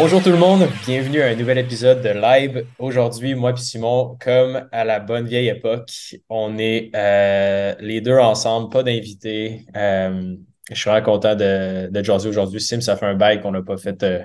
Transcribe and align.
Bonjour 0.00 0.22
tout 0.22 0.30
le 0.30 0.36
monde, 0.36 0.68
bienvenue 0.86 1.20
à 1.22 1.26
un 1.26 1.34
nouvel 1.34 1.58
épisode 1.58 2.00
de 2.02 2.10
Live. 2.10 2.64
Aujourd'hui, 2.78 3.34
moi 3.34 3.50
et 3.50 3.56
Simon, 3.56 4.16
comme 4.20 4.68
à 4.70 4.84
la 4.84 5.00
bonne 5.00 5.26
vieille 5.26 5.48
époque, 5.48 5.90
on 6.28 6.56
est 6.56 6.92
euh, 6.94 7.74
les 7.80 8.00
deux 8.00 8.16
ensemble, 8.16 8.70
pas 8.70 8.84
d'invités. 8.84 9.66
Euh, 9.76 10.36
je 10.70 10.74
suis 10.76 10.88
vraiment 10.88 11.04
content 11.04 11.34
de, 11.34 11.88
de 11.90 12.02
jaser 12.04 12.28
aujourd'hui. 12.28 12.60
Sim, 12.60 12.80
ça 12.80 12.96
fait 12.96 13.06
un 13.06 13.16
bail 13.16 13.40
qu'on 13.40 13.50
n'a 13.50 13.60
pas 13.62 13.76
fait 13.76 14.00
euh, 14.04 14.20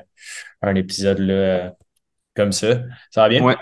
un 0.61 0.75
épisode 0.75 1.17
là, 1.17 1.73
comme 2.35 2.51
ça. 2.51 2.83
Ça 3.09 3.21
va 3.21 3.29
bien? 3.29 3.41
Ouais, 3.43 3.55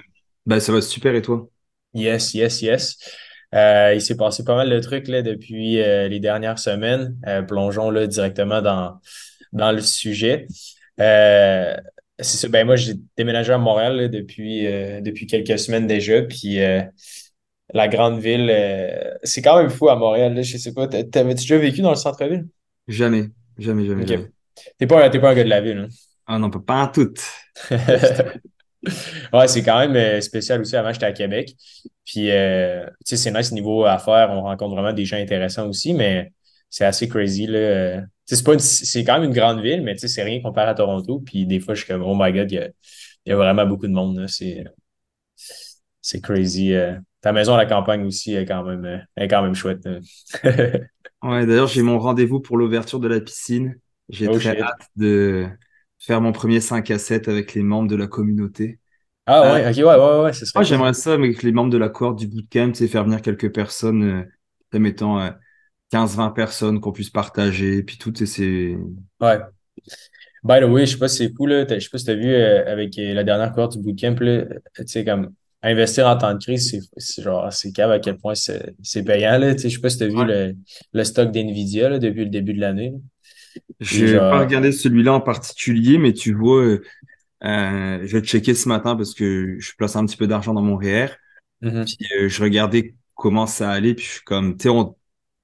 ben, 0.45 0.59
ça 0.59 0.73
va 0.73 0.81
super 0.81 1.15
et 1.15 1.21
toi? 1.21 1.47
Yes, 1.93 2.33
yes, 2.33 2.61
yes. 2.61 2.97
il 3.53 4.01
s'est 4.01 4.17
passé 4.17 4.43
pas 4.43 4.55
mal 4.55 4.69
de 4.69 4.79
trucs 4.81 5.07
là, 5.07 5.21
depuis 5.21 5.75
les 5.75 6.19
dernières 6.19 6.59
semaines. 6.59 7.15
plongeons 7.47 7.89
là, 7.89 8.05
directement 8.05 8.61
dans, 8.61 8.99
dans 9.53 9.71
le 9.71 9.79
sujet. 9.79 10.47
Euh, 10.99 11.75
c'est 12.21 12.37
ça. 12.37 12.47
Ben 12.47 12.65
moi, 12.65 12.75
j'ai 12.75 12.93
déménagé 13.17 13.51
à 13.53 13.57
Montréal 13.57 14.09
depuis, 14.09 14.67
euh, 14.67 15.01
depuis 15.01 15.27
quelques 15.27 15.59
semaines 15.59 15.87
déjà. 15.87 16.21
Puis 16.21 16.61
euh, 16.61 16.81
la 17.73 17.87
grande 17.87 18.19
ville, 18.19 18.49
c'est 19.23 19.41
quand 19.41 19.57
même 19.57 19.69
fou 19.69 19.89
à 19.89 19.95
Montréal. 19.95 20.33
Là, 20.33 20.41
je 20.41 20.57
sais 20.57 20.73
pas. 20.73 20.87
T'avais-tu 20.87 21.41
déjà 21.41 21.57
vécu 21.57 21.81
dans 21.81 21.91
le 21.91 21.95
centre-ville? 21.95 22.47
Jamais. 22.87 23.29
Jamais, 23.57 23.85
jamais, 23.85 24.07
jamais. 24.07 24.31
T'es 24.77 24.87
pas, 24.87 25.09
pas 25.09 25.31
un 25.31 25.35
gars 25.35 25.43
de 25.43 25.49
la 25.49 25.61
ville, 25.61 25.77
hein? 25.77 25.87
Ah 26.27 26.39
non, 26.39 26.49
pas 26.49 26.83
en 26.83 26.87
tout. 26.87 27.13
ouais, 27.71 29.47
c'est 29.47 29.63
quand 29.63 29.87
même 29.87 30.21
spécial 30.21 30.61
aussi. 30.61 30.75
Avant, 30.75 30.93
j'étais 30.93 31.05
à 31.05 31.11
Québec. 31.11 31.55
Puis, 32.05 32.27
tu 32.27 32.31
sais, 33.05 33.17
c'est 33.17 33.31
nice 33.31 33.51
niveau 33.51 33.85
affaires. 33.85 34.29
On 34.31 34.43
rencontre 34.43 34.75
vraiment 34.75 34.93
des 34.93 35.05
gens 35.05 35.17
intéressants 35.17 35.67
aussi, 35.67 35.93
mais 35.93 36.31
c'est 36.71 36.85
assez 36.85 37.07
crazy. 37.07 37.45
Là. 37.45 38.01
C'est, 38.25 38.43
pas 38.43 38.57
c'est 38.57 39.03
quand 39.03 39.19
même 39.19 39.29
une 39.29 39.35
grande 39.35 39.61
ville, 39.61 39.83
mais 39.83 39.95
c'est 39.97 40.23
rien 40.23 40.41
comparé 40.41 40.71
à 40.71 40.73
Toronto. 40.73 41.19
Puis 41.19 41.45
des 41.45 41.59
fois, 41.59 41.75
je 41.75 41.83
suis 41.83 41.87
comme, 41.91 42.01
oh 42.01 42.15
my 42.17 42.31
God, 42.31 42.51
il 42.51 42.71
y 43.25 43.31
a, 43.31 43.35
vraiment 43.35 43.65
beaucoup 43.67 43.87
de 43.87 43.91
monde. 43.91 44.25
C'est, 44.27 44.63
c'est 46.01 46.21
crazy. 46.21 46.73
Euh. 46.73 46.97
Ta 47.19 47.33
maison 47.33 47.53
à 47.53 47.57
la 47.57 47.67
campagne 47.67 48.03
aussi 48.05 48.33
est 48.33 48.45
quand 48.45 48.63
même, 48.63 49.05
est 49.15 49.27
quand 49.27 49.43
même 49.43 49.53
chouette. 49.53 49.85
ouais, 50.43 51.45
d'ailleurs, 51.45 51.67
j'ai 51.67 51.83
mon 51.83 51.99
rendez-vous 51.99 52.39
pour 52.39 52.57
l'ouverture 52.57 52.99
de 52.99 53.07
la 53.07 53.19
piscine. 53.19 53.75
J'ai 54.09 54.27
oh, 54.27 54.39
très 54.39 54.59
hâte 54.59 54.89
de 54.95 55.47
faire 55.99 56.21
mon 56.21 56.31
premier 56.31 56.61
5 56.61 56.89
à 56.89 56.97
7 56.97 57.27
avec 57.27 57.53
les 57.53 57.63
membres 57.63 57.89
de 57.89 57.95
la 57.95 58.07
communauté. 58.07 58.79
Ah 59.27 59.53
ouais, 59.53 59.65
euh, 59.65 59.69
ok, 59.69 59.77
ouais, 59.77 59.83
ouais, 59.83 60.23
ouais, 60.23 60.47
Moi, 60.55 60.63
j'aimerais 60.63 60.93
ça 60.93 61.13
avec 61.13 61.43
les 61.43 61.51
membres 61.51 61.69
de 61.69 61.77
la 61.77 61.89
cohorte 61.89 62.17
du 62.17 62.27
bootcamp, 62.27 62.71
c'est 62.73 62.87
faire 62.87 63.03
venir 63.03 63.21
quelques 63.21 63.53
personnes, 63.53 64.25
euh, 64.73 64.79
mettons, 64.79 65.19
15-20 65.91 66.33
personnes 66.33 66.79
qu'on 66.79 66.91
puisse 66.91 67.09
partager, 67.09 67.83
puis 67.83 67.97
tout, 67.97 68.13
c'est. 68.15 68.77
Ouais. 69.19 69.39
By 70.43 70.59
the 70.59 70.63
way, 70.63 70.85
je 70.85 70.93
sais 70.93 70.97
pas 70.97 71.07
si 71.07 71.17
c'est 71.17 71.45
là. 71.45 71.65
Je 71.69 71.79
sais 71.79 71.89
pas 71.89 71.97
si 71.97 72.05
tu 72.05 72.11
as 72.11 72.15
vu 72.15 72.33
euh, 72.33 72.71
avec 72.71 72.97
euh, 72.97 73.13
la 73.13 73.23
dernière 73.23 73.53
cohorte 73.53 73.77
du 73.77 73.83
bootcamp, 73.83 74.15
tu 74.15 74.87
sais, 74.87 75.05
comme 75.05 75.33
investir 75.61 76.07
en 76.07 76.17
temps 76.17 76.33
de 76.33 76.39
crise, 76.39 76.89
c'est 76.97 77.21
genre, 77.21 77.53
c'est 77.53 77.71
cave 77.71 77.91
à 77.91 77.99
quel 77.99 78.17
point 78.17 78.33
c'est 78.33 79.03
payant, 79.03 79.37
là. 79.37 79.55
Je 79.55 79.67
sais 79.67 79.79
pas 79.79 79.89
si 79.89 79.97
tu 79.99 80.03
as 80.05 80.07
vu 80.07 80.25
le, 80.25 80.55
le, 80.93 81.03
stock 81.03 81.31
d'NVIDIA, 81.31 81.99
depuis 81.99 82.23
le 82.23 82.31
début 82.31 82.53
de 82.53 82.61
l'année. 82.61 82.93
Je 83.79 84.05
n'ai 84.05 84.17
pas 84.17 84.39
regardé 84.39 84.71
celui-là 84.71 85.13
en 85.13 85.21
particulier, 85.21 85.99
mais 85.99 86.13
tu 86.13 86.33
vois, 86.33 86.63
euh, 86.63 87.99
je 88.03 88.17
vais 88.17 88.21
checker 88.21 88.55
ce 88.55 88.67
matin 88.67 88.95
parce 88.95 89.13
que 89.13 89.57
je 89.59 89.71
place 89.77 89.95
un 89.95 90.05
petit 90.05 90.17
peu 90.17 90.25
d'argent 90.25 90.53
dans 90.53 90.63
mon 90.63 90.77
REER. 90.77 91.09
Mm-hmm. 91.61 91.85
Puis 91.85 92.29
je 92.29 92.41
regardais 92.41 92.95
comment 93.13 93.45
ça 93.45 93.69
allait, 93.69 93.93
puis 93.93 94.05
je 94.05 94.11
suis 94.13 94.23
comme, 94.23 94.57
tu 94.57 94.63
sais, 94.63 94.69
on 94.69 94.95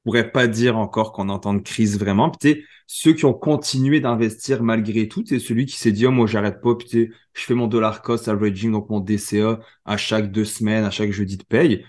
pourrait 0.07 0.31
pas 0.31 0.47
dire 0.47 0.77
encore 0.77 1.11
qu'on 1.11 1.27
entend 1.27 1.53
de 1.53 1.59
crise 1.59 1.99
vraiment. 1.99 2.31
Puis, 2.31 2.63
ceux 2.85 3.11
qui 3.11 3.25
ont 3.25 3.33
continué 3.33 3.99
d'investir 3.99 4.63
malgré 4.63 5.09
tout, 5.09 5.21
c'est 5.27 5.37
celui 5.37 5.65
qui 5.65 5.75
s'est 5.75 5.91
dit, 5.91 6.05
oh, 6.05 6.11
moi, 6.11 6.27
j'arrête 6.27 6.61
pas, 6.61 6.75
puis 6.75 7.09
je 7.33 7.41
fais 7.41 7.53
mon 7.53 7.67
dollar 7.67 8.01
cost 8.01 8.29
averaging, 8.29 8.71
donc 8.71 8.89
mon 8.89 9.01
DCA 9.01 9.59
à 9.83 9.97
chaque 9.97 10.31
deux 10.31 10.45
semaines, 10.45 10.85
à 10.85 10.91
chaque 10.91 11.11
jeudi 11.11 11.35
de 11.35 11.43
paye. 11.43 11.83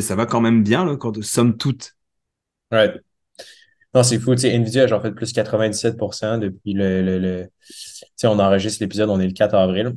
ça 0.00 0.14
va 0.14 0.26
quand 0.26 0.40
même 0.40 0.62
bien, 0.62 0.84
là, 0.84 0.96
quand, 0.96 1.20
somme 1.24 1.56
toute. 1.56 1.96
Ouais. 2.70 2.94
Non, 3.92 4.04
c'est 4.04 4.20
fou. 4.20 4.36
sais 4.36 4.54
Nvidia 4.54 4.86
j'en 4.86 5.00
fait 5.00 5.10
plus 5.10 5.34
97% 5.34 6.38
depuis 6.38 6.72
le. 6.72 7.02
le, 7.02 7.18
le... 7.18 7.48
on 8.22 8.38
enregistre 8.38 8.80
l'épisode, 8.80 9.10
on 9.10 9.18
est 9.18 9.26
le 9.26 9.32
4 9.32 9.56
avril. 9.56 9.96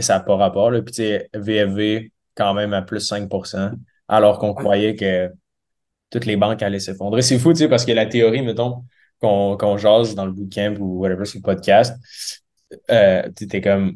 Ça 0.00 0.18
n'a 0.18 0.20
pas 0.20 0.36
rapport. 0.36 0.70
Là. 0.70 0.82
Puis, 0.82 1.18
VFV, 1.32 2.12
quand 2.34 2.52
même 2.52 2.74
à 2.74 2.82
plus 2.82 3.10
5%, 3.10 3.72
alors 4.08 4.38
qu'on 4.38 4.52
croyait 4.52 4.96
que 4.96 5.30
toutes 6.16 6.26
les 6.26 6.36
banques 6.36 6.62
allaient 6.62 6.80
s'effondrer. 6.80 7.20
C'est 7.20 7.38
fou, 7.38 7.52
tu 7.52 7.58
sais, 7.58 7.68
parce 7.68 7.84
que 7.84 7.92
la 7.92 8.06
théorie, 8.06 8.40
mettons, 8.40 8.84
qu'on 9.20 9.76
jase 9.76 10.14
dans 10.14 10.24
le 10.24 10.32
bootcamp 10.32 10.76
ou 10.80 11.00
whatever 11.00 11.26
sur 11.26 11.38
le 11.38 11.42
podcast, 11.42 11.94
euh, 12.90 13.22
tu 13.36 13.60
comme, 13.60 13.94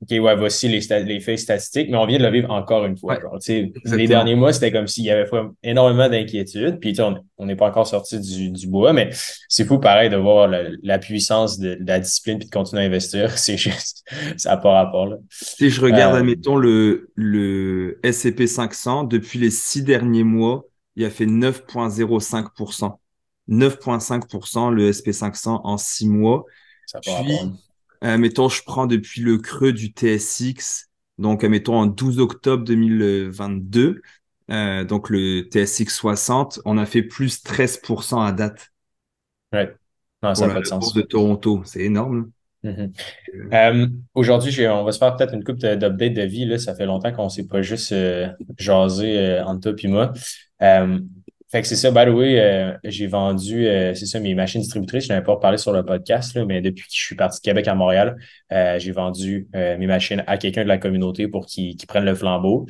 OK, 0.00 0.10
ouais, 0.10 0.36
voici 0.36 0.68
les, 0.68 0.80
les 1.04 1.20
faits 1.20 1.40
statistiques, 1.40 1.90
mais 1.90 1.98
on 1.98 2.06
vient 2.06 2.18
de 2.18 2.22
le 2.22 2.30
vivre 2.30 2.50
encore 2.50 2.86
une 2.86 2.96
fois. 2.96 3.18
les 3.46 4.06
derniers 4.06 4.34
mois, 4.34 4.54
c'était 4.54 4.72
comme 4.72 4.86
s'il 4.86 5.04
y 5.04 5.10
avait 5.10 5.28
énormément 5.62 6.08
d'inquiétude, 6.08 6.78
puis 6.80 6.96
on 7.36 7.46
n'est 7.46 7.56
pas 7.56 7.68
encore 7.68 7.86
sorti 7.86 8.18
du, 8.18 8.50
du 8.50 8.66
bois, 8.66 8.94
mais 8.94 9.10
c'est 9.48 9.66
fou 9.66 9.78
pareil 9.78 10.08
de 10.08 10.16
voir 10.16 10.48
la, 10.48 10.98
puissance 10.98 11.58
de, 11.58 11.76
la 11.84 12.00
discipline 12.00 12.38
puis 12.38 12.48
de 12.48 12.52
continuer 12.52 12.82
à 12.82 12.86
investir. 12.86 13.30
C'est 13.38 13.58
juste, 13.58 14.04
ça 14.38 14.50
n'a 14.50 14.56
pas 14.56 14.72
rapport. 14.72 15.06
Là. 15.06 15.16
Si 15.30 15.68
je 15.68 15.82
regarde, 15.82 16.14
euh, 16.14 16.20
admettons, 16.20 16.56
le, 16.56 17.10
le 17.14 18.00
SCP 18.04 18.46
500, 18.46 19.04
depuis 19.04 19.38
les 19.38 19.50
six 19.50 19.82
derniers 19.82 20.24
mois, 20.24 20.64
il 20.98 21.04
a 21.04 21.10
fait 21.10 21.26
9,05%. 21.26 22.98
9,5% 23.48 24.70
le 24.70 24.90
SP500 24.90 25.60
en 25.64 25.78
six 25.78 26.08
mois. 26.08 26.44
Puis, 27.00 27.12
euh, 28.04 28.18
mettons, 28.18 28.48
je 28.48 28.62
prends 28.64 28.86
depuis 28.86 29.22
le 29.22 29.38
creux 29.38 29.72
du 29.72 29.86
TSX, 29.86 30.90
donc 31.18 31.44
euh, 31.44 31.48
mettons 31.48 31.76
en 31.76 31.86
12 31.86 32.18
octobre 32.18 32.64
2022, 32.64 34.02
euh, 34.50 34.84
donc 34.84 35.08
le 35.08 35.42
TSX 35.42 35.88
60, 35.88 36.60
on 36.64 36.78
a 36.78 36.84
fait 36.84 37.02
plus 37.02 37.42
13% 37.42 38.20
à 38.20 38.32
date. 38.32 38.70
Ouais. 39.52 39.74
Non, 40.22 40.34
ça 40.34 40.48
n'a 40.48 40.54
pas 40.54 40.60
de 40.60 40.66
sens. 40.66 40.92
de 40.94 41.02
Toronto, 41.02 41.62
c'est 41.64 41.82
énorme. 41.82 42.30
Mm-hmm. 42.64 43.90
Aujourd'hui, 44.14 44.68
on 44.68 44.84
va 44.84 44.92
se 44.92 44.98
faire 44.98 45.14
peut-être 45.16 45.34
une 45.34 45.44
coupe 45.44 45.58
d'update 45.58 46.14
de 46.14 46.22
vie. 46.22 46.44
Là. 46.44 46.58
Ça 46.58 46.74
fait 46.74 46.86
longtemps 46.86 47.12
qu'on 47.12 47.24
ne 47.24 47.28
s'est 47.28 47.46
pas 47.46 47.62
juste 47.62 47.94
jasé 48.58 49.40
entre 49.40 49.72
toi 49.72 49.80
et 49.82 49.88
moi. 49.88 50.12
Euh, 51.48 51.50
fait 51.50 51.62
que 51.62 51.68
c'est 51.68 51.76
ça, 51.76 51.90
by 51.90 52.10
the 52.10 52.14
way, 52.14 52.40
euh, 52.40 52.72
j'ai 52.84 53.06
vendu, 53.06 53.66
euh, 53.66 53.94
c'est 53.94 54.06
ça, 54.06 54.20
mes 54.20 54.34
machines 54.34 54.60
distributrices. 54.60 55.04
Je 55.04 55.08
n'avais 55.10 55.24
pas 55.24 55.32
reparlé 55.32 55.58
sur 55.58 55.72
le 55.72 55.84
podcast, 55.84 56.34
là, 56.34 56.44
mais 56.44 56.60
depuis 56.60 56.84
que 56.84 56.92
je 56.92 57.04
suis 57.04 57.16
parti 57.16 57.40
de 57.40 57.42
Québec 57.42 57.68
à 57.68 57.74
Montréal, 57.74 58.16
j'ai 58.50 58.92
vendu 58.92 59.48
mes 59.54 59.86
machines 59.86 60.24
à 60.26 60.36
quelqu'un 60.38 60.62
de 60.62 60.68
la 60.68 60.78
communauté 60.78 61.28
pour 61.28 61.46
qu'il 61.46 61.76
prenne 61.86 62.04
le 62.04 62.14
flambeau. 62.14 62.66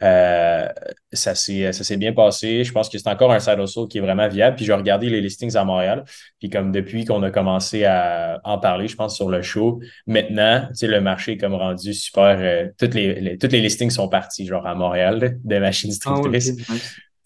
ça 0.00 1.34
s'est 1.34 1.96
bien 1.96 2.12
passé. 2.12 2.64
Je 2.64 2.72
pense 2.72 2.88
que 2.88 2.98
c'est 2.98 3.08
encore 3.08 3.32
un 3.32 3.40
side 3.40 3.58
hustle 3.58 3.88
qui 3.88 3.98
est 3.98 4.00
vraiment 4.00 4.28
viable. 4.28 4.56
Puis 4.56 4.64
j'ai 4.64 4.72
regardé 4.72 5.08
les 5.08 5.20
listings 5.20 5.56
à 5.56 5.64
Montréal. 5.64 6.04
Puis 6.38 6.50
comme 6.50 6.72
depuis 6.72 7.04
qu'on 7.04 7.22
a 7.22 7.30
commencé 7.30 7.84
à 7.84 8.40
en 8.44 8.58
parler, 8.58 8.88
je 8.88 8.96
pense, 8.96 9.16
sur 9.16 9.28
le 9.28 9.42
show, 9.42 9.80
maintenant, 10.06 10.66
tu 10.68 10.74
sais, 10.74 10.86
le 10.86 11.00
marché 11.00 11.32
est 11.32 11.38
comme 11.38 11.54
rendu 11.54 11.94
super. 11.94 12.70
toutes, 12.78 12.94
les, 12.94 13.38
toutes 13.38 13.52
les 13.52 13.60
listings 13.60 13.90
sont 13.90 14.08
partis, 14.08 14.46
genre 14.46 14.66
à 14.66 14.74
Montréal, 14.74 15.38
des 15.44 15.60
machines 15.60 15.90
ah 15.90 15.92
distributrices. 15.92 16.56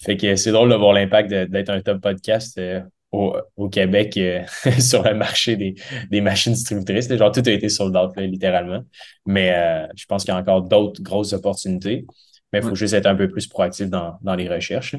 Fait 0.07 0.17
que 0.17 0.37
c'est 0.37 0.53
drôle 0.53 0.71
de 0.71 0.77
voir 0.77 0.93
l'impact 0.93 1.29
d'être 1.31 1.69
un 1.69 1.81
top 1.81 2.01
podcast 2.01 2.57
euh, 2.59 2.81
au, 3.11 3.69
Québec 3.69 4.17
euh, 4.17 4.45
sur 4.79 5.03
le 5.03 5.15
marché 5.15 5.57
des, 5.57 5.75
des 6.11 6.21
machines 6.21 6.53
distributrices. 6.53 7.13
Genre, 7.13 7.33
tout 7.33 7.43
a 7.45 7.51
été 7.51 7.69
sold 7.69 7.97
out, 7.97 8.17
littéralement. 8.17 8.83
Mais 9.27 9.53
euh, 9.53 9.87
je 9.97 10.07
pense 10.07 10.25
qu'il 10.25 10.33
y 10.33 10.37
a 10.37 10.39
encore 10.39 10.63
d'autres 10.63 11.03
grosses 11.03 11.33
opportunités. 11.33 12.07
Mais 12.53 12.61
il 12.61 12.65
faut 12.65 12.77
juste 12.77 12.95
être 12.95 13.07
un 13.07 13.17
peu 13.17 13.29
plus 13.29 13.49
proactif 13.49 13.91
dans, 13.91 14.17
dans 14.23 14.37
les 14.37 14.49
recherches. 14.49 14.95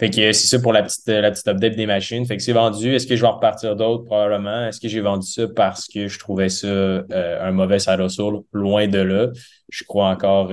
Fait 0.00 0.10
que 0.10 0.32
c'est 0.32 0.48
ça 0.48 0.58
pour 0.58 0.72
la 0.72 0.82
petite, 0.82 1.06
la 1.06 1.30
petite 1.30 1.46
update 1.46 1.76
des 1.76 1.86
machines. 1.86 2.26
Fait 2.26 2.36
que 2.36 2.42
c'est 2.42 2.52
vendu. 2.52 2.92
Est-ce 2.92 3.06
que 3.06 3.14
je 3.14 3.22
vais 3.22 3.28
repartir 3.28 3.76
d'autres? 3.76 4.04
Probablement. 4.04 4.66
Est-ce 4.66 4.80
que 4.80 4.88
j'ai 4.88 5.00
vendu 5.00 5.24
ça 5.28 5.46
parce 5.54 5.86
que 5.86 6.08
je 6.08 6.18
trouvais 6.18 6.48
ça 6.48 6.66
un 7.08 7.52
mauvais 7.52 7.78
side 7.78 8.00
hustle? 8.00 8.40
Loin 8.52 8.88
de 8.88 8.98
là. 8.98 9.28
Je 9.68 9.84
crois 9.84 10.08
encore 10.08 10.52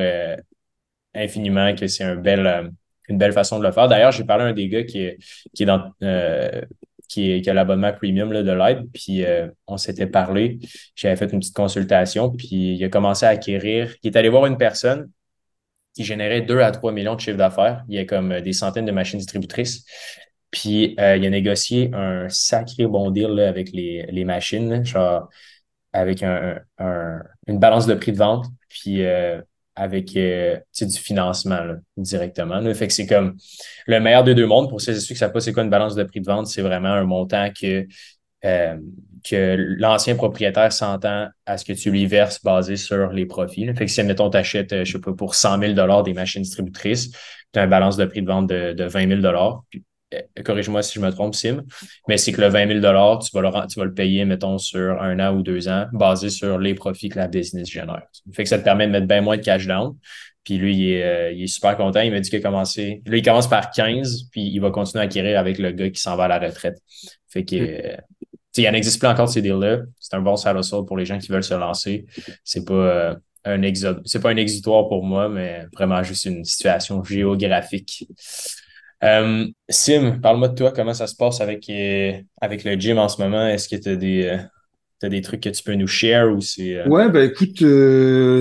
infiniment 1.15 1.73
que 1.73 1.87
c'est 1.87 2.03
un 2.03 2.15
bel 2.15 2.71
une 3.07 3.17
belle 3.17 3.33
façon 3.33 3.59
de 3.59 3.63
le 3.63 3.71
faire. 3.71 3.87
D'ailleurs, 3.87 4.11
j'ai 4.11 4.23
parlé 4.23 4.43
à 4.43 4.47
un 4.47 4.53
des 4.53 4.67
gars 4.69 4.83
qui 4.83 4.99
est, 4.99 5.17
qui 5.53 5.63
est 5.63 5.65
dans 5.65 5.91
euh, 6.03 6.61
qui, 7.07 7.31
est, 7.31 7.41
qui 7.41 7.49
a 7.49 7.53
l'abonnement 7.53 7.93
premium 7.93 8.31
là, 8.33 8.43
de 8.43 8.51
l'aide, 8.51 8.85
puis 8.93 9.23
euh, 9.23 9.47
on 9.67 9.77
s'était 9.77 10.07
parlé. 10.07 10.59
J'avais 10.95 11.15
fait 11.15 11.31
une 11.31 11.39
petite 11.39 11.55
consultation, 11.55 12.31
puis 12.31 12.75
il 12.75 12.83
a 12.83 12.89
commencé 12.89 13.25
à 13.25 13.29
acquérir. 13.29 13.93
Il 14.03 14.11
est 14.13 14.17
allé 14.17 14.29
voir 14.29 14.45
une 14.45 14.57
personne 14.57 15.09
qui 15.93 16.03
générait 16.03 16.41
2 16.41 16.59
à 16.59 16.71
3 16.71 16.91
millions 16.91 17.15
de 17.15 17.19
chiffres 17.19 17.37
d'affaires. 17.37 17.83
Il 17.89 17.95
y 17.95 17.99
a 17.99 18.05
comme 18.05 18.41
des 18.41 18.53
centaines 18.53 18.85
de 18.85 18.91
machines 18.91 19.19
distributrices. 19.19 19.85
Puis 20.51 20.95
euh, 20.99 21.17
il 21.17 21.25
a 21.25 21.29
négocié 21.29 21.91
un 21.93 22.29
sacré 22.29 22.87
bon 22.87 23.11
deal 23.11 23.39
avec 23.39 23.71
les, 23.71 24.05
les 24.09 24.25
machines, 24.25 24.85
genre 24.85 25.29
avec 25.93 26.23
un, 26.23 26.59
un, 26.77 27.21
une 27.47 27.59
balance 27.59 27.87
de 27.87 27.95
prix 27.95 28.11
de 28.11 28.17
vente. 28.17 28.45
Puis 28.69 29.01
avec 29.77 30.17
euh, 30.17 30.57
du 30.81 30.97
financement 30.97 31.59
directement. 31.95 32.59
Là. 32.59 32.73
Fait 32.73 32.87
que 32.87 32.93
c'est 32.93 33.05
comme 33.05 33.37
le 33.85 33.99
meilleur 33.99 34.23
des 34.23 34.35
deux 34.35 34.47
mondes. 34.47 34.69
Pour 34.69 34.81
ceux 34.81 34.93
et 34.93 34.99
ceux 34.99 35.13
qui 35.13 35.15
savent 35.15 35.31
pas 35.31 35.39
c'est 35.39 35.53
quoi 35.53 35.63
une 35.63 35.69
balance 35.69 35.95
de 35.95 36.03
prix 36.03 36.19
de 36.19 36.25
vente, 36.25 36.47
c'est 36.47 36.63
vraiment 36.63 36.89
un 36.89 37.03
montant 37.03 37.49
que 37.51 37.87
euh, 38.43 38.77
que 39.27 39.55
l'ancien 39.79 40.15
propriétaire 40.15 40.71
s'entend 40.71 41.27
à 41.45 41.57
ce 41.57 41.65
que 41.65 41.73
tu 41.73 41.91
lui 41.91 42.05
verses 42.05 42.41
basé 42.43 42.77
sur 42.77 43.11
les 43.11 43.25
profits. 43.25 43.65
Fait 43.75 43.85
que 43.85 43.91
si, 43.91 43.99
admettons, 43.99 44.29
tu 44.29 44.37
achètes, 44.37 44.73
euh, 44.73 44.85
je 44.85 44.93
sais 44.93 45.01
pas, 45.01 45.11
pour 45.13 45.35
100 45.35 45.59
000 45.75 46.03
des 46.03 46.13
machines 46.13 46.43
distributrices, 46.43 47.11
tu 47.51 47.59
as 47.59 47.63
un 47.63 47.67
balance 47.67 47.97
de 47.97 48.05
prix 48.05 48.21
de 48.21 48.27
vente 48.27 48.47
de, 48.47 48.73
de 48.73 48.83
20 48.85 49.21
000 49.21 49.61
puis, 49.69 49.83
Corrige-moi 50.43 50.83
si 50.83 50.95
je 50.95 50.99
me 50.99 51.11
trompe, 51.11 51.35
Sim, 51.35 51.63
mais 52.07 52.17
c'est 52.17 52.31
que 52.31 52.39
le 52.41 52.47
20 52.47 52.67
000 52.67 52.79
tu 52.79 53.29
vas, 53.33 53.41
le, 53.41 53.67
tu 53.67 53.79
vas 53.79 53.85
le 53.85 53.93
payer, 53.93 54.23
mettons, 54.25 54.57
sur 54.57 55.01
un 55.01 55.19
an 55.19 55.35
ou 55.35 55.41
deux 55.41 55.67
ans, 55.67 55.85
basé 55.91 56.29
sur 56.29 56.57
les 56.59 56.73
profits 56.73 57.09
que 57.09 57.19
la 57.19 57.27
business 57.27 57.69
génère. 57.69 58.03
Fait 58.33 58.43
que 58.43 58.49
ça 58.49 58.57
te 58.57 58.63
permet 58.63 58.87
de 58.87 58.91
mettre 58.91 59.07
bien 59.07 59.21
moins 59.21 59.37
de 59.37 59.41
cash 59.41 59.67
down. 59.67 59.95
Puis 60.43 60.57
lui, 60.57 60.77
il 60.77 60.91
est, 60.93 61.35
il 61.35 61.43
est 61.43 61.47
super 61.47 61.75
content. 61.75 61.99
Il 61.99 62.11
m'a 62.11 62.21
dit 62.21 62.29
qu'il 62.29 62.39
a 62.39 62.41
commencé. 62.41 63.01
Là, 63.05 63.17
il 63.17 63.23
commence 63.23 63.49
par 63.49 63.69
15, 63.69 64.29
puis 64.31 64.43
il 64.43 64.59
va 64.59 64.71
continuer 64.71 65.01
à 65.01 65.05
acquérir 65.05 65.37
avec 65.37 65.57
le 65.57 65.71
gars 65.71 65.89
qui 65.89 65.99
s'en 65.99 66.15
va 66.15 66.23
à 66.25 66.27
la 66.29 66.39
retraite. 66.39 66.77
Fait 67.27 67.43
que 67.43 67.97
il 68.57 68.71
n'existe 68.71 68.99
plus 68.99 69.07
encore 69.07 69.29
ces 69.29 69.41
deals-là. 69.41 69.79
C'est 69.99 70.15
un 70.15 70.21
bon 70.21 70.35
side 70.35 70.55
pour 70.87 70.97
les 70.97 71.05
gens 71.05 71.17
qui 71.17 71.31
veulent 71.31 71.43
se 71.43 71.53
lancer. 71.53 72.05
C'est 72.43 72.65
pas 72.65 72.73
euh, 72.73 73.15
un 73.45 73.61
c'est 74.05 74.21
pas 74.21 74.29
un 74.31 74.37
exitoire 74.37 74.87
pour 74.87 75.03
moi, 75.03 75.29
mais 75.29 75.65
vraiment 75.73 76.01
juste 76.03 76.25
une 76.25 76.43
situation 76.43 77.03
géographique. 77.03 78.07
Euh, 79.03 79.45
Sim, 79.69 80.19
parle-moi 80.21 80.49
de 80.49 80.55
toi, 80.55 80.71
comment 80.71 80.93
ça 80.93 81.07
se 81.07 81.15
passe 81.15 81.41
avec, 81.41 81.69
euh, 81.69 82.13
avec 82.41 82.63
le 82.63 82.75
gym 82.75 82.97
en 82.97 83.09
ce 83.09 83.21
moment? 83.21 83.47
Est-ce 83.47 83.69
que 83.69 83.75
tu 83.75 83.89
as 83.89 83.95
des, 83.95 84.37
des 85.03 85.21
trucs 85.21 85.41
que 85.41 85.49
tu 85.49 85.63
peux 85.63 85.75
nous 85.75 85.87
share 85.87 86.31
ou 86.31 86.41
c'est. 86.41 86.87
Ouais, 86.87 87.09
bah 87.09 87.23
écoute, 87.23 87.59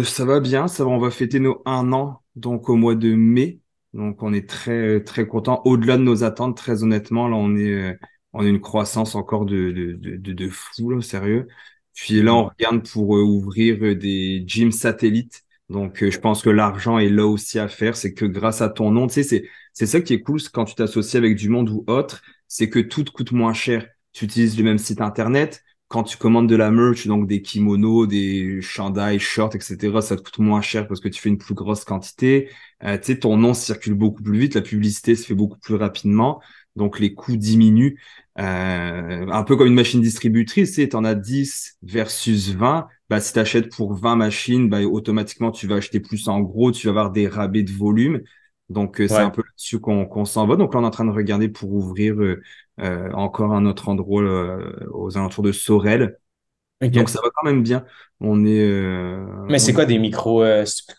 ça 0.04 0.24
va 0.24 0.40
bien. 0.40 0.68
Ça 0.68 0.84
va, 0.84 0.90
on 0.90 0.98
va 0.98 1.10
fêter 1.10 1.40
nos 1.40 1.62
un 1.66 1.92
an, 1.92 2.22
donc 2.36 2.68
au 2.68 2.76
mois 2.76 2.94
de 2.94 3.14
mai. 3.14 3.60
Donc 3.92 4.22
on 4.22 4.32
est 4.32 4.48
très, 4.48 5.02
très 5.04 5.26
content. 5.26 5.62
Au-delà 5.64 5.96
de 5.96 6.02
nos 6.02 6.22
attentes, 6.24 6.56
très 6.56 6.82
honnêtement, 6.82 7.28
là, 7.28 7.36
on 7.36 7.56
est 7.56 7.96
on 8.32 8.40
a 8.44 8.48
une 8.48 8.60
croissance 8.60 9.14
encore 9.14 9.46
de, 9.46 9.70
de, 9.70 10.16
de, 10.16 10.32
de 10.34 10.48
fou, 10.50 10.90
là, 10.90 11.00
sérieux. 11.00 11.48
Puis 11.94 12.20
là, 12.22 12.34
on 12.34 12.44
regarde 12.48 12.86
pour 12.86 13.16
euh, 13.16 13.22
ouvrir 13.22 13.78
euh, 13.82 13.94
des 13.94 14.44
gyms 14.46 14.72
satellites. 14.72 15.42
Donc, 15.68 16.02
euh, 16.02 16.10
je 16.10 16.18
pense 16.18 16.42
que 16.42 16.50
l'argent 16.50 16.98
est 16.98 17.08
là 17.08 17.26
aussi 17.26 17.58
à 17.58 17.68
faire. 17.68 17.96
C'est 17.96 18.14
que 18.14 18.24
grâce 18.24 18.62
à 18.62 18.68
ton 18.68 18.90
nom, 18.90 19.06
tu 19.06 19.22
sais, 19.22 19.48
c'est, 19.72 19.86
ça 19.86 20.00
qui 20.00 20.14
est 20.14 20.20
cool 20.22 20.40
quand 20.52 20.64
tu 20.64 20.74
t'associes 20.74 21.16
avec 21.16 21.36
du 21.36 21.48
monde 21.48 21.68
ou 21.70 21.84
autre, 21.86 22.22
c'est 22.48 22.70
que 22.70 22.78
tout 22.78 23.02
te 23.04 23.10
coûte 23.10 23.32
moins 23.32 23.52
cher. 23.52 23.86
Tu 24.12 24.24
utilises 24.24 24.56
le 24.56 24.64
même 24.64 24.78
site 24.78 25.00
internet. 25.00 25.62
Quand 25.88 26.02
tu 26.02 26.16
commandes 26.16 26.48
de 26.48 26.56
la 26.56 26.70
merch, 26.70 27.06
donc 27.06 27.28
des 27.28 27.42
kimonos, 27.42 28.06
des 28.06 28.60
chandails, 28.60 29.20
shorts, 29.20 29.54
etc., 29.54 30.00
ça 30.00 30.16
te 30.16 30.22
coûte 30.22 30.38
moins 30.38 30.60
cher 30.60 30.88
parce 30.88 31.00
que 31.00 31.08
tu 31.08 31.20
fais 31.20 31.28
une 31.28 31.38
plus 31.38 31.54
grosse 31.54 31.84
quantité. 31.84 32.48
tu 32.80 32.98
sais, 33.02 33.18
ton 33.20 33.36
nom 33.36 33.54
circule 33.54 33.94
beaucoup 33.94 34.22
plus 34.22 34.38
vite, 34.38 34.54
la 34.54 34.62
publicité 34.62 35.14
se 35.14 35.26
fait 35.26 35.34
beaucoup 35.34 35.58
plus 35.58 35.76
rapidement 35.76 36.40
donc 36.76 37.00
les 37.00 37.14
coûts 37.14 37.36
diminuent. 37.36 37.98
Euh, 38.38 39.26
un 39.28 39.42
peu 39.42 39.56
comme 39.56 39.66
une 39.66 39.74
machine 39.74 40.00
distributrice, 40.00 40.74
tu 40.74 40.88
en 40.94 41.04
as 41.04 41.14
10 41.14 41.78
versus 41.82 42.50
20. 42.50 42.86
Bah, 43.08 43.20
si 43.20 43.32
tu 43.32 43.38
achètes 43.38 43.74
pour 43.74 43.94
20 43.94 44.16
machines, 44.16 44.68
bah, 44.68 44.82
automatiquement, 44.82 45.50
tu 45.50 45.66
vas 45.66 45.76
acheter 45.76 46.00
plus 46.00 46.28
en 46.28 46.40
gros, 46.40 46.72
tu 46.72 46.86
vas 46.86 46.90
avoir 46.90 47.10
des 47.12 47.28
rabais 47.28 47.62
de 47.62 47.72
volume. 47.72 48.20
Donc, 48.68 49.00
euh, 49.00 49.06
c'est 49.06 49.18
un 49.18 49.30
peu 49.30 49.42
là-dessus 49.42 49.78
qu'on 49.78 50.24
s'en 50.24 50.46
va. 50.46 50.56
Donc 50.56 50.74
là, 50.74 50.80
on 50.80 50.82
est 50.82 50.86
en 50.86 50.90
train 50.90 51.04
de 51.04 51.10
regarder 51.12 51.48
pour 51.48 51.72
ouvrir 51.72 52.16
euh, 52.18 53.12
encore 53.12 53.52
un 53.54 53.64
autre 53.64 53.88
endroit 53.88 54.58
aux 54.90 55.16
alentours 55.16 55.44
de 55.44 55.52
Sorel. 55.52 56.18
Donc, 56.80 57.08
ça 57.08 57.20
va 57.22 57.28
quand 57.34 57.46
même 57.46 57.62
bien. 57.62 57.84
On 58.20 58.44
est. 58.44 58.68
Mais 59.48 59.60
c'est 59.60 59.72
quoi 59.72 59.86
des 59.86 59.98
micros 59.98 60.44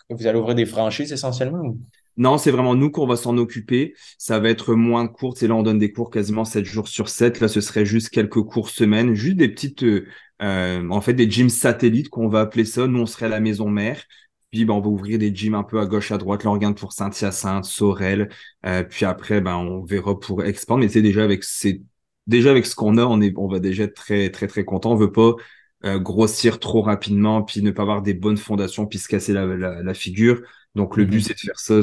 Vous 0.08 0.26
allez 0.26 0.38
ouvrir 0.38 0.54
des 0.54 0.66
franchises 0.66 1.12
essentiellement 1.12 1.74
non, 2.18 2.36
c'est 2.36 2.50
vraiment 2.50 2.74
nous 2.74 2.90
qu'on 2.90 3.06
va 3.06 3.16
s'en 3.16 3.38
occuper. 3.38 3.94
Ça 4.18 4.40
va 4.40 4.50
être 4.50 4.74
moins 4.74 5.06
court. 5.06 5.36
Et 5.40 5.46
là, 5.46 5.54
on 5.54 5.62
donne 5.62 5.78
des 5.78 5.92
cours 5.92 6.10
quasiment 6.10 6.44
7 6.44 6.64
jours 6.64 6.88
sur 6.88 7.08
7. 7.08 7.38
Là, 7.38 7.46
ce 7.46 7.60
serait 7.60 7.86
juste 7.86 8.10
quelques 8.10 8.42
cours 8.42 8.70
semaine, 8.70 9.14
juste 9.14 9.36
des 9.36 9.48
petites, 9.48 9.84
euh, 9.84 10.08
euh, 10.42 10.88
en 10.90 11.00
fait, 11.00 11.14
des 11.14 11.30
gyms 11.30 11.48
satellites 11.48 12.08
qu'on 12.08 12.28
va 12.28 12.40
appeler 12.40 12.64
ça. 12.64 12.86
Nous, 12.86 13.00
on 13.00 13.06
serait 13.06 13.28
la 13.28 13.40
maison 13.40 13.68
mère. 13.68 14.02
Puis, 14.50 14.64
ben, 14.64 14.74
on 14.74 14.80
va 14.80 14.88
ouvrir 14.88 15.18
des 15.18 15.34
gyms 15.34 15.54
un 15.54 15.62
peu 15.62 15.80
à 15.80 15.86
gauche, 15.86 16.10
à 16.12 16.18
droite. 16.18 16.42
Regarde 16.44 16.76
pour 16.78 16.92
Saint-Hyacinthe, 16.92 17.64
Sorel. 17.64 18.28
Euh, 18.66 18.82
puis 18.82 19.04
après, 19.04 19.40
ben, 19.40 19.56
on 19.56 19.84
verra 19.84 20.18
pour 20.18 20.44
expandre. 20.44 20.80
Mais 20.80 20.88
c'est 20.88 21.02
déjà 21.02 21.24
avec 21.24 21.44
c'est 21.44 21.82
déjà 22.26 22.50
avec 22.50 22.66
ce 22.66 22.74
qu'on 22.74 22.98
a, 22.98 23.04
on 23.04 23.20
est, 23.20 23.32
on 23.36 23.48
va 23.48 23.58
déjà 23.58 23.84
être 23.84 23.94
très, 23.94 24.30
très, 24.30 24.46
très 24.46 24.64
content. 24.64 24.92
On 24.92 24.96
veut 24.96 25.12
pas 25.12 25.34
grossir 25.84 26.58
trop 26.58 26.82
rapidement, 26.82 27.42
puis 27.42 27.62
ne 27.62 27.70
pas 27.70 27.82
avoir 27.82 28.02
des 28.02 28.12
bonnes 28.12 28.36
fondations, 28.36 28.84
puis 28.84 28.98
se 28.98 29.06
casser 29.06 29.32
la, 29.32 29.46
la 29.46 29.94
figure. 29.94 30.42
Donc 30.74 30.96
le 30.96 31.04
but, 31.04 31.18
mhm. 31.18 31.22
c'est 31.22 31.34
de 31.34 31.38
faire 31.38 31.60
ça, 31.60 31.80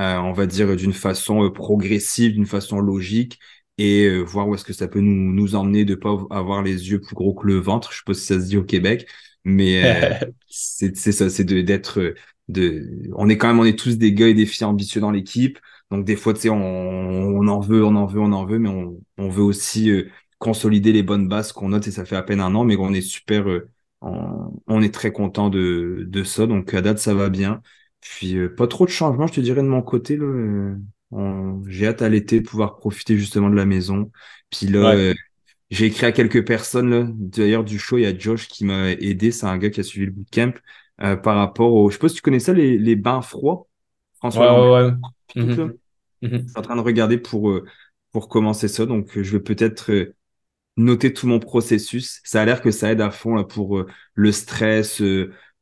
euh, 0.00 0.16
on 0.18 0.32
va 0.32 0.46
dire, 0.46 0.74
d'une 0.76 0.92
façon 0.92 1.44
euh, 1.44 1.50
progressive, 1.52 2.32
d'une 2.32 2.46
façon 2.46 2.80
logique, 2.80 3.38
et 3.78 4.04
euh, 4.04 4.22
voir 4.22 4.48
où 4.48 4.54
est-ce 4.54 4.64
que 4.64 4.72
ça 4.72 4.88
peut 4.88 5.00
nous, 5.00 5.32
nous 5.32 5.54
emmener 5.54 5.84
de 5.84 5.94
pas 5.94 6.16
avoir 6.30 6.62
les 6.62 6.90
yeux 6.90 7.00
plus 7.00 7.14
gros 7.14 7.34
que 7.34 7.46
le 7.46 7.56
ventre. 7.58 7.92
Je 7.92 7.98
sais 7.98 8.02
pas 8.06 8.14
si 8.14 8.24
ça 8.26 8.40
se 8.40 8.46
dit 8.46 8.56
au 8.56 8.64
Québec, 8.64 9.08
mais 9.44 10.20
c'est 10.48 10.94
ça, 10.94 11.30
c'est 11.30 11.44
d'être 11.44 12.14
de, 12.48 13.10
on 13.14 13.28
est 13.28 13.38
quand 13.38 13.48
même, 13.48 13.58
on 13.60 13.64
est 13.64 13.78
tous 13.78 13.98
des 13.98 14.12
gars 14.12 14.28
et 14.28 14.34
des 14.34 14.46
filles 14.46 14.66
ambitieux 14.66 15.00
dans 15.00 15.10
l'équipe. 15.10 15.58
Donc 15.90 16.04
des 16.04 16.16
fois, 16.16 16.34
tu 16.34 16.40
sais, 16.40 16.48
on, 16.50 16.56
on, 16.56 17.48
en 17.48 17.60
veut, 17.60 17.84
on 17.84 17.96
en 17.96 18.06
veut, 18.06 18.20
on 18.20 18.32
en 18.32 18.44
veut, 18.46 18.58
mais 18.58 18.68
on, 18.68 18.98
on 19.18 19.28
veut 19.28 19.42
aussi 19.42 19.90
consolider 20.38 20.92
les 20.92 21.02
bonnes 21.02 21.28
bases 21.28 21.52
qu'on 21.52 21.70
note 21.70 21.86
et 21.86 21.90
ça 21.90 22.04
fait 22.04 22.16
à 22.16 22.22
peine 22.22 22.40
un 22.40 22.54
an, 22.54 22.64
mais 22.64 22.76
on 22.76 22.92
est 22.92 23.00
super, 23.00 23.46
on, 24.00 24.52
on, 24.66 24.82
est 24.82 24.92
très 24.92 25.12
content 25.12 25.48
de, 25.50 26.04
de 26.06 26.24
ça. 26.24 26.46
Donc 26.46 26.72
à 26.74 26.82
date, 26.82 26.98
ça 26.98 27.14
va 27.14 27.28
bien. 27.30 27.62
Puis 28.00 28.36
euh, 28.36 28.54
pas 28.54 28.66
trop 28.66 28.84
de 28.84 28.90
changements, 28.90 29.26
je 29.26 29.34
te 29.34 29.40
dirais 29.40 29.62
de 29.62 29.68
mon 29.68 29.82
côté. 29.82 30.16
Là, 30.16 30.24
euh, 30.24 30.76
j'ai 31.66 31.86
hâte 31.86 32.02
à 32.02 32.08
l'été 32.08 32.40
de 32.40 32.46
pouvoir 32.46 32.76
profiter 32.76 33.16
justement 33.18 33.50
de 33.50 33.56
la 33.56 33.66
maison. 33.66 34.10
Puis 34.50 34.66
là, 34.66 34.94
euh, 34.94 35.14
j'ai 35.70 35.86
écrit 35.86 36.06
à 36.06 36.12
quelques 36.12 36.46
personnes. 36.46 37.14
D'ailleurs, 37.16 37.64
du 37.64 37.78
show, 37.78 37.98
il 37.98 38.02
y 38.02 38.06
a 38.06 38.16
Josh 38.16 38.48
qui 38.48 38.64
m'a 38.64 38.90
aidé. 38.92 39.30
C'est 39.30 39.46
un 39.46 39.58
gars 39.58 39.70
qui 39.70 39.80
a 39.80 39.82
suivi 39.82 40.06
le 40.06 40.12
bootcamp 40.12 40.52
par 40.98 41.36
rapport 41.36 41.72
au. 41.72 41.90
Je 41.90 41.94
sais 41.94 42.00
pas 42.00 42.08
si 42.08 42.16
tu 42.16 42.22
connais 42.22 42.40
ça, 42.40 42.52
les, 42.52 42.78
les 42.78 42.96
bains 42.96 43.22
froids. 43.22 43.66
François, 44.18 44.72
ouais, 44.72 44.86
ouais, 44.86 44.92
mhm. 45.36 45.74
Mhm. 46.22 46.30
Je 46.32 46.38
suis 46.38 46.46
en 46.56 46.62
train 46.62 46.76
de 46.76 46.80
regarder 46.80 47.18
pour, 47.18 47.60
pour 48.12 48.28
commencer 48.28 48.68
ça. 48.68 48.86
Donc, 48.86 49.10
je 49.20 49.32
vais 49.32 49.40
peut-être 49.42 50.12
noter 50.76 51.12
tout 51.12 51.26
mon 51.26 51.40
processus. 51.40 52.20
Ça 52.24 52.42
a 52.42 52.44
l'air 52.44 52.62
que 52.62 52.70
ça 52.70 52.90
aide 52.92 53.00
à 53.00 53.10
fond 53.10 53.34
là, 53.34 53.44
pour 53.44 53.84
le 54.14 54.32
stress, 54.32 55.02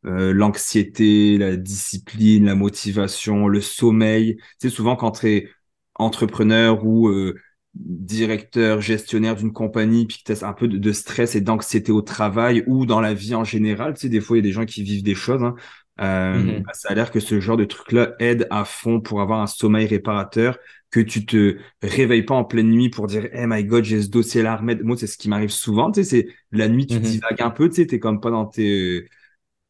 euh, 0.04 0.32
l'anxiété, 0.32 1.38
la 1.38 1.56
discipline, 1.56 2.46
la 2.46 2.54
motivation, 2.54 3.46
le 3.48 3.60
sommeil. 3.60 4.38
Sais, 4.58 4.70
souvent 4.70 4.96
quand 4.96 5.12
tu 5.12 5.28
es 5.28 5.48
entrepreneur 5.94 6.84
ou 6.84 7.08
euh, 7.08 7.38
directeur, 7.74 8.80
gestionnaire 8.80 9.36
d'une 9.36 9.52
compagnie, 9.52 10.06
puis 10.06 10.18
que 10.18 10.32
tu 10.32 10.44
as 10.44 10.48
un 10.48 10.52
peu 10.52 10.68
de, 10.68 10.92
stress 10.92 11.36
et 11.36 11.40
d'anxiété 11.40 11.92
au 11.92 12.02
travail 12.02 12.64
ou 12.66 12.84
dans 12.84 13.00
la 13.00 13.14
vie 13.14 13.34
en 13.34 13.44
général, 13.44 13.94
tu 13.94 14.00
sais, 14.02 14.08
des 14.08 14.20
fois, 14.20 14.36
il 14.36 14.40
y 14.40 14.42
a 14.44 14.48
des 14.48 14.52
gens 14.52 14.64
qui 14.66 14.82
vivent 14.82 15.04
des 15.04 15.14
choses. 15.14 15.42
Hein. 15.44 15.54
Euh, 16.00 16.38
mm-hmm. 16.38 16.62
bah, 16.64 16.72
ça 16.74 16.88
a 16.90 16.94
l'air 16.94 17.10
que 17.10 17.20
ce 17.20 17.38
genre 17.38 17.56
de 17.56 17.64
truc-là 17.64 18.14
aide 18.18 18.48
à 18.50 18.64
fond 18.64 19.00
pour 19.00 19.20
avoir 19.20 19.40
un 19.40 19.46
sommeil 19.46 19.86
réparateur, 19.86 20.58
que 20.90 21.00
tu 21.00 21.24
te 21.24 21.58
réveilles 21.82 22.24
pas 22.24 22.34
en 22.34 22.44
pleine 22.44 22.68
nuit 22.68 22.90
pour 22.90 23.06
dire 23.06 23.28
hey 23.32 23.46
my 23.46 23.64
god 23.64 23.82
j'ai 23.82 24.02
ce 24.02 24.08
dossier 24.08 24.42
là 24.42 24.60
moi 24.60 24.96
c'est 24.98 25.06
ce 25.06 25.16
qui 25.16 25.30
m'arrive 25.30 25.48
souvent 25.48 25.90
tu 25.90 26.04
sais 26.04 26.10
c'est 26.10 26.28
la 26.52 26.68
nuit 26.68 26.86
tu 26.86 26.96
mm-hmm. 26.96 27.00
divagues 27.00 27.40
un 27.40 27.50
peu 27.50 27.70
tu 27.70 27.76
sais 27.76 27.86
t'es 27.86 27.98
comme 27.98 28.20
pas 28.20 28.30
dans 28.30 28.44
tes 28.44 29.08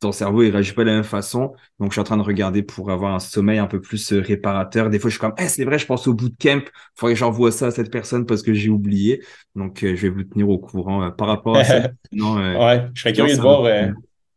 ton 0.02 0.12
cerveau 0.12 0.42
il 0.42 0.50
réagit 0.50 0.72
pas 0.72 0.82
de 0.82 0.88
la 0.88 0.96
même 0.96 1.04
façon. 1.04 1.54
Donc 1.78 1.90
je 1.90 1.92
suis 1.92 2.00
en 2.00 2.04
train 2.04 2.16
de 2.16 2.22
regarder 2.22 2.62
pour 2.62 2.90
avoir 2.90 3.14
un 3.14 3.20
sommeil 3.20 3.58
un 3.58 3.66
peu 3.66 3.80
plus 3.80 4.12
euh, 4.12 4.20
réparateur. 4.20 4.90
Des 4.90 4.98
fois 4.98 5.08
je 5.08 5.14
suis 5.14 5.20
comme, 5.20 5.34
eh, 5.38 5.48
c'est 5.48 5.64
vrai, 5.64 5.78
je 5.78 5.86
pense 5.86 6.06
au 6.06 6.14
bootcamp. 6.14 6.64
Faudrait 6.96 7.14
que 7.14 7.20
j'envoie 7.20 7.52
ça 7.52 7.68
à 7.68 7.70
cette 7.70 7.90
personne 7.90 8.26
parce 8.26 8.42
que 8.42 8.52
j'ai 8.52 8.68
oublié. 8.68 9.22
Donc 9.54 9.82
euh, 9.82 9.96
je 9.96 10.02
vais 10.02 10.08
vous 10.10 10.24
tenir 10.24 10.48
au 10.48 10.58
courant 10.58 11.04
euh, 11.04 11.10
par 11.10 11.28
rapport 11.28 11.56
à 11.56 11.64
ça. 11.64 11.90
ouais, 12.12 12.86
je 12.94 13.00
serais 13.00 13.12
curieux 13.12 13.36
de 13.36 13.40
voir 13.40 13.66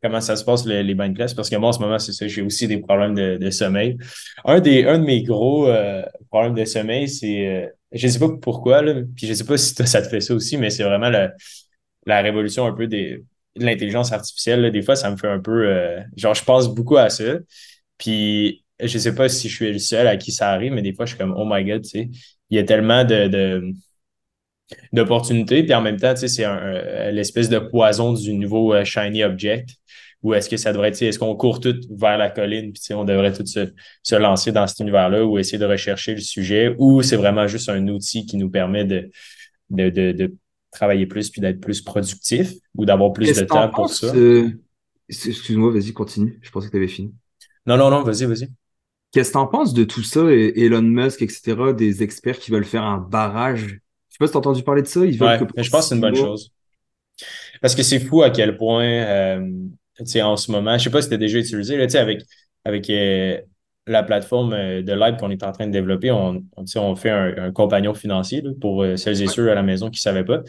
comment 0.01 0.21
ça 0.21 0.35
se 0.35 0.45
passe 0.45 0.67
les, 0.67 0.83
les 0.83 0.95
place 1.13 1.33
parce 1.33 1.49
que 1.49 1.55
moi 1.55 1.69
en 1.69 1.71
ce 1.71 1.79
moment 1.79 1.97
c'est 1.97 2.11
ça, 2.11 2.27
j'ai 2.27 2.43
aussi 2.43 2.67
des 2.67 2.77
problèmes 2.77 3.15
de, 3.15 3.49
sommeil. 3.49 3.97
Un 4.45 4.59
des 4.59 4.85
un 4.85 4.99
de 4.99 5.03
mes 5.03 5.23
gros 5.23 5.67
problèmes 6.29 6.53
de 6.53 6.65
sommeil, 6.65 7.09
c'est 7.09 7.71
je 7.91 8.07
sais 8.07 8.19
pas 8.19 8.29
pourquoi 8.39 8.83
là, 8.83 8.93
puis 9.15 9.25
je 9.25 9.33
sais 9.33 9.45
pas 9.45 9.57
si 9.57 9.73
ça 9.73 10.01
te 10.03 10.09
fait 10.09 10.21
ça 10.21 10.35
aussi, 10.35 10.57
mais 10.57 10.69
c'est 10.69 10.83
vraiment 10.83 11.09
la, 11.09 11.31
la 12.05 12.21
révolution 12.21 12.67
un 12.67 12.73
peu 12.73 12.85
des 12.85 13.23
l'intelligence 13.55 14.11
artificielle, 14.11 14.71
des 14.71 14.81
fois, 14.81 14.95
ça 14.95 15.09
me 15.11 15.17
fait 15.17 15.27
un 15.27 15.39
peu. 15.39 15.67
Euh, 15.67 16.01
genre, 16.15 16.33
je 16.35 16.43
pense 16.43 16.73
beaucoup 16.73 16.97
à 16.97 17.09
ça. 17.09 17.35
Puis, 17.97 18.65
je 18.79 18.97
sais 18.97 19.15
pas 19.15 19.29
si 19.29 19.49
je 19.49 19.55
suis 19.55 19.71
le 19.71 19.79
seul 19.79 20.07
à 20.07 20.17
qui 20.17 20.31
ça 20.31 20.49
arrive, 20.51 20.73
mais 20.73 20.81
des 20.81 20.93
fois, 20.93 21.05
je 21.05 21.11
suis 21.11 21.17
comme, 21.17 21.33
oh 21.37 21.45
my 21.45 21.63
god, 21.63 21.83
tu 21.83 21.89
sais, 21.89 22.09
il 22.49 22.57
y 22.57 22.59
a 22.59 22.63
tellement 22.63 23.03
de, 23.05 23.71
d'opportunités. 24.93 25.63
Puis 25.63 25.73
en 25.73 25.81
même 25.81 25.97
temps, 25.97 26.13
tu 26.13 26.21
sais, 26.21 26.27
c'est 26.27 27.11
l'espèce 27.11 27.49
de 27.49 27.59
poison 27.59 28.13
du 28.13 28.33
nouveau 28.33 28.73
euh, 28.73 28.83
shiny 28.83 29.23
object. 29.23 29.69
Ou 30.23 30.33
est-ce 30.33 30.49
que 30.49 30.57
ça 30.57 30.73
devrait 30.73 30.87
être, 30.87 31.01
est-ce 31.03 31.19
qu'on 31.19 31.35
court 31.35 31.59
tout 31.59 31.75
vers 31.91 32.17
la 32.17 32.31
colline, 32.31 32.73
puis 32.73 32.93
on 32.95 33.03
devrait 33.03 33.31
tout 33.31 33.45
se, 33.45 33.71
se 34.01 34.15
lancer 34.15 34.51
dans 34.51 34.65
cet 34.65 34.79
univers-là 34.79 35.23
ou 35.23 35.37
essayer 35.37 35.59
de 35.59 35.65
rechercher 35.65 36.15
le 36.15 36.21
sujet, 36.21 36.73
ou 36.79 37.03
c'est 37.03 37.15
vraiment 37.15 37.45
juste 37.45 37.69
un 37.69 37.87
outil 37.89 38.25
qui 38.25 38.37
nous 38.37 38.49
permet 38.49 38.85
de, 38.85 39.11
de, 39.69 39.89
de 39.89 40.35
travailler 40.75 41.05
plus 41.05 41.29
puis 41.29 41.41
d'être 41.41 41.59
plus 41.59 41.81
productif 41.81 42.53
ou 42.75 42.85
d'avoir 42.85 43.13
plus 43.13 43.33
de 43.33 43.41
temps 43.45 43.69
pour 43.69 43.89
ça? 43.89 44.13
Euh, 44.15 44.49
excuse-moi, 45.09 45.71
vas-y, 45.71 45.93
continue. 45.93 46.39
Je 46.41 46.51
pensais 46.51 46.67
que 46.67 46.71
tu 46.71 46.77
avais 46.77 46.87
fini. 46.87 47.13
Non, 47.65 47.77
non, 47.77 47.89
non, 47.89 48.03
vas-y, 48.03 48.25
vas-y. 48.25 48.49
Qu'est-ce 49.11 49.29
que 49.29 49.33
tu 49.33 49.39
en 49.39 49.47
penses 49.47 49.73
de 49.73 49.83
tout 49.83 50.03
ça, 50.03 50.21
Elon 50.29 50.81
Musk, 50.81 51.21
etc., 51.21 51.73
des 51.75 52.03
experts 52.03 52.37
qui 52.37 52.51
veulent 52.51 52.65
faire 52.65 52.83
un 52.83 52.97
barrage? 52.97 53.79
Je 54.09 54.13
sais 54.13 54.17
pas 54.19 54.27
si 54.27 54.31
tu 54.31 54.37
as 54.37 54.39
entendu 54.39 54.63
parler 54.63 54.81
de 54.81 54.87
ça. 54.87 55.05
Ils 55.05 55.17
veulent 55.17 55.39
je 55.57 55.69
pense 55.69 55.81
que 55.81 55.87
c'est 55.87 55.95
une 55.95 56.01
bonne 56.01 56.15
chose. 56.15 56.51
Parce 57.61 57.75
que 57.75 57.83
c'est 57.83 57.99
fou 57.99 58.23
à 58.23 58.29
quel 58.29 58.57
point, 58.57 58.83
euh, 58.85 59.49
en 60.21 60.35
ce 60.35 60.51
moment, 60.51 60.77
je 60.77 60.83
sais 60.83 60.89
pas 60.89 61.01
si 61.01 61.07
tu 61.07 61.13
as 61.13 61.17
déjà 61.17 61.39
utilisé, 61.39 61.77
là, 61.77 61.87
avec, 61.99 62.21
avec 62.65 62.89
euh, 62.89 63.39
la 63.87 64.03
plateforme 64.03 64.53
euh, 64.53 64.81
de 64.81 64.93
live 64.93 65.17
qu'on 65.17 65.29
est 65.29 65.43
en 65.43 65.51
train 65.51 65.67
de 65.67 65.71
développer, 65.71 66.11
on, 66.11 66.43
on, 66.55 66.65
on 66.75 66.95
fait 66.95 67.09
un, 67.09 67.51
compagnon 67.51 67.93
financier 67.93 68.43
pour 68.59 68.83
euh, 68.83 68.95
celles 68.95 69.21
et 69.21 69.27
ceux 69.27 69.51
à 69.51 69.55
la 69.55 69.63
maison 69.63 69.89
qui 69.89 69.97
ne 69.97 70.01
savaient 70.01 70.25
pas. 70.25 70.41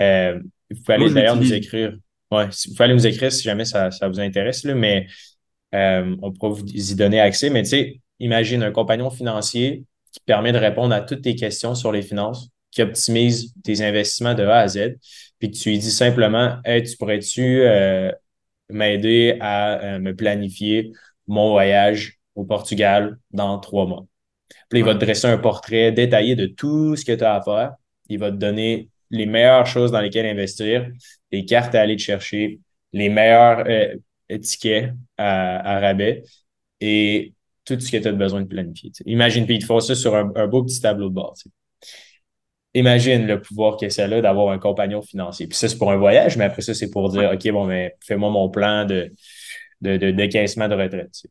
Euh, 0.00 0.38
vous 0.70 0.80
pouvez 0.80 0.94
aller 0.94 1.10
d'ailleurs 1.10 1.36
nous 1.36 1.52
écrire. 1.52 1.96
Ouais, 2.30 2.46
vous 2.46 2.72
pouvez 2.72 2.84
aller 2.84 2.94
nous 2.94 3.06
écrire 3.06 3.32
si 3.32 3.42
jamais 3.42 3.64
ça, 3.64 3.90
ça 3.90 4.08
vous 4.08 4.20
intéresse, 4.20 4.64
là, 4.64 4.74
mais 4.74 5.06
on 5.72 6.32
pourra 6.32 6.52
vous 6.52 6.64
y 6.66 6.94
donner 6.94 7.20
accès. 7.20 7.50
Mais 7.50 7.62
tu 7.62 7.70
sais, 7.70 8.00
imagine 8.20 8.62
un 8.62 8.70
compagnon 8.70 9.10
financier 9.10 9.84
qui 10.12 10.20
permet 10.26 10.52
de 10.52 10.58
répondre 10.58 10.94
à 10.94 11.00
toutes 11.00 11.22
tes 11.22 11.36
questions 11.36 11.74
sur 11.74 11.92
les 11.92 12.02
finances, 12.02 12.48
qui 12.70 12.82
optimise 12.82 13.54
tes 13.64 13.82
investissements 13.82 14.34
de 14.34 14.44
A 14.44 14.58
à 14.58 14.68
Z, 14.68 14.96
puis 15.38 15.50
que 15.50 15.56
tu 15.56 15.70
lui 15.70 15.78
dis 15.78 15.90
simplement 15.90 16.58
Hey, 16.64 16.82
tu 16.82 16.96
pourrais-tu 16.98 17.64
m'aider 18.70 19.38
à 19.40 19.98
me 19.98 20.14
planifier 20.14 20.92
mon 21.26 21.50
voyage 21.50 22.17
au 22.38 22.44
Portugal 22.44 23.18
dans 23.32 23.58
trois 23.58 23.86
mois. 23.86 24.06
Puis 24.68 24.78
il 24.78 24.84
va 24.84 24.94
te 24.94 25.00
dresser 25.04 25.26
un 25.26 25.38
portrait 25.38 25.92
détaillé 25.92 26.36
de 26.36 26.46
tout 26.46 26.94
ce 26.94 27.04
que 27.04 27.12
tu 27.12 27.24
as 27.24 27.34
à 27.34 27.42
faire. 27.42 27.72
Il 28.08 28.18
va 28.18 28.30
te 28.30 28.36
donner 28.36 28.90
les 29.10 29.26
meilleures 29.26 29.66
choses 29.66 29.90
dans 29.90 30.00
lesquelles 30.00 30.26
investir, 30.26 30.88
les 31.32 31.44
cartes 31.44 31.74
à 31.74 31.80
aller 31.80 31.96
te 31.96 32.02
chercher, 32.02 32.60
les 32.92 33.08
meilleurs 33.08 33.64
euh, 33.66 34.38
tickets 34.38 34.92
à, 35.16 35.80
rabais 35.80 36.22
et 36.80 37.34
tout 37.64 37.78
ce 37.80 37.90
que 37.90 37.96
tu 37.96 38.08
as 38.08 38.12
besoin 38.12 38.42
de 38.42 38.46
planifier. 38.46 38.92
Imagine, 39.04 39.44
puis 39.44 39.56
il 39.56 39.60
te 39.60 39.66
faut 39.66 39.80
ça 39.80 39.94
sur 39.94 40.14
un, 40.14 40.46
beau 40.46 40.62
petit 40.62 40.80
tableau 40.80 41.08
de 41.08 41.14
bord. 41.14 41.34
Imagine 42.74 43.26
le 43.26 43.42
pouvoir 43.42 43.76
que 43.76 43.88
c'est 43.88 44.06
là 44.06 44.20
d'avoir 44.20 44.50
un 44.50 44.58
compagnon 44.58 45.02
financier. 45.02 45.48
Puis 45.48 45.58
ça, 45.58 45.68
c'est 45.68 45.78
pour 45.78 45.90
un 45.90 45.96
voyage, 45.96 46.36
mais 46.36 46.44
après 46.44 46.62
ça, 46.62 46.72
c'est 46.72 46.90
pour 46.90 47.08
dire, 47.08 47.32
OK, 47.32 47.50
bon, 47.50 47.66
mais 47.66 47.96
fais-moi 48.00 48.30
mon 48.30 48.48
plan 48.48 48.84
de, 48.84 49.10
de, 49.80 49.96
de 49.96 50.10
décaissement 50.12 50.68
de 50.68 50.74
retraite. 50.74 51.26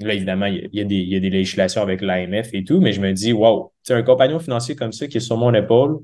Là, 0.00 0.14
évidemment, 0.14 0.46
il 0.46 0.68
y, 0.72 0.80
a, 0.80 0.84
des, 0.84 0.96
il 0.96 1.08
y 1.08 1.16
a 1.16 1.20
des 1.20 1.30
législations 1.30 1.82
avec 1.82 2.00
l'AMF 2.00 2.54
et 2.54 2.64
tout, 2.64 2.80
mais 2.80 2.92
je 2.92 3.00
me 3.00 3.12
dis, 3.12 3.32
wow, 3.32 3.72
un 3.90 4.02
compagnon 4.02 4.38
financier 4.38 4.74
comme 4.74 4.92
ça 4.92 5.06
qui 5.06 5.18
est 5.18 5.20
sur 5.20 5.36
mon 5.36 5.52
épaule, 5.52 5.98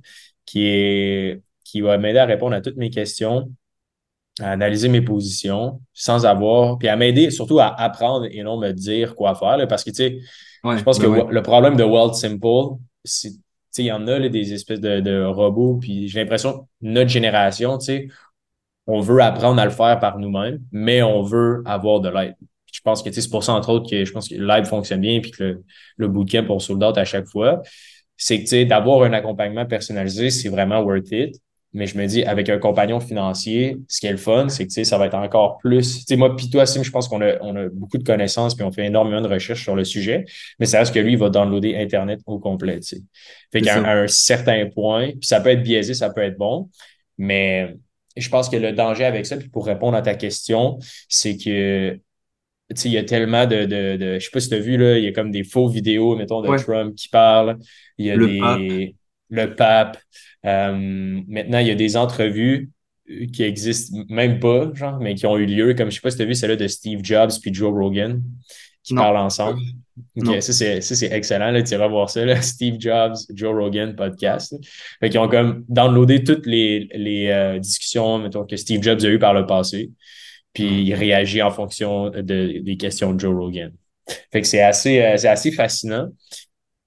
qui, 0.45 0.67
est, 0.67 1.43
qui 1.65 1.81
va 1.81 1.97
m'aider 1.97 2.19
à 2.19 2.27
répondre 2.27 2.55
à 2.55 2.61
toutes 2.61 2.77
mes 2.77 2.91
questions, 2.91 3.51
à 4.41 4.51
analyser 4.51 4.89
mes 4.89 5.01
positions 5.01 5.81
sans 5.95 6.27
avoir, 6.27 6.77
puis 6.79 6.89
à 6.89 6.97
m'aider 6.97 7.31
surtout 7.31 7.59
à 7.59 7.69
apprendre 7.81 8.27
et 8.31 8.43
non 8.43 8.59
me 8.59 8.73
dire 8.73 9.15
quoi 9.15 9.35
faire. 9.35 9.67
parce 9.67 9.83
que, 9.83 9.91
tu 9.91 9.97
sais, 9.97 10.19
je 10.65 10.83
pense 10.83 10.99
que 10.99 11.07
ben 11.07 11.29
le 11.31 11.43
problème 11.43 11.77
de 11.77 11.85
World 11.85 12.15
Simple, 12.15 12.77
c'est, 13.03 13.33
il 13.79 13.85
y 13.87 13.93
en 13.93 14.07
a 14.09 14.19
là, 14.19 14.29
des 14.29 14.53
espèces 14.53 14.81
de, 14.81 15.01
de 15.01 15.25
robots, 15.25 15.79
puis 15.81 16.09
j'ai 16.09 16.21
l'impression 16.21 16.69
notre 16.83 17.11
génération, 17.11 17.79
tu 17.79 17.87
sais, 17.87 18.09
on 18.87 19.01
veut 19.01 19.21
apprendre 19.21 19.61
à 19.61 19.65
le 19.65 19.71
faire 19.71 19.99
par 20.01 20.19
nous-mêmes, 20.19 20.61
mais 20.71 21.03
on 21.03 21.23
veut 21.23 21.63
avoir 21.65 22.01
de 22.01 22.09
l'aide 22.09 22.37
je 22.73 22.81
pense 22.81 23.03
que 23.03 23.11
c'est 23.11 23.31
pour 23.31 23.45
ça, 23.45 23.53
entre 23.53 23.71
autres, 23.71 23.91
que 23.91 24.05
je 24.05 24.13
pense 24.13 24.29
que 24.29 24.35
live 24.35 24.65
fonctionne 24.65 25.01
bien 25.01 25.21
puis 25.21 25.31
que 25.31 25.43
le, 25.43 25.65
le 25.97 26.09
bootcamp 26.09 26.45
pour 26.45 26.61
sold 26.63 26.83
out 26.83 26.99
à 26.99 27.05
chaque 27.05 27.27
fois. 27.27 27.63
C'est 28.17 28.43
que 28.43 28.65
d'avoir 28.65 29.03
un 29.03 29.13
accompagnement 29.13 29.67
personnalisé, 29.67 30.31
c'est 30.31 30.49
vraiment 30.49 30.81
worth 30.81 31.11
it. 31.13 31.37
Mais 31.77 31.87
je 31.87 31.99
me 31.99 32.07
dis, 32.07 32.25
avec 32.25 32.49
un 32.49 32.57
compagnon 32.59 33.01
financier, 33.01 33.77
ce 33.87 34.01
qui 34.01 34.07
est 34.07 34.11
le 34.13 34.17
fun, 34.17 34.49
c'est 34.49 34.67
que 34.67 34.85
ça 34.85 34.97
va 34.97 35.07
être 35.07 35.15
encore 35.15 35.59
plus. 35.59 36.07
sais 36.07 36.17
moi, 36.17 36.35
puis 36.35 36.49
toi, 36.49 36.65
Sim, 36.65 36.83
je 36.83 36.91
pense 36.91 37.07
qu'on 37.07 37.21
a, 37.21 37.35
on 37.43 37.55
a 37.55 37.69
beaucoup 37.69 37.99
de 37.99 38.03
connaissances 38.03 38.55
puis 38.55 38.65
on 38.65 38.73
fait 38.73 38.87
énormément 38.87 39.21
de 39.21 39.29
recherches 39.29 39.63
sur 39.63 39.77
le 39.77 39.85
sujet. 39.85 40.25
Mais 40.59 40.65
ça 40.65 40.79
reste 40.79 40.95
que 40.95 41.01
lui, 41.01 41.13
il 41.13 41.19
va 41.19 41.29
downloader 41.29 41.77
Internet 41.77 42.21
au 42.25 42.39
complet. 42.39 42.81
sais 42.81 43.03
Fait 43.53 43.61
qu'à 43.61 43.79
un, 43.79 44.05
un 44.05 44.07
certain 44.09 44.71
point, 44.75 45.11
puis 45.11 45.27
ça 45.27 45.41
peut 45.41 45.51
être 45.51 45.63
biaisé, 45.63 45.93
ça 45.93 46.09
peut 46.09 46.23
être 46.23 46.39
bon. 46.39 46.71
Mais 47.19 47.77
je 48.17 48.29
pense 48.31 48.49
que 48.49 48.57
le 48.57 48.73
danger 48.73 49.05
avec 49.05 49.27
ça, 49.27 49.37
puis 49.37 49.51
pour 49.51 49.67
répondre 49.67 49.97
à 49.99 50.03
ta 50.03 50.15
question, 50.15 50.79
c'est 51.11 51.37
que 51.37 52.01
il 52.85 52.93
y 52.93 52.99
a 52.99 53.05
tellement 53.05 53.47
de, 53.47 53.65
de, 53.65 53.97
de, 53.97 54.19
je 54.19 54.25
sais 54.25 54.31
pas 54.33 54.41
si 54.41 54.49
tu 54.49 54.55
as 54.55 54.59
vu, 54.59 54.77
là, 54.77 54.99
il 54.99 55.05
y 55.05 55.07
a 55.07 55.13
comme 55.13 55.31
des 55.31 55.45
faux 55.45 55.69
vidéos, 55.69 56.17
mettons, 56.17 56.43
de 56.43 56.57
Trump 56.59 56.95
qui 56.95 57.09
parlent. 57.09 57.59
Il 57.99 58.07
y 58.07 58.11
a 58.11 58.17
le 58.17 58.27
des, 58.27 58.41
pape. 58.41 58.61
le 59.31 59.55
pape. 59.55 59.99
Euh, 60.45 61.21
maintenant, 61.29 61.59
il 61.59 61.69
y 61.69 61.71
a 61.71 61.75
des 61.75 61.97
entrevues 61.97 62.71
qui 63.33 63.45
existent 63.45 63.97
même 64.09 64.41
pas, 64.41 64.71
genre, 64.75 64.99
mais 64.99 65.15
qui 65.15 65.27
ont 65.27 65.37
eu 65.37 65.47
lieu, 65.47 65.75
comme 65.75 65.91
je 65.91 65.97
sais 65.97 66.01
pas 66.01 66.11
si 66.11 66.17
tu 66.17 66.23
as 66.23 66.27
vu 66.27 66.35
celle-là 66.35 66.57
de 66.57 66.67
Steve 66.67 67.01
Jobs 67.03 67.31
puis 67.41 67.55
Joe 67.55 67.73
Rogan 67.73 68.23
qui 68.83 68.95
parlent 68.95 69.17
ensemble. 69.17 69.61
Ok, 70.17 70.43
ça 70.43 70.53
c'est 70.81 71.13
excellent, 71.13 71.51
là, 71.51 71.63
tu 71.63 71.73
iras 71.73 71.89
voir 71.89 72.11
ça, 72.11 72.25
là, 72.25 72.41
Steve 72.43 72.77
Jobs, 72.79 73.17
Joe 73.33 73.55
Rogan 73.55 73.95
podcast. 73.97 74.55
Fait 75.01 75.09
qu'ils 75.09 75.21
ont 75.21 75.29
comme 75.29 75.65
downloadé 75.69 76.23
toutes 76.23 76.47
les, 76.47 76.89
les 76.95 77.29
euh, 77.29 77.59
discussions, 77.59 78.19
mettons, 78.19 78.45
que 78.45 78.57
Steve 78.57 78.83
Jobs 78.83 79.01
a 79.05 79.09
eues 79.09 79.19
par 79.19 79.35
le 79.35 79.47
passé 79.47 79.91
puis 80.57 80.85
il 80.85 80.95
réagit 80.95 81.43
en 81.43 81.51
fonction 81.51 82.09
de, 82.09 82.61
des 82.61 82.77
questions 82.79 83.13
de 83.13 83.21
Joe 83.21 83.37
Rogan. 83.37 83.75
Fait 84.33 84.41
que 84.41 84.47
c'est 84.47 84.63
assez, 84.63 85.03
euh, 85.03 85.19
c'est 85.19 85.29
assez 85.29 85.53
fascinant. 85.53 86.09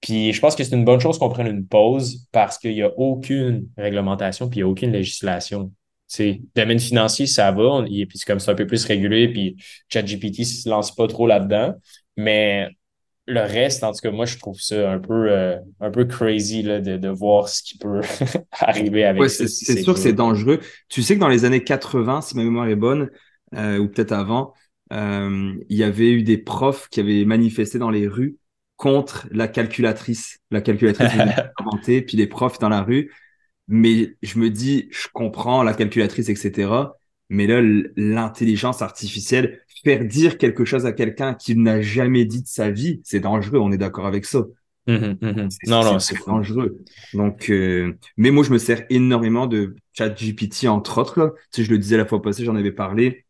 Puis 0.00 0.32
je 0.32 0.40
pense 0.40 0.56
que 0.56 0.64
c'est 0.64 0.74
une 0.74 0.84
bonne 0.84 0.98
chose 0.98 1.20
qu'on 1.20 1.28
prenne 1.28 1.46
une 1.46 1.68
pause 1.68 2.26
parce 2.32 2.58
qu'il 2.58 2.74
n'y 2.74 2.82
a 2.82 2.90
aucune 2.98 3.68
réglementation 3.78 4.48
puis 4.48 4.58
il 4.58 4.62
n'y 4.64 4.68
a 4.68 4.72
aucune 4.72 4.90
législation. 4.90 5.70
C'est 6.08 6.40
domaine 6.56 6.80
financier, 6.80 7.28
ça 7.28 7.52
va, 7.52 7.84
et 7.88 8.06
puis 8.06 8.18
c'est 8.18 8.26
comme 8.26 8.40
ça 8.40 8.50
un 8.50 8.56
peu 8.56 8.66
plus 8.66 8.84
régulé, 8.86 9.28
puis 9.28 9.56
ChatGPT 9.88 10.40
ne 10.40 10.44
se 10.44 10.68
lance 10.68 10.92
pas 10.92 11.06
trop 11.06 11.28
là-dedans. 11.28 11.74
Mais 12.16 12.70
le 13.26 13.42
reste, 13.42 13.84
en 13.84 13.92
tout 13.92 14.00
cas, 14.02 14.10
moi, 14.10 14.26
je 14.26 14.36
trouve 14.36 14.60
ça 14.60 14.90
un 14.90 14.98
peu, 14.98 15.30
euh, 15.30 15.56
un 15.78 15.92
peu 15.92 16.06
crazy 16.06 16.62
là, 16.62 16.80
de, 16.80 16.96
de 16.96 17.08
voir 17.08 17.48
ce 17.48 17.62
qui 17.62 17.78
peut 17.78 18.00
arriver 18.50 19.04
avec 19.04 19.30
ça. 19.30 19.46
C'est 19.46 19.80
sûr 19.80 19.94
que 19.94 20.00
c'est 20.00 20.12
dangereux. 20.12 20.58
Tu 20.88 21.04
sais 21.04 21.14
que 21.14 21.20
dans 21.20 21.28
les 21.28 21.44
années 21.44 21.62
80, 21.62 22.22
si 22.22 22.36
ma 22.36 22.42
mémoire 22.42 22.66
est 22.66 22.74
bonne, 22.74 23.08
euh, 23.54 23.78
ou 23.78 23.88
peut-être 23.88 24.12
avant, 24.12 24.54
euh, 24.92 25.54
il 25.68 25.76
y 25.76 25.84
avait 25.84 26.10
eu 26.10 26.22
des 26.22 26.38
profs 26.38 26.88
qui 26.88 27.00
avaient 27.00 27.24
manifesté 27.24 27.78
dans 27.78 27.90
les 27.90 28.06
rues 28.08 28.36
contre 28.76 29.28
la 29.30 29.48
calculatrice. 29.48 30.38
La 30.50 30.60
calculatrice 30.60 31.12
inventée, 31.58 32.02
puis 32.02 32.16
les 32.16 32.26
profs 32.26 32.58
dans 32.58 32.68
la 32.68 32.82
rue. 32.82 33.12
Mais 33.68 34.16
je 34.22 34.38
me 34.38 34.50
dis, 34.50 34.88
je 34.90 35.06
comprends 35.12 35.62
la 35.62 35.74
calculatrice, 35.74 36.28
etc. 36.28 36.72
Mais 37.28 37.46
là, 37.46 37.60
l'intelligence 37.96 38.82
artificielle, 38.82 39.60
faire 39.84 40.04
dire 40.04 40.38
quelque 40.38 40.64
chose 40.64 40.86
à 40.86 40.92
quelqu'un 40.92 41.34
qu'il 41.34 41.62
n'a 41.62 41.80
jamais 41.80 42.24
dit 42.24 42.42
de 42.42 42.48
sa 42.48 42.70
vie, 42.70 43.00
c'est 43.04 43.20
dangereux. 43.20 43.58
On 43.58 43.70
est 43.70 43.78
d'accord 43.78 44.06
avec 44.06 44.24
ça. 44.24 44.44
Mmh 44.86 45.16
mmh 45.20 45.48
non, 45.66 45.84
non, 45.84 45.98
c'est 45.98 46.16
dangereux. 46.26 46.78
Donc, 47.14 47.50
euh, 47.50 47.94
mais 48.16 48.30
moi, 48.30 48.42
je 48.44 48.50
me 48.50 48.58
sers 48.58 48.84
énormément 48.90 49.46
de 49.46 49.76
ChatGPT, 49.92 50.66
entre 50.66 50.98
autres. 50.98 51.36
Tu 51.52 51.60
sais, 51.60 51.64
je 51.64 51.70
le 51.70 51.78
disais 51.78 51.96
la 51.96 52.06
fois 52.06 52.20
passée, 52.22 52.44
j'en 52.44 52.56
avais 52.56 52.72
parlé. 52.72 53.24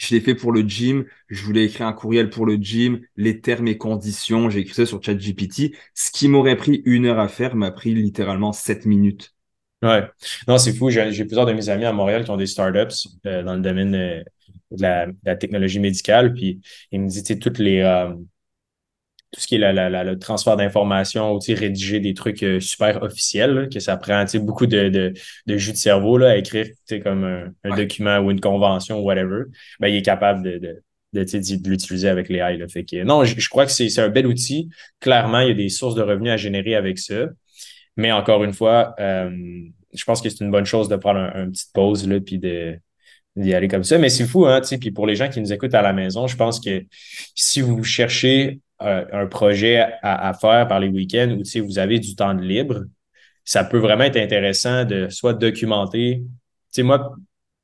Je 0.00 0.14
l'ai 0.14 0.22
fait 0.22 0.34
pour 0.34 0.50
le 0.50 0.62
gym. 0.62 1.04
Je 1.28 1.44
voulais 1.44 1.66
écrire 1.66 1.86
un 1.86 1.92
courriel 1.92 2.30
pour 2.30 2.46
le 2.46 2.54
gym, 2.54 3.00
les 3.16 3.40
termes 3.42 3.68
et 3.68 3.76
conditions. 3.76 4.48
J'ai 4.48 4.60
écrit 4.60 4.74
ça 4.74 4.86
sur 4.86 5.02
ChatGPT. 5.02 5.76
Ce 5.94 6.10
qui 6.10 6.26
m'aurait 6.26 6.56
pris 6.56 6.80
une 6.86 7.04
heure 7.04 7.18
à 7.18 7.28
faire 7.28 7.54
m'a 7.54 7.70
pris 7.70 7.94
littéralement 7.94 8.52
sept 8.54 8.86
minutes. 8.86 9.34
Ouais. 9.82 10.04
Non, 10.48 10.56
c'est 10.56 10.72
fou. 10.72 10.88
J'ai 10.88 11.12
plusieurs 11.26 11.44
de 11.44 11.52
mes 11.52 11.68
amis 11.68 11.84
à 11.84 11.92
Montréal 11.92 12.24
qui 12.24 12.30
ont 12.30 12.38
des 12.38 12.46
startups 12.46 13.08
euh, 13.26 13.42
dans 13.42 13.54
le 13.54 13.60
domaine 13.60 13.94
euh, 13.94 14.22
de, 14.70 15.14
la, 15.22 15.36
technologie 15.36 15.80
médicale. 15.80 16.32
Puis 16.32 16.62
ils 16.92 17.00
me 17.02 17.08
disent, 17.08 17.38
toutes 17.38 17.58
les, 17.58 17.80
euh, 17.80 18.14
tout 19.32 19.40
ce 19.40 19.46
qui 19.46 19.54
est 19.54 19.58
la, 19.58 20.04
le 20.04 20.18
transfert 20.18 20.56
d'informations, 20.56 21.38
rédiger 21.38 22.00
des 22.00 22.14
trucs 22.14 22.42
euh, 22.42 22.58
super 22.58 23.02
officiels, 23.02 23.68
que 23.72 23.78
ça 23.78 23.96
prend 23.96 24.24
beaucoup 24.40 24.66
de, 24.66 24.88
de, 24.88 25.12
de, 25.46 25.56
jus 25.56 25.72
de 25.72 25.76
cerveau 25.76 26.18
là, 26.18 26.30
à 26.30 26.36
écrire 26.36 26.66
comme 27.02 27.24
un, 27.64 27.76
document 27.76 28.18
ou 28.18 28.30
une 28.30 28.40
convention 28.40 29.00
ou 29.00 29.04
whatever, 29.04 29.44
ben, 29.78 29.88
il 29.88 29.96
est 29.96 30.02
capable 30.02 30.42
de, 30.42 30.58
de, 30.58 30.82
de, 31.22 31.68
l'utiliser 31.68 32.08
avec 32.08 32.28
les 32.28 32.38
AI. 32.38 32.56
Là. 32.56 32.66
Fait 32.66 32.84
que, 32.84 33.04
non, 33.04 33.24
je, 33.24 33.48
crois 33.48 33.66
que 33.66 33.72
c'est 33.72 33.98
un 34.00 34.08
bel 34.08 34.26
outil. 34.26 34.68
Clairement, 34.98 35.40
il 35.40 35.48
y 35.48 35.52
a 35.52 35.54
des 35.54 35.68
sources 35.68 35.94
de 35.94 36.02
revenus 36.02 36.32
à 36.32 36.36
générer 36.36 36.74
avec 36.74 36.98
ça. 36.98 37.26
Mais 37.96 38.10
encore 38.10 38.42
une 38.42 38.52
fois, 38.52 38.94
euh, 38.98 39.30
je 39.94 40.04
pense 40.04 40.22
que 40.22 40.28
c'est 40.28 40.44
une 40.44 40.50
bonne 40.50 40.64
chose 40.64 40.88
de 40.88 40.96
prendre 40.96 41.20
une 41.20 41.42
un 41.42 41.50
petite 41.50 41.72
pause 41.72 42.08
là, 42.08 42.20
puis 42.20 42.38
de 42.38 42.78
d'y 43.36 43.54
aller 43.54 43.68
comme 43.68 43.84
ça. 43.84 43.96
Mais 43.98 44.08
c'est 44.08 44.26
fou, 44.26 44.46
hein, 44.46 44.60
tu 44.60 44.68
sais, 44.68 44.78
puis 44.78 44.90
pour 44.90 45.06
les 45.06 45.14
gens 45.14 45.28
qui 45.28 45.40
nous 45.40 45.52
écoutent 45.52 45.74
à 45.74 45.82
la 45.82 45.92
maison, 45.92 46.26
je 46.26 46.36
pense 46.36 46.58
que 46.58 46.84
si 47.34 47.60
vous 47.60 47.84
cherchez 47.84 48.60
un, 48.80 49.26
projet 49.26 49.86
à, 50.02 50.32
faire 50.34 50.66
par 50.66 50.80
les 50.80 50.88
week-ends 50.88 51.38
si 51.44 51.60
vous 51.60 51.78
avez 51.78 51.98
du 51.98 52.14
temps 52.14 52.34
de 52.34 52.42
libre, 52.42 52.84
ça 53.44 53.64
peut 53.64 53.78
vraiment 53.78 54.04
être 54.04 54.16
intéressant 54.16 54.84
de 54.84 55.08
soit 55.08 55.34
documenter. 55.34 56.22
Tu 56.22 56.26
sais, 56.70 56.82
moi, 56.82 57.14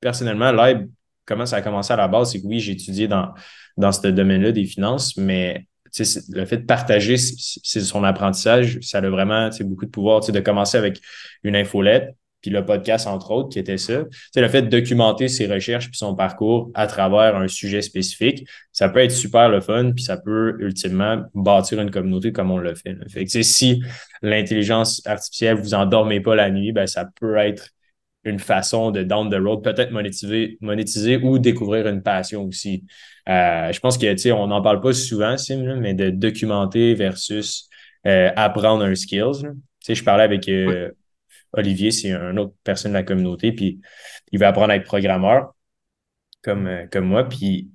personnellement, 0.01 0.53
live, 0.53 0.89
comment 1.25 1.47
ça 1.47 1.57
a 1.57 1.63
commencé 1.63 1.93
à 1.93 1.97
la 1.97 2.09
base, 2.09 2.33
c'est 2.33 2.41
que 2.41 2.47
oui, 2.47 2.61
j'ai 2.61 2.73
étudié 2.73 3.09
dans, 3.09 3.33
dans 3.77 3.93
ce 3.93 4.09
domaine-là 4.09 4.53
des 4.53 4.65
finances, 4.65 5.17
mais 5.17 5.67
le 6.31 6.45
fait 6.45 6.59
de 6.59 6.67
partager 6.67 7.17
son 7.17 8.05
apprentissage, 8.05 8.79
ça 8.83 8.99
a 8.99 9.09
vraiment 9.09 9.49
beaucoup 9.61 9.87
de 9.87 9.91
pouvoir 9.91 10.21
de 10.21 10.41
commencer 10.41 10.77
avec 10.77 11.01
une 11.43 11.57
infolette, 11.57 12.15
puis 12.43 12.51
le 12.51 12.65
podcast, 12.65 13.07
entre 13.07 13.31
autres, 13.31 13.49
qui 13.49 13.59
était 13.59 13.79
ça. 13.79 14.05
C'est 14.33 14.41
le 14.41 14.49
fait 14.49 14.63
de 14.63 14.69
documenter 14.69 15.29
ses 15.29 15.47
recherches 15.47 15.89
puis 15.89 15.99
son 15.99 16.15
parcours 16.15 16.71
à 16.75 16.87
travers 16.87 17.37
un 17.37 17.49
sujet 17.49 17.83
spécifique, 17.83 18.47
ça 18.73 18.89
peut 18.89 19.01
être 19.01 19.11
super 19.11 19.49
le 19.49 19.61
fun, 19.61 19.93
puis 19.93 20.05
ça 20.05 20.17
peut 20.17 20.57
ultimement 20.61 21.23
bâtir 21.35 21.81
une 21.81 21.91
communauté 21.91 22.33
comme 22.33 22.51
on 22.51 22.59
le 22.59 22.75
fait. 22.75 22.97
Fait 23.09 23.25
que, 23.25 23.43
si 23.43 23.83
l'intelligence 24.23 25.03
artificielle 25.07 25.57
vous 25.57 25.75
endormez 25.75 26.21
pas 26.21 26.35
la 26.35 26.51
nuit, 26.51 26.73
ben, 26.73 26.87
ça 26.87 27.09
peut 27.19 27.37
être 27.37 27.71
une 28.27 28.39
façon 28.41 28.91
de 28.91 29.03
down 29.03 29.31
the 29.31 29.41
road, 29.41 29.63
peut-être 29.63 29.93
monétiser, 29.93 30.59
monétiser 30.61 31.17
ou 31.19 31.39
découvrir 31.39 31.87
une 31.87 32.03
passion 32.03 32.45
aussi. 32.45 32.85
Euh, 33.29 33.73
je 33.73 33.81
pense 33.81 33.97
que, 33.97 34.33
on 34.33 34.49
n'en 34.49 34.63
parle 34.63 34.81
pas 34.81 34.93
souvent, 34.93 35.37
Sim, 35.37 35.77
mais 35.81 35.95
de 35.95 36.11
documenter 36.11 36.95
versus 36.95 37.69
euh, 38.07 38.31
apprendre 38.37 38.85
un 38.85 38.95
skills. 38.95 39.47
Je 39.89 40.03
parlais 40.03 40.25
avec 40.25 40.49
euh, 40.49 40.91
Olivier, 41.57 41.91
c'est 41.91 42.11
une 42.11 42.39
autre 42.39 42.55
personne 42.65 42.93
de 42.93 42.97
la 42.97 43.03
communauté, 43.03 43.53
puis 43.53 43.81
il 44.33 44.39
veut 44.39 44.47
apprendre 44.47 44.71
à 44.71 44.77
être 44.77 44.85
programmeur 44.85 45.55
comme, 46.43 46.71
comme 46.91 47.07
moi, 47.07 47.29
puis 47.29 47.71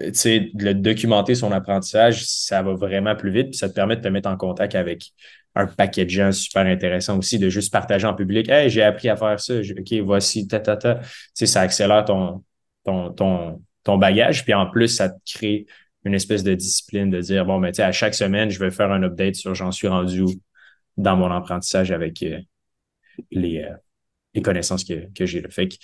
tu 0.00 0.14
sais, 0.14 0.50
de 0.52 0.72
documenter 0.72 1.34
son 1.34 1.52
apprentissage, 1.52 2.24
ça 2.26 2.62
va 2.62 2.74
vraiment 2.74 3.14
plus 3.14 3.30
vite, 3.30 3.50
puis 3.50 3.56
ça 3.56 3.68
te 3.68 3.74
permet 3.74 3.96
de 3.96 4.00
te 4.02 4.08
mettre 4.08 4.28
en 4.28 4.36
contact 4.36 4.74
avec 4.74 5.12
un 5.54 5.66
paquet 5.66 6.04
de 6.04 6.10
gens 6.10 6.32
super 6.32 6.66
intéressant 6.66 7.18
aussi, 7.18 7.38
de 7.38 7.48
juste 7.48 7.72
partager 7.72 8.06
en 8.06 8.14
public. 8.14 8.48
Hey, 8.48 8.70
j'ai 8.70 8.82
appris 8.82 9.08
à 9.08 9.16
faire 9.16 9.38
ça. 9.38 9.54
OK, 9.54 9.92
voici, 10.04 10.48
ta, 10.48 10.58
ta, 10.58 10.76
ta. 10.76 10.96
Tu 10.96 11.06
sais, 11.34 11.46
ça 11.46 11.60
accélère 11.60 12.04
ton, 12.04 12.44
ton, 12.84 13.12
ton, 13.12 13.62
ton 13.84 13.96
bagage. 13.96 14.44
Puis 14.44 14.52
en 14.52 14.68
plus, 14.68 14.88
ça 14.88 15.10
te 15.10 15.18
crée 15.24 15.66
une 16.04 16.14
espèce 16.14 16.42
de 16.42 16.54
discipline 16.54 17.08
de 17.08 17.20
dire, 17.20 17.46
bon, 17.46 17.58
mais 17.58 17.68
ben, 17.68 17.72
tu 17.72 17.76
sais, 17.76 17.82
à 17.84 17.92
chaque 17.92 18.14
semaine, 18.14 18.50
je 18.50 18.58
vais 18.58 18.70
faire 18.70 18.90
un 18.90 19.02
update 19.04 19.36
sur 19.36 19.54
j'en 19.54 19.70
suis 19.70 19.88
rendu 19.88 20.24
dans 20.96 21.16
mon 21.16 21.30
apprentissage 21.30 21.92
avec 21.92 22.22
euh, 22.22 22.40
les, 23.30 23.62
euh, 23.62 23.74
les 24.34 24.42
connaissances 24.42 24.84
que, 24.84 25.12
que 25.14 25.26
j'ai. 25.26 25.42
Fait 25.50 25.68
que, 25.68 25.76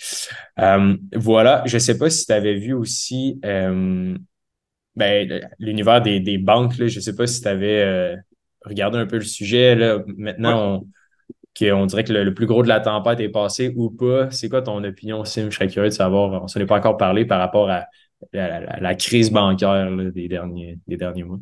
euh, 0.59 0.95
voilà, 1.15 1.63
je 1.65 1.77
sais 1.77 1.97
pas 1.97 2.09
si 2.09 2.25
tu 2.25 2.31
avais 2.31 2.55
vu 2.55 2.73
aussi 2.73 3.39
ben, 3.41 4.17
l'univers 5.59 6.01
des, 6.01 6.19
des 6.19 6.37
banques, 6.37 6.77
là, 6.77 6.87
je 6.87 6.99
sais 6.99 7.15
pas 7.15 7.27
si 7.27 7.41
tu 7.41 7.47
avais 7.47 8.17
regarder 8.65 8.97
un 8.97 9.05
peu 9.05 9.17
le 9.17 9.23
sujet. 9.23 9.75
Là. 9.75 10.03
Maintenant, 10.17 10.83
on, 11.61 11.85
dirait 11.85 12.03
que 12.03 12.13
le, 12.13 12.33
plus 12.33 12.45
gros 12.45 12.63
de 12.63 12.67
la 12.67 12.79
tempête 12.79 13.19
est 13.19 13.29
passé 13.29 13.73
ou 13.75 13.89
pas. 13.89 14.29
C'est 14.31 14.49
quoi 14.49 14.61
ton 14.61 14.83
opinion, 14.83 15.23
Sim? 15.25 15.49
Je 15.49 15.55
serais 15.55 15.67
curieux 15.67 15.89
de 15.89 15.93
savoir. 15.93 16.43
On 16.43 16.47
s'en 16.47 16.59
est 16.59 16.65
pas 16.65 16.77
encore 16.77 16.97
parlé 16.97 17.25
par 17.25 17.39
rapport 17.39 17.69
à, 17.69 17.85
la 18.33 18.95
crise 18.95 19.31
bancaire 19.31 19.89
des, 20.13 20.27
derniers, 20.27 20.77
des 20.87 20.97
derniers 20.97 21.23
mois. 21.23 21.39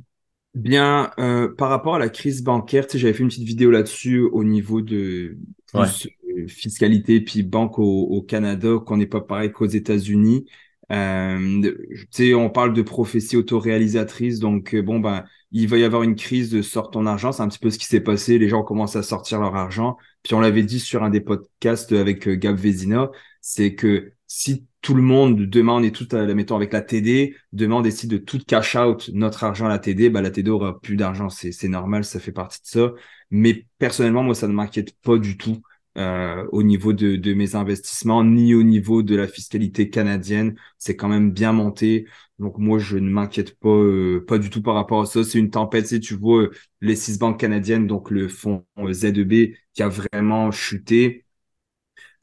Bien, 0.55 1.12
euh, 1.19 1.53
par 1.55 1.69
rapport 1.69 1.96
à 1.96 2.00
la 2.00 2.10
crise 2.10 2.41
bancaire, 2.41 2.86
j'avais 2.93 3.13
fait 3.13 3.22
une 3.22 3.29
petite 3.29 3.43
vidéo 3.43 3.69
là-dessus 3.69 4.22
au 4.22 4.43
niveau 4.43 4.81
de 4.81 5.38
plus, 5.71 6.07
euh, 6.38 6.47
fiscalité 6.47 7.21
puis 7.21 7.43
banque 7.43 7.79
au, 7.79 8.21
Canada, 8.21 8.75
qu'on 8.85 8.97
n'est 8.97 9.07
pas 9.07 9.21
pareil 9.21 9.51
qu'aux 9.51 9.65
États-Unis. 9.65 10.45
Euh, 10.91 11.61
tu 11.61 12.07
sais, 12.11 12.33
on 12.33 12.49
parle 12.49 12.73
de 12.73 12.81
prophétie 12.81 13.38
autoréalisatrice, 13.38 14.39
donc 14.39 14.75
bon 14.75 14.99
ben 14.99 15.23
il 15.51 15.67
va 15.67 15.77
y 15.77 15.83
avoir 15.83 16.03
une 16.03 16.15
crise 16.15 16.49
de 16.49 16.61
sort 16.61 16.91
ton 16.91 17.05
argent. 17.05 17.31
C'est 17.31 17.41
un 17.41 17.47
petit 17.47 17.59
peu 17.59 17.69
ce 17.69 17.79
qui 17.79 17.85
s'est 17.85 18.01
passé. 18.01 18.38
Les 18.38 18.49
gens 18.49 18.63
commencent 18.63 18.95
à 18.95 19.03
sortir 19.03 19.39
leur 19.39 19.55
argent. 19.55 19.97
Puis 20.23 20.33
on 20.33 20.39
l'avait 20.39 20.63
dit 20.63 20.79
sur 20.79 21.03
un 21.03 21.09
des 21.09 21.21
podcasts 21.21 21.91
avec 21.91 22.27
euh, 22.27 22.35
Gab 22.35 22.55
Vezina, 22.57 23.09
c'est 23.41 23.73
que 23.75 24.11
si 24.27 24.65
tout 24.81 24.93
le 24.93 25.01
monde, 25.01 25.41
demain 25.49 25.73
on 25.73 25.83
est 25.83 25.93
tout, 25.95 26.07
à, 26.15 26.23
mettons 26.33 26.55
avec 26.55 26.71
la 26.71 26.81
TD, 26.81 27.35
demain 27.51 27.77
on 27.77 27.81
décide 27.81 28.11
de 28.11 28.17
tout 28.17 28.39
cash 28.45 28.75
out 28.75 29.09
notre 29.13 29.43
argent 29.43 29.65
à 29.65 29.69
la 29.69 29.79
TD, 29.79 30.09
bah 30.09 30.21
la 30.21 30.31
TD 30.31 30.49
aura 30.51 30.79
plus 30.79 30.95
d'argent. 30.95 31.29
C'est 31.29 31.67
normal, 31.67 32.03
ça 32.05 32.19
fait 32.19 32.31
partie 32.31 32.61
de 32.61 32.67
ça. 32.67 32.91
Mais 33.31 33.65
personnellement, 33.77 34.24
moi, 34.24 34.36
ça 34.36 34.48
ne 34.48 34.53
m'inquiète 34.53 34.95
pas 35.01 35.17
du 35.17 35.38
tout. 35.38 35.62
Euh, 35.98 36.48
au 36.53 36.63
niveau 36.63 36.93
de, 36.93 37.33
mes 37.33 37.55
investissements, 37.55 38.24
ni 38.24 38.53
au 38.53 38.63
niveau 38.63 39.03
de 39.03 39.15
la 39.15 39.27
fiscalité 39.27 39.89
canadienne. 39.89 40.55
C'est 40.77 40.95
quand 40.95 41.09
même 41.09 41.31
bien 41.31 41.51
monté. 41.51 42.07
Donc 42.38 42.57
moi, 42.57 42.79
je 42.79 42.98
ne 42.98 43.09
m'inquiète 43.09 43.59
pas, 43.59 43.69
euh, 43.69 44.24
pas 44.25 44.38
du 44.38 44.50
tout 44.50 44.62
par 44.62 44.75
rapport 44.75 45.01
à 45.01 45.05
ça. 45.05 45.24
C'est 45.24 45.39
une 45.39 45.50
tempête, 45.50 45.88
sais, 45.88 46.00
tu 46.00 46.15
vois 46.15 46.43
euh, 46.43 46.51
les 46.81 46.95
six 46.95 47.17
banques 47.19 47.39
canadiennes, 47.39 47.86
donc 47.88 48.12
le 48.12 48.29
fonds 48.29 48.65
ZEB 48.91 49.53
qui 49.74 49.83
a 49.83 49.89
vraiment 49.89 50.51
chuté. 50.51 51.25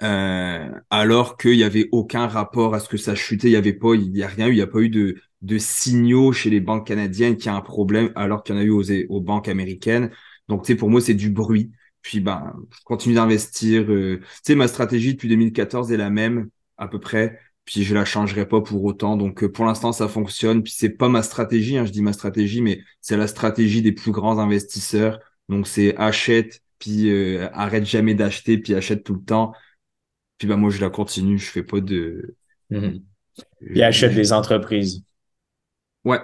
Alors 0.01 1.37
qu'il 1.37 1.57
n'y 1.57 1.65
avait 1.65 1.89
aucun 1.93 2.27
rapport 2.27 2.75
à 2.75 2.81
ce 2.81 2.89
que 2.89 2.97
ça 2.97 3.15
chutait, 3.15 3.49
il 3.49 3.53
n'y 3.53 3.57
avait 3.57 3.73
pas, 3.73 3.95
il 3.95 4.23
a 4.23 4.29
rien 4.29 4.47
eu, 4.49 4.53
il 4.53 4.57
n'y 4.57 4.63
a 4.63 4.67
pas 4.67 4.81
eu 4.81 4.91
de, 4.91 5.59
signaux 5.59 6.33
chez 6.33 6.51
les 6.51 6.61
banques 6.61 6.87
canadiennes 6.87 7.37
qu'il 7.37 7.47
y 7.47 7.49
a 7.49 7.55
un 7.57 7.61
problème, 7.61 8.11
alors 8.15 8.43
qu'il 8.43 8.55
y 8.55 8.59
en 8.59 8.61
a 8.61 8.65
eu 8.65 9.07
aux 9.09 9.21
banques 9.21 9.49
américaines. 9.49 10.11
Donc, 10.49 10.65
tu 10.65 10.73
sais, 10.73 10.77
pour 10.77 10.91
moi, 10.91 11.01
c'est 11.01 11.15
du 11.15 11.31
bruit. 11.31 11.73
Puis, 12.03 12.21
ben, 12.21 12.55
je 12.71 12.85
continue 12.85 13.15
d'investir. 13.15 13.87
tu 13.87 14.23
sais, 14.43 14.55
ma 14.55 14.69
stratégie 14.69 15.15
depuis 15.15 15.29
2014 15.29 15.91
est 15.93 15.97
la 15.97 16.11
même, 16.11 16.49
à 16.79 16.89
peu 16.89 17.01
près 17.01 17.39
puis 17.67 17.83
je 17.83 17.95
la 17.95 18.05
changerai 18.05 18.47
pas 18.49 18.63
pour 18.63 18.85
autant. 18.85 19.19
Donc 19.19 19.43
euh, 19.43 19.53
pour 19.53 19.67
l'instant 19.67 19.93
ça 19.93 20.09
fonctionne. 20.09 20.63
Puis 20.63 20.73
c'est 20.75 20.89
pas 20.89 21.09
ma 21.11 21.23
stratégie, 21.23 21.77
hein, 21.77 21.85
je 21.85 21.93
dis 21.93 22.01
ma 22.01 22.15
stratégie, 22.15 22.63
mais 22.63 22.81
c'est 23.03 23.17
la 23.19 23.27
stratégie 23.27 23.83
des 23.83 23.93
plus 23.93 24.13
grands 24.13 24.39
investisseurs. 24.39 25.19
Donc 25.51 25.67
c'est 25.67 25.95
achète, 25.97 26.63
puis 26.79 27.11
euh, 27.11 27.49
arrête 27.53 27.85
jamais 27.85 28.15
d'acheter, 28.15 28.57
puis 28.57 28.75
achète 28.75 29.05
tout 29.05 29.15
le 29.15 29.23
temps. 29.23 29.53
Puis 30.39 30.49
bah 30.49 30.57
moi 30.57 30.71
je 30.71 30.81
la 30.81 30.91
continue, 30.91 31.39
je 31.39 31.51
fais 31.51 31.65
pas 31.65 31.81
de. 31.81 32.37
Mmh. 32.71 32.99
Puis 33.61 33.83
achète 33.83 34.15
des 34.15 34.33
entreprises. 34.33 35.03
Ouais, 36.05 36.21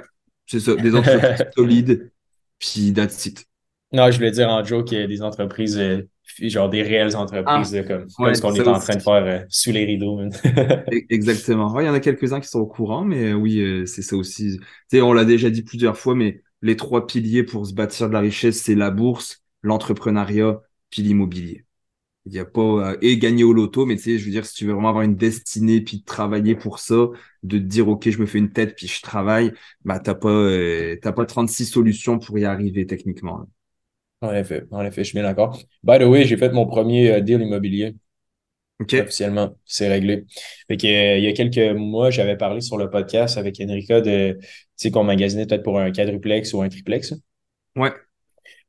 c'est 0.47 0.61
ça, 0.61 0.77
des 0.77 0.95
entreprises 0.95 1.45
solides, 1.57 2.13
puis 2.61 2.93
that's 2.93 3.27
it. 3.27 3.45
Non, 3.93 4.11
je 4.11 4.17
voulais 4.17 4.31
dire 4.31 4.49
en 4.49 4.65
joke 4.65 4.91
des 4.91 5.23
entreprises 5.23 5.79
euh, 5.79 6.09
genre 6.41 6.71
des 6.71 6.83
réelles 6.83 7.17
entreprises, 7.17 7.77
ah, 7.77 7.83
comme, 7.83 8.09
ce 8.09 8.41
qu'on 8.41 8.55
est 8.55 8.67
en 8.67 8.79
train 8.79 8.97
de 8.97 9.03
faire 9.03 9.25
euh, 9.25 9.39
sous 9.49 9.71
les 9.71 9.85
rideaux. 9.85 10.21
E-, 10.45 11.05
exactement. 11.11 11.79
Il 11.81 11.87
y 11.87 11.89
en 11.89 11.95
a 11.95 12.01
quelques-uns 12.01 12.41
qui 12.41 12.49
sont 12.49 12.61
au 12.61 12.67
courant, 12.67 13.05
mais 13.05 13.33
euh, 13.33 13.35
oui, 13.35 13.87
c'est 13.87 14.03
ça 14.03 14.17
aussi. 14.17 14.59
Tu 14.59 14.67
sais, 14.97 15.03
on 15.03 15.13
l'a 15.13 15.25
déjà 15.25 15.51
dit 15.51 15.63
plusieurs 15.63 15.99
fois, 15.99 16.15
mais 16.15 16.43
les 16.63 16.77
trois 16.77 17.07
piliers 17.07 17.43
pour 17.43 17.67
se 17.67 17.75
bâtir 17.75 18.09
de 18.09 18.15
la 18.15 18.21
richesse, 18.21 18.63
c'est 18.63 18.75
la 18.75 18.91
bourse, 18.91 19.43
l'entrepreneuriat, 19.63 20.61
puis 20.91 21.03
l'immobilier. 21.03 21.67
Il 22.25 22.33
n'y 22.33 22.39
a 22.39 22.45
pas 22.45 22.95
et 23.03 23.19
gagner 23.19 23.43
au 23.43 23.53
loto, 23.53 23.85
mais 23.85 23.97
tu 23.97 24.03
sais, 24.03 24.19
je 24.19 24.25
veux 24.25 24.31
dire, 24.31 24.47
si 24.47 24.55
tu 24.55 24.65
veux 24.65 24.73
vraiment 24.73 24.91
avoir 24.91 25.03
une 25.03 25.17
destinée, 25.17 25.81
puis 25.81 26.05
travailler 26.05 26.55
pour 26.55 26.79
ça, 26.79 27.09
de 27.43 27.59
te 27.59 27.63
dire 27.65 27.89
ok, 27.89 28.09
je 28.09 28.19
me 28.19 28.27
fais 28.27 28.39
une 28.39 28.53
tête, 28.53 28.77
puis 28.77 28.87
je 28.87 29.03
travaille, 29.03 29.53
bah 29.85 29.99
t'as 29.99 30.15
pas 30.15 30.49
t'as 31.03 31.13
pas 31.13 31.27
36 31.27 31.67
solutions 31.67 32.21
pour 32.21 32.39
y 32.39 32.45
arriver 32.45 32.87
techniquement. 32.87 33.49
En 34.23 34.33
effet, 34.33 34.65
en 34.71 34.85
effet, 34.85 35.03
je 35.03 35.09
suis 35.09 35.19
bien 35.19 35.25
d'accord. 35.25 35.59
By 35.83 35.99
the 35.99 36.05
way, 36.05 36.25
j'ai 36.25 36.37
fait 36.37 36.51
mon 36.53 36.67
premier 36.67 37.11
euh, 37.11 37.21
deal 37.21 37.43
immobilier. 37.43 37.97
OK. 38.81 38.95
Officiellement, 38.95 39.57
c'est 39.65 39.89
réglé. 39.89 40.25
Fait 40.69 40.77
que, 40.77 40.87
euh, 40.87 41.19
il 41.19 41.25
y 41.25 41.27
a 41.27 41.33
quelques 41.33 41.77
mois, 41.77 42.11
j'avais 42.11 42.37
parlé 42.37 42.61
sur 42.61 42.79
le 42.79 42.89
podcast 42.89 43.37
avec 43.37 43.61
Enrica 43.61 44.01
de, 44.01 44.39
tu 44.41 44.47
sais, 44.77 44.91
qu'on 44.93 45.03
magasinait 45.03 45.47
peut-être 45.47 45.65
pour 45.65 45.79
un 45.79 45.91
quadruplex 45.91 46.53
ou 46.55 46.63
un 46.63 46.69
triplex. 46.69 47.15
Ouais. 47.75 47.91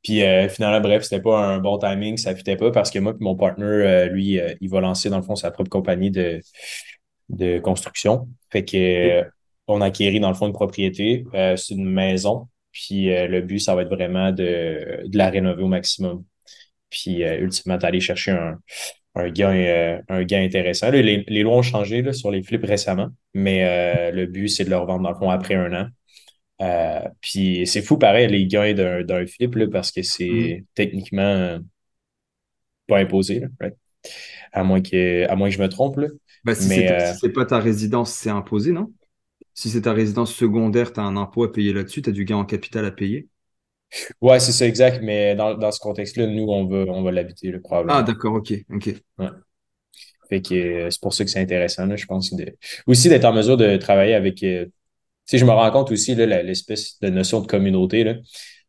Puis 0.02 0.22
euh, 0.22 0.48
finalement, 0.48 0.80
bref, 0.80 1.04
c'était 1.04 1.22
pas 1.22 1.38
un 1.38 1.58
bon 1.58 1.78
timing, 1.78 2.16
ça 2.16 2.34
fitait 2.34 2.56
pas 2.56 2.70
parce 2.72 2.90
que 2.90 2.98
moi 2.98 3.12
et 3.12 3.24
mon 3.24 3.36
partner, 3.36 4.08
lui, 4.10 4.38
il 4.60 4.68
va 4.68 4.80
lancer 4.80 5.08
dans 5.08 5.16
le 5.16 5.22
fond 5.22 5.34
sa 5.34 5.50
propre 5.50 5.70
compagnie 5.70 6.10
de, 6.10 6.40
de 7.30 7.58
construction. 7.58 8.28
Fait 8.50 8.64
que 8.64 9.22
on 9.66 9.80
a 9.80 9.86
acquéri 9.86 10.20
dans 10.20 10.28
le 10.28 10.34
fond 10.34 10.46
une 10.46 10.52
propriété, 10.52 11.24
c'est 11.32 11.74
une 11.74 11.88
maison 11.88 12.48
puis 12.74 13.14
euh, 13.14 13.28
le 13.28 13.40
but, 13.40 13.60
ça 13.60 13.74
va 13.74 13.82
être 13.82 13.88
vraiment 13.88 14.32
de, 14.32 15.04
de 15.06 15.16
la 15.16 15.30
rénover 15.30 15.62
au 15.62 15.68
maximum. 15.68 16.24
Puis 16.90 17.22
euh, 17.22 17.38
ultimement, 17.38 17.78
d'aller 17.78 18.00
chercher 18.00 18.32
un, 18.32 18.58
un 19.14 19.30
gain, 19.30 19.54
euh, 19.54 20.02
un 20.08 20.24
gain 20.24 20.42
intéressant. 20.42 20.90
les, 20.90 21.02
les, 21.02 21.42
lois 21.42 21.56
ont 21.56 21.62
changé 21.62 22.02
là, 22.02 22.12
sur 22.12 22.32
les 22.32 22.42
flips 22.42 22.64
récemment, 22.64 23.08
mais 23.32 24.10
le 24.12 24.26
but, 24.26 24.48
c'est 24.48 24.64
de 24.64 24.70
le 24.70 24.76
revendre 24.76 25.04
dans 25.04 25.10
le 25.10 25.16
fond 25.16 25.30
après 25.30 25.54
un 25.54 25.72
an. 26.60 27.14
puis 27.20 27.64
c'est 27.66 27.82
fou 27.82 27.96
pareil, 27.96 28.26
les 28.26 28.46
gains 28.46 28.74
d'un 28.74 29.26
flip, 29.26 29.54
là, 29.54 29.66
parce 29.68 29.92
que 29.92 30.02
c'est 30.02 30.24
mm-hmm. 30.24 30.64
techniquement 30.74 31.58
pas 32.88 32.98
imposé, 32.98 33.40
là, 33.40 33.70
à, 34.52 34.64
moins 34.64 34.82
que, 34.82 35.28
à 35.28 35.36
moins 35.36 35.48
que 35.48 35.54
je 35.54 35.62
me 35.62 35.68
trompe. 35.68 35.96
Là. 35.96 36.08
Ben, 36.44 36.54
si 36.54 36.68
c'est 37.20 37.32
pas 37.32 37.46
ta 37.46 37.60
résidence, 37.60 38.12
c'est 38.12 38.30
imposé, 38.30 38.72
non? 38.72 38.92
Si 39.54 39.70
c'est 39.70 39.82
ta 39.82 39.92
résidence 39.92 40.34
secondaire, 40.34 40.92
tu 40.92 41.00
as 41.00 41.04
un 41.04 41.16
impôt 41.16 41.44
à 41.44 41.52
payer 41.52 41.72
là-dessus, 41.72 42.02
tu 42.02 42.10
as 42.10 42.12
du 42.12 42.24
gain 42.24 42.36
en 42.36 42.44
capital 42.44 42.84
à 42.84 42.90
payer? 42.90 43.28
Ouais, 44.20 44.40
c'est 44.40 44.52
ça, 44.52 44.66
exact. 44.66 45.00
Mais 45.02 45.36
dans, 45.36 45.54
dans 45.54 45.70
ce 45.70 45.78
contexte-là, 45.78 46.26
nous, 46.26 46.46
on 46.48 46.66
va, 46.66 46.92
on 46.92 47.02
va 47.02 47.12
l'habiter, 47.12 47.50
le 47.50 47.60
problème. 47.60 47.96
Ah, 47.96 48.02
d'accord, 48.02 48.34
ok, 48.34 48.52
ok. 48.70 48.94
Ouais. 49.18 49.28
Fait 50.28 50.42
que 50.42 50.54
euh, 50.54 50.90
c'est 50.90 51.00
pour 51.00 51.14
ça 51.14 51.24
que 51.24 51.30
c'est 51.30 51.40
intéressant, 51.40 51.86
là, 51.86 51.96
je 51.96 52.06
pense. 52.06 52.34
De... 52.34 52.56
Aussi 52.86 53.08
d'être 53.08 53.24
en 53.24 53.32
mesure 53.32 53.56
de 53.56 53.76
travailler 53.76 54.14
avec. 54.14 54.42
Euh, 54.42 54.64
tu 54.66 54.72
sais, 55.26 55.38
je 55.38 55.44
me 55.44 55.52
rends 55.52 55.70
compte 55.70 55.92
aussi, 55.92 56.14
l'espèce 56.14 56.98
de 57.00 57.08
notion 57.08 57.40
de 57.40 57.46
communauté, 57.46 58.04
là. 58.04 58.14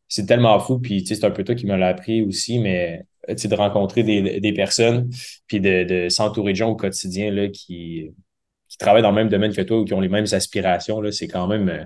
C'est 0.07 0.27
tellement 0.27 0.59
fou, 0.59 0.79
puis 0.79 1.01
tu 1.01 1.07
sais, 1.07 1.15
c'est 1.15 1.25
un 1.25 1.31
peu 1.31 1.43
toi 1.43 1.55
qui 1.55 1.65
me 1.65 1.75
l'as 1.75 1.87
appris 1.87 2.21
aussi, 2.21 2.59
mais 2.59 3.05
tu 3.27 3.37
sais, 3.37 3.47
de 3.47 3.55
rencontrer 3.55 4.03
des, 4.03 4.39
des 4.39 4.53
personnes, 4.53 5.09
puis 5.47 5.59
de, 5.59 5.83
de 5.83 6.09
s'entourer 6.09 6.51
de 6.51 6.57
gens 6.57 6.69
au 6.69 6.75
quotidien, 6.75 7.31
là, 7.31 7.47
qui 7.49 8.11
qui 8.75 8.79
travaillent 8.79 9.03
dans 9.03 9.11
le 9.11 9.15
même 9.15 9.29
domaine 9.29 9.53
que 9.53 9.61
toi 9.61 9.79
ou 9.79 9.85
qui 9.85 9.93
ont 9.93 10.01
les 10.01 10.09
mêmes 10.09 10.25
aspirations, 10.33 11.01
c'est 11.09 11.29
quand 11.29 11.47
même 11.47 11.69
euh, 11.69 11.83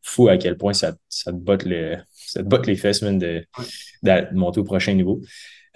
fou 0.00 0.28
à 0.28 0.38
quel 0.38 0.56
point 0.56 0.72
ça, 0.72 0.94
ça, 1.06 1.30
te, 1.30 1.36
botte 1.36 1.66
le, 1.66 1.98
ça 2.10 2.42
te 2.42 2.48
botte 2.48 2.66
les 2.66 2.76
fesses 2.76 3.02
même 3.02 3.18
de, 3.18 3.44
de, 4.02 4.34
monter 4.34 4.60
au 4.60 4.64
prochain 4.64 4.94
niveau. 4.94 5.20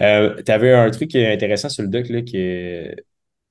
Euh, 0.01 0.41
tu 0.43 0.51
avais 0.51 0.73
un 0.73 0.91
truc 0.91 1.15
intéressant 1.15 1.69
sur 1.69 1.83
le 1.83 1.91
doc 1.91 2.09
là, 2.09 2.23
que, 2.23 2.95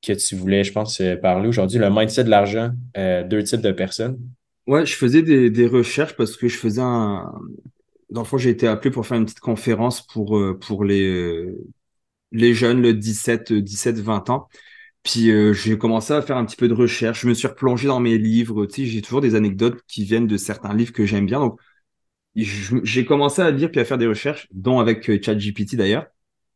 que 0.02 0.13
tu 0.13 0.36
voulais, 0.36 0.63
je 0.63 0.72
pense, 0.72 1.00
euh, 1.00 1.15
parler 1.15 1.48
aujourd'hui, 1.48 1.78
le 1.78 1.91
mindset 1.91 2.24
de 2.24 2.30
l'argent, 2.32 2.72
deux 2.96 3.44
types 3.44 3.62
de 3.62 3.72
personnes. 3.72 4.18
Ouais, 4.65 4.84
je 4.84 4.96
faisais 4.96 5.22
des, 5.22 5.52
des, 5.52 5.68
recherches 5.68 6.15
parce 6.15 6.36
que 6.36 6.48
je 6.48 6.58
faisais 6.58 6.82
un. 6.82 7.32
Dans 8.10 8.22
le 8.22 8.26
fond, 8.26 8.39
j'ai 8.39 8.50
été 8.50 8.68
appelé 8.68 8.89
pour 8.89 9.06
faire 9.06 9.18
une 9.18 9.26
petite 9.26 9.39
conférence 9.39 10.02
pour, 10.08 10.41
pour 10.60 10.84
les, 10.84 11.46
les 12.32 12.54
jeunes, 12.56 12.82
le 12.82 12.94
17, 12.96 13.54
17, 13.54 14.00
20 14.00 14.32
ans. 14.32 14.48
Puis 15.06 15.30
euh, 15.30 15.54
j'ai 15.54 15.78
commencé 15.78 16.13
à 16.13 16.22
faire 16.22 16.36
un 16.36 16.46
petit 16.46 16.56
peu 16.56 16.68
de 16.68 16.74
recherche. 16.74 17.22
Je 17.22 17.28
me 17.28 17.36
suis 17.36 17.48
replongé 17.48 17.88
dans 17.88 18.00
mes 18.00 18.18
livres. 18.18 18.65
Tu 18.65 18.86
sais, 18.86 18.86
j'ai 18.91 19.02
toujours 19.02 19.22
des 19.22 19.36
anecdotes 19.36 19.82
qui 19.88 20.04
viennent 20.04 20.28
de 20.28 20.36
certains 20.36 20.74
livres 20.74 20.91
que 20.91 21.06
j'aime 21.06 21.28
bien. 21.28 21.39
Donc, 21.39 21.60
j'ai 22.36 23.06
commencé 23.06 23.41
à 23.41 23.52
lire 23.52 23.72
puis 23.72 23.80
à 23.80 23.86
faire 23.86 24.00
des 24.00 24.08
recherches, 24.08 24.48
dont 24.52 24.80
avec 24.80 25.10
euh, 25.10 25.20
ChatGPT 25.22 25.76
d'ailleurs. 25.76 26.08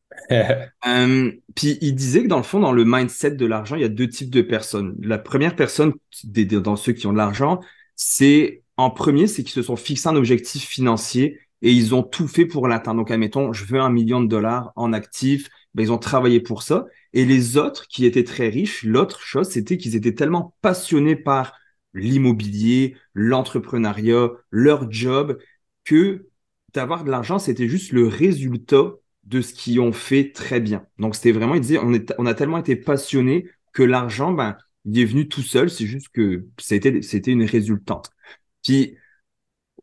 euh, 0.32 1.32
puis 1.56 1.78
il 1.82 1.94
disait 1.94 2.24
que 2.24 2.28
dans 2.28 2.38
le 2.38 2.44
fond, 2.44 2.60
dans 2.60 2.72
le 2.72 2.84
mindset 2.84 3.32
de 3.32 3.46
l'argent, 3.46 3.76
il 3.76 3.82
y 3.84 3.86
a 3.86 3.90
deux 3.90 4.10
types 4.10 4.32
de 4.32 4.42
personnes. 4.42 4.96
La 5.00 5.20
première 5.20 5.56
personne, 5.56 5.94
dans 6.24 6.76
ceux 6.76 6.94
qui 6.94 7.06
ont 7.06 7.14
de 7.14 7.18
l'argent, 7.18 7.62
c'est 7.96 8.64
en 8.78 8.90
premier, 8.90 9.28
c'est 9.28 9.44
qu'ils 9.44 9.54
se 9.54 9.62
sont 9.62 9.76
fixés 9.76 10.10
un 10.10 10.16
objectif 10.16 10.68
financier 10.68 11.40
et 11.62 11.72
ils 11.72 11.94
ont 11.94 12.04
tout 12.04 12.28
fait 12.28 12.46
pour 12.46 12.68
l'atteindre. 12.68 12.98
Donc, 12.98 13.12
admettons, 13.12 13.54
je 13.54 13.64
veux 13.66 13.80
un 13.80 13.90
million 13.90 14.22
de 14.22 14.28
dollars 14.28 14.74
en 14.76 14.92
actifs. 14.92 15.50
Ben, 15.76 15.84
ils 15.84 15.92
ont 15.92 15.98
travaillé 15.98 16.40
pour 16.40 16.64
ça. 16.64 16.86
Et 17.14 17.26
les 17.26 17.58
autres 17.58 17.88
qui 17.88 18.06
étaient 18.06 18.24
très 18.24 18.50
riches, 18.50 18.84
l'autre 18.84 19.22
chose, 19.22 19.50
c'était 19.50 19.78
qu'ils 19.78 19.96
étaient 19.96 20.16
tellement 20.16 20.56
passionnés 20.62 21.16
par 21.16 21.54
l'immobilier, 21.94 22.96
l'entrepreneuriat, 23.14 24.30
leur 24.52 24.92
job, 24.92 25.38
que 25.86 26.30
d'avoir 26.74 27.04
de 27.04 27.12
l'argent, 27.12 27.40
c'était 27.40 27.68
juste 27.68 27.92
le 27.92 28.08
résultat 28.08 28.94
de 29.24 29.42
ce 29.42 29.54
qu'ils 29.54 29.80
ont 29.80 29.92
fait 29.92 30.32
très 30.32 30.60
bien. 30.60 30.86
Donc, 30.98 31.16
c'était 31.16 31.32
vraiment, 31.32 31.56
ils 31.56 31.62
disaient, 31.62 31.80
on, 31.80 32.26
a 32.26 32.34
tellement 32.34 32.58
été 32.58 32.76
passionnés 32.76 33.48
que 33.74 33.84
l'argent, 33.84 34.34
ben, 34.34 34.58
il 34.86 35.00
est 35.00 35.06
venu 35.06 35.28
tout 35.28 35.42
seul, 35.42 35.70
c'est 35.70 35.86
juste 35.86 36.10
que 36.10 36.48
c'était, 36.58 37.02
c'était 37.02 37.32
une 37.32 37.44
résultante. 37.44 38.12
Puis, 38.64 38.98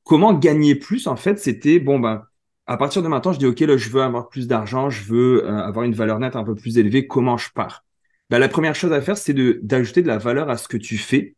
comment 0.04 0.34
gagner 0.34 0.74
plus, 0.74 1.06
en 1.06 1.16
fait, 1.16 1.38
c'était, 1.38 1.78
bon, 1.80 2.00
ben, 2.00 2.24
à 2.66 2.76
partir 2.76 3.02
de 3.02 3.08
maintenant, 3.08 3.32
je 3.32 3.38
dis, 3.38 3.46
OK, 3.46 3.60
là, 3.60 3.76
je 3.76 3.88
veux 3.90 4.02
avoir 4.02 4.28
plus 4.28 4.48
d'argent, 4.48 4.90
je 4.90 5.04
veux 5.04 5.44
euh, 5.44 5.58
avoir 5.58 5.84
une 5.84 5.94
valeur 5.94 6.18
nette 6.18 6.36
un 6.36 6.44
peu 6.44 6.54
plus 6.54 6.78
élevée, 6.78 7.06
comment 7.06 7.36
je 7.36 7.50
pars? 7.54 7.84
Ben, 8.28 8.38
la 8.38 8.48
première 8.48 8.74
chose 8.74 8.92
à 8.92 9.00
faire, 9.00 9.16
c'est 9.16 9.34
d'ajouter 9.64 10.02
de 10.02 10.08
la 10.08 10.18
valeur 10.18 10.50
à 10.50 10.56
ce 10.56 10.66
que 10.66 10.76
tu 10.76 10.98
fais. 10.98 11.36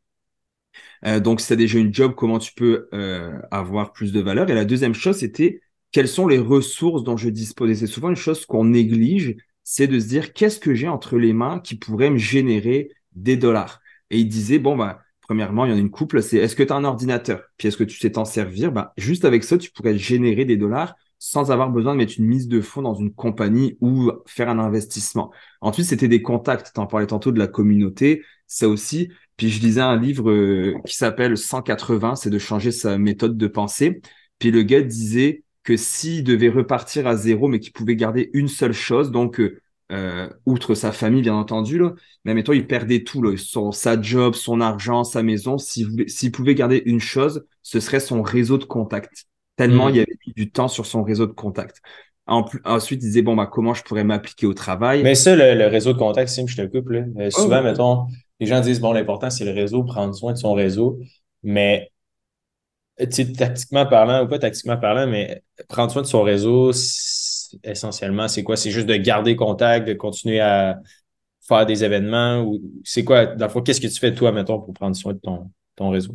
Euh, 1.04 1.20
donc, 1.20 1.40
si 1.40 1.48
tu 1.48 1.52
as 1.52 1.56
déjà 1.56 1.78
une 1.78 1.92
job, 1.92 2.14
comment 2.16 2.38
tu 2.38 2.54
peux 2.54 2.88
euh, 2.94 3.38
avoir 3.50 3.92
plus 3.92 4.12
de 4.12 4.20
valeur? 4.20 4.48
Et 4.50 4.54
la 4.54 4.64
deuxième 4.64 4.94
chose, 4.94 5.18
c'était 5.18 5.60
quelles 5.92 6.08
sont 6.08 6.26
les 6.26 6.38
ressources 6.38 7.04
dont 7.04 7.16
je 7.16 7.28
dispose? 7.28 7.70
Et 7.70 7.74
c'est 7.74 7.86
souvent 7.86 8.08
une 8.08 8.16
chose 8.16 8.46
qu'on 8.46 8.64
néglige, 8.64 9.36
c'est 9.64 9.86
de 9.86 9.98
se 9.98 10.06
dire 10.08 10.32
qu'est-ce 10.32 10.58
que 10.58 10.74
j'ai 10.74 10.88
entre 10.88 11.18
les 11.18 11.34
mains 11.34 11.60
qui 11.60 11.76
pourrait 11.76 12.10
me 12.10 12.18
générer 12.18 12.90
des 13.12 13.36
dollars? 13.36 13.80
Et 14.10 14.18
il 14.18 14.28
disait, 14.28 14.58
bon, 14.58 14.76
bah, 14.76 15.02
premièrement, 15.20 15.66
il 15.66 15.70
y 15.70 15.74
en 15.74 15.76
a 15.76 15.80
une 15.80 15.90
couple, 15.90 16.22
c'est 16.22 16.38
est-ce 16.38 16.56
que 16.56 16.62
tu 16.62 16.72
as 16.72 16.76
un 16.76 16.84
ordinateur? 16.84 17.42
Puis 17.58 17.68
est-ce 17.68 17.76
que 17.76 17.84
tu 17.84 17.98
sais 17.98 18.12
t'en 18.12 18.24
servir? 18.24 18.72
Bah, 18.72 18.94
juste 18.96 19.26
avec 19.26 19.44
ça, 19.44 19.58
tu 19.58 19.70
pourrais 19.70 19.98
générer 19.98 20.46
des 20.46 20.56
dollars 20.56 20.96
sans 21.18 21.50
avoir 21.50 21.70
besoin 21.70 21.92
de 21.92 21.98
mettre 21.98 22.14
une 22.18 22.26
mise 22.26 22.48
de 22.48 22.60
fonds 22.60 22.82
dans 22.82 22.94
une 22.94 23.12
compagnie 23.12 23.76
ou 23.80 24.10
faire 24.26 24.48
un 24.48 24.58
investissement. 24.58 25.32
Ensuite, 25.60 25.86
c'était 25.86 26.08
des 26.08 26.22
contacts. 26.22 26.72
Tu 26.74 26.80
en 26.80 26.86
parlais 26.86 27.06
tantôt 27.06 27.32
de 27.32 27.38
la 27.38 27.48
communauté, 27.48 28.22
ça 28.46 28.68
aussi. 28.68 29.10
Puis 29.36 29.50
je 29.50 29.60
lisais 29.60 29.80
un 29.80 29.96
livre 29.96 30.30
euh, 30.30 30.74
qui 30.86 30.94
s'appelle 30.96 31.36
180, 31.36 32.16
c'est 32.16 32.30
de 32.30 32.38
changer 32.38 32.72
sa 32.72 32.98
méthode 32.98 33.36
de 33.36 33.46
pensée. 33.46 34.00
Puis 34.38 34.50
le 34.50 34.62
gars 34.62 34.82
disait 34.82 35.44
que 35.64 35.76
s'il 35.76 36.24
devait 36.24 36.48
repartir 36.48 37.06
à 37.06 37.16
zéro, 37.16 37.48
mais 37.48 37.60
qu'il 37.60 37.72
pouvait 37.72 37.96
garder 37.96 38.30
une 38.32 38.48
seule 38.48 38.72
chose, 38.72 39.10
donc 39.10 39.40
euh, 39.40 39.60
euh, 39.90 40.28
outre 40.46 40.74
sa 40.74 40.92
famille, 40.92 41.22
bien 41.22 41.34
entendu, 41.34 41.78
là, 41.78 41.94
mais 42.24 42.34
mettons, 42.34 42.52
il 42.52 42.66
perdait 42.66 43.04
tout, 43.04 43.22
là, 43.22 43.36
son, 43.36 43.72
sa 43.72 44.00
job, 44.00 44.34
son 44.34 44.60
argent, 44.60 45.04
sa 45.04 45.22
maison. 45.22 45.56
S'il 45.58 46.32
pouvait 46.32 46.54
garder 46.54 46.82
une 46.84 47.00
chose, 47.00 47.46
ce 47.62 47.80
serait 47.80 48.00
son 48.00 48.22
réseau 48.22 48.58
de 48.58 48.64
contacts 48.64 49.26
tellement 49.58 49.88
mm. 49.88 49.90
il 49.90 49.96
y 49.96 50.00
avait 50.00 50.16
du 50.36 50.50
temps 50.50 50.68
sur 50.68 50.86
son 50.86 51.02
réseau 51.02 51.26
de 51.26 51.32
contacts. 51.32 51.82
ensuite, 52.26 53.02
il 53.02 53.06
disait, 53.06 53.22
bon, 53.22 53.34
bah, 53.34 53.48
comment 53.50 53.74
je 53.74 53.82
pourrais 53.82 54.04
m'appliquer 54.04 54.46
au 54.46 54.54
travail? 54.54 55.02
Mais 55.02 55.16
ça, 55.16 55.34
le, 55.34 55.66
réseau 55.66 55.92
de 55.92 55.98
contacts, 55.98 56.30
Sim, 56.30 56.46
je 56.46 56.56
te 56.56 56.66
coupe, 56.66 56.88
là. 56.90 57.04
Euh, 57.18 57.30
souvent, 57.30 57.62
mettons, 57.62 58.06
les 58.38 58.46
gens 58.46 58.60
disent, 58.60 58.80
bon, 58.80 58.92
l'important, 58.92 59.30
c'est 59.30 59.44
le 59.44 59.50
réseau, 59.50 59.82
prendre 59.82 60.14
soin 60.14 60.32
de 60.32 60.38
son 60.38 60.54
réseau. 60.54 61.00
Mais, 61.42 61.90
tu 62.98 63.32
tactiquement 63.32 63.84
parlant, 63.84 64.24
ou 64.24 64.28
pas 64.28 64.38
tactiquement 64.38 64.76
parlant, 64.76 65.08
mais 65.08 65.42
prendre 65.68 65.90
soin 65.90 66.02
de 66.02 66.06
son 66.06 66.22
réseau, 66.22 66.70
essentiellement, 67.64 68.28
c'est 68.28 68.44
quoi? 68.44 68.56
C'est 68.56 68.70
juste 68.70 68.86
de 68.86 68.96
garder 68.96 69.34
contact, 69.34 69.88
de 69.88 69.94
continuer 69.94 70.40
à 70.40 70.78
faire 71.40 71.66
des 71.66 71.82
événements 71.82 72.42
ou 72.42 72.60
c'est 72.84 73.04
quoi? 73.04 73.26
Dans 73.26 73.48
qu'est-ce 73.48 73.80
que 73.80 73.86
tu 73.88 73.98
fais 73.98 74.14
toi, 74.14 74.30
mettons, 74.30 74.60
pour 74.60 74.72
prendre 74.72 74.94
soin 74.94 75.14
de 75.14 75.18
ton, 75.18 75.50
ton 75.74 75.90
réseau? 75.90 76.14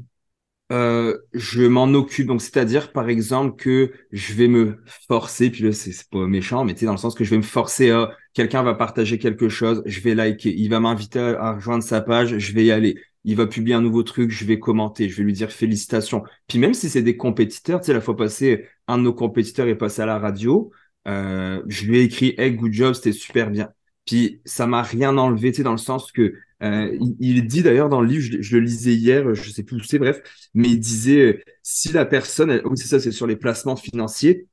Euh, 0.74 1.20
je 1.34 1.62
m'en 1.62 1.86
occupe. 1.94 2.28
Donc, 2.28 2.42
c'est-à-dire, 2.42 2.92
par 2.92 3.08
exemple, 3.08 3.56
que 3.58 3.94
je 4.12 4.34
vais 4.34 4.48
me 4.48 4.80
forcer, 5.08 5.52
puis 5.52 5.64
là, 5.64 5.72
c'est 5.72 5.94
pas 6.10 6.26
méchant, 6.26 6.66
mais 6.66 6.74
tu 6.74 6.82
sais, 6.82 6.86
dans 6.88 6.94
le 6.94 6.98
sens 6.98 7.14
que 7.14 7.24
je 7.24 7.30
vais 7.30 7.38
me 7.38 7.44
forcer 7.44 7.92
à 7.92 8.12
quelqu'un 8.34 8.64
va 8.64 8.74
partager 8.74 9.20
quelque 9.20 9.50
chose, 9.50 9.84
je 9.86 10.00
vais 10.02 10.16
liker, 10.16 10.52
il 10.56 10.70
va 10.70 10.80
m'inviter 10.80 11.20
à, 11.20 11.54
rejoindre 11.54 11.84
sa 11.84 12.02
page, 12.02 12.40
je 12.40 12.54
vais 12.54 12.66
y 12.66 12.72
aller. 12.72 12.98
Il 13.24 13.36
va 13.36 13.46
publier 13.48 13.76
un 13.76 13.82
nouveau 13.82 14.04
truc, 14.04 14.32
je 14.32 14.46
vais 14.46 14.60
commenter, 14.60 15.10
je 15.10 15.16
vais 15.18 15.24
lui 15.24 15.34
dire 15.34 15.52
félicitations. 15.52 16.24
Puis 16.48 16.58
même 16.60 16.74
si 16.74 16.90
c'est 16.90 17.04
des 17.04 17.18
compétiteurs, 17.18 17.80
tu 17.80 17.88
sais, 17.88 17.94
la 17.94 18.02
fois 18.02 18.18
passée, 18.18 18.68
un 18.88 18.98
de 18.98 19.04
nos 19.04 19.14
compétiteurs 19.14 19.68
est 19.68 19.76
passé 19.76 20.02
à 20.02 20.06
la 20.08 20.18
radio, 20.20 20.72
euh, 21.08 21.62
je 21.68 21.86
lui 21.86 22.00
ai 22.00 22.04
écrit 22.04 22.34
Hey, 22.38 22.54
good 22.54 22.74
job, 22.74 22.94
c'était 22.94 23.12
super 23.14 23.52
bien. 23.52 23.70
Puis 24.06 24.42
ça 24.46 24.68
m'a 24.68 24.84
rien 24.84 25.18
enlevé, 25.18 25.52
tu 25.52 25.58
sais, 25.58 25.64
dans 25.64 25.72
le 25.72 25.78
sens 25.78 26.12
que 26.12 26.34
euh, 26.64 26.98
il, 27.20 27.46
dit 27.48 27.62
d'ailleurs 27.64 27.90
dans 27.90 28.02
le 28.02 28.08
livre, 28.08 28.38
je, 28.40 28.58
le 28.58 28.64
lisais 28.64 28.94
hier, 28.94 29.34
je 29.34 29.50
sais 29.50 29.64
plus 29.64 29.78
où 29.78 29.84
c'est, 29.84 30.00
bref, 30.00 30.22
mais 30.54 30.70
il 30.70 30.80
disait 30.80 31.20
euh, 31.20 31.42
si 31.62 31.92
la 31.92 32.06
personne, 32.06 32.62
oui 32.66 32.78
c'est 32.78 32.88
ça, 32.88 33.00
c'est 33.00 33.12
sur 33.12 33.28
les 33.28 33.36
placements 33.36 33.76
financiers, 33.76 34.48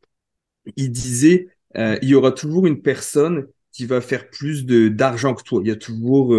il 0.76 0.90
disait 0.90 1.48
euh, 1.76 1.98
il 2.02 2.08
y 2.08 2.14
aura 2.14 2.32
toujours 2.32 2.66
une 2.66 2.82
personne 2.82 3.46
qui 3.72 3.86
va 3.86 4.00
faire 4.00 4.30
plus 4.30 4.66
de 4.66 4.88
d'argent 4.88 5.34
que 5.34 5.44
toi. 5.44 5.60
Il 5.64 5.68
y 5.68 5.70
a 5.70 5.76
toujours, 5.76 6.36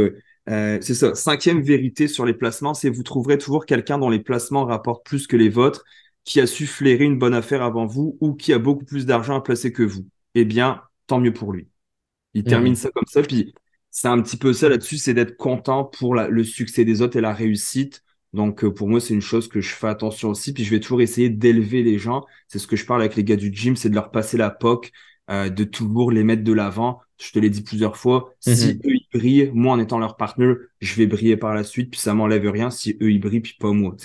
c'est 0.48 0.94
ça, 0.94 1.16
cinquième 1.16 1.62
vérité 1.62 2.08
sur 2.08 2.26
les 2.26 2.34
placements, 2.34 2.74
c'est 2.74 2.90
vous 2.90 3.04
trouverez 3.04 3.38
toujours 3.38 3.66
quelqu'un 3.66 3.98
dont 3.98 4.10
les 4.10 4.20
placements 4.20 4.66
rapportent 4.66 5.06
plus 5.06 5.28
que 5.28 5.38
les 5.38 5.50
vôtres, 5.50 5.86
qui 6.26 6.42
a 6.42 6.48
su 6.48 6.68
flairer 6.68 7.06
une 7.06 7.18
bonne 7.20 7.34
affaire 7.34 7.64
avant 7.64 7.86
vous 7.86 8.18
ou 8.22 8.34
qui 8.34 8.54
a 8.54 8.60
beaucoup 8.60 8.86
plus 8.86 9.06
d'argent 9.06 9.36
à 9.38 9.42
placer 9.42 9.72
que 9.72 9.84
vous. 9.84 10.06
Eh 10.36 10.46
bien, 10.46 10.82
tant 11.08 11.20
mieux 11.20 11.34
pour 11.34 11.54
lui. 11.54 11.68
Il 12.34 12.44
termine 12.44 12.74
mmh. 12.74 12.78
ça 12.78 12.90
comme 12.92 13.06
ça, 13.08 13.22
puis 13.22 13.54
c'est 13.90 14.08
un 14.08 14.22
petit 14.22 14.38
peu 14.38 14.54
ça 14.54 14.70
là-dessus, 14.70 14.98
c'est 14.98 15.14
d'être 15.14 15.36
content 15.36 15.84
pour 15.84 16.16
le 16.16 16.44
succès 16.44 16.86
des 16.86 17.02
autres 17.02 17.18
et 17.18 17.22
la 17.22 17.34
réussite. 17.34 18.04
Donc 18.34 18.64
euh, 18.64 18.74
pour 18.74 18.88
moi, 18.88 19.02
c'est 19.02 19.14
une 19.14 19.22
chose 19.22 19.50
que 19.50 19.60
je 19.60 19.70
fais 19.70 19.88
attention 19.88 20.30
aussi. 20.30 20.54
Puis 20.54 20.64
je 20.64 20.72
vais 20.72 20.80
toujours 20.80 21.02
essayer 21.02 21.30
d'élever 21.30 21.84
les 21.84 21.98
gens. 21.98 22.24
C'est 22.48 22.60
ce 22.60 22.68
que 22.68 22.78
je 22.78 22.86
parle 22.86 23.02
avec 23.02 23.16
les 23.16 23.26
gars 23.26 23.36
du 23.36 23.54
gym, 23.54 23.76
c'est 23.76 23.90
de 23.90 23.96
leur 23.96 24.12
passer 24.12 24.38
la 24.38 24.50
POC, 24.50 24.92
euh, 25.30 25.50
de 25.50 25.66
toujours 25.66 26.12
les 26.12 26.24
mettre 26.24 26.44
de 26.44 26.54
l'avant. 26.54 27.02
Je 27.20 27.32
te 27.32 27.40
l'ai 27.40 27.50
dit 27.50 27.62
plusieurs 27.62 27.98
fois. 27.98 28.34
Si 28.40 28.52
mm-hmm. 28.52 28.88
eux 28.88 28.96
ils 28.96 29.08
brillent, 29.14 29.52
moi 29.54 29.74
en 29.74 29.80
étant 29.80 30.00
leur 30.00 30.16
partenaire, 30.16 30.56
je 30.80 30.96
vais 30.96 31.08
briller 31.08 31.36
par 31.36 31.54
la 31.54 31.64
suite. 31.64 31.92
Puis 31.92 32.00
ça 32.00 32.14
m'enlève 32.14 32.50
rien 32.50 32.70
si 32.70 32.98
eux 33.02 33.12
ils 33.12 33.20
brillent 33.20 33.42
puis 33.42 33.58
pas 33.60 33.74
moi. 33.74 33.96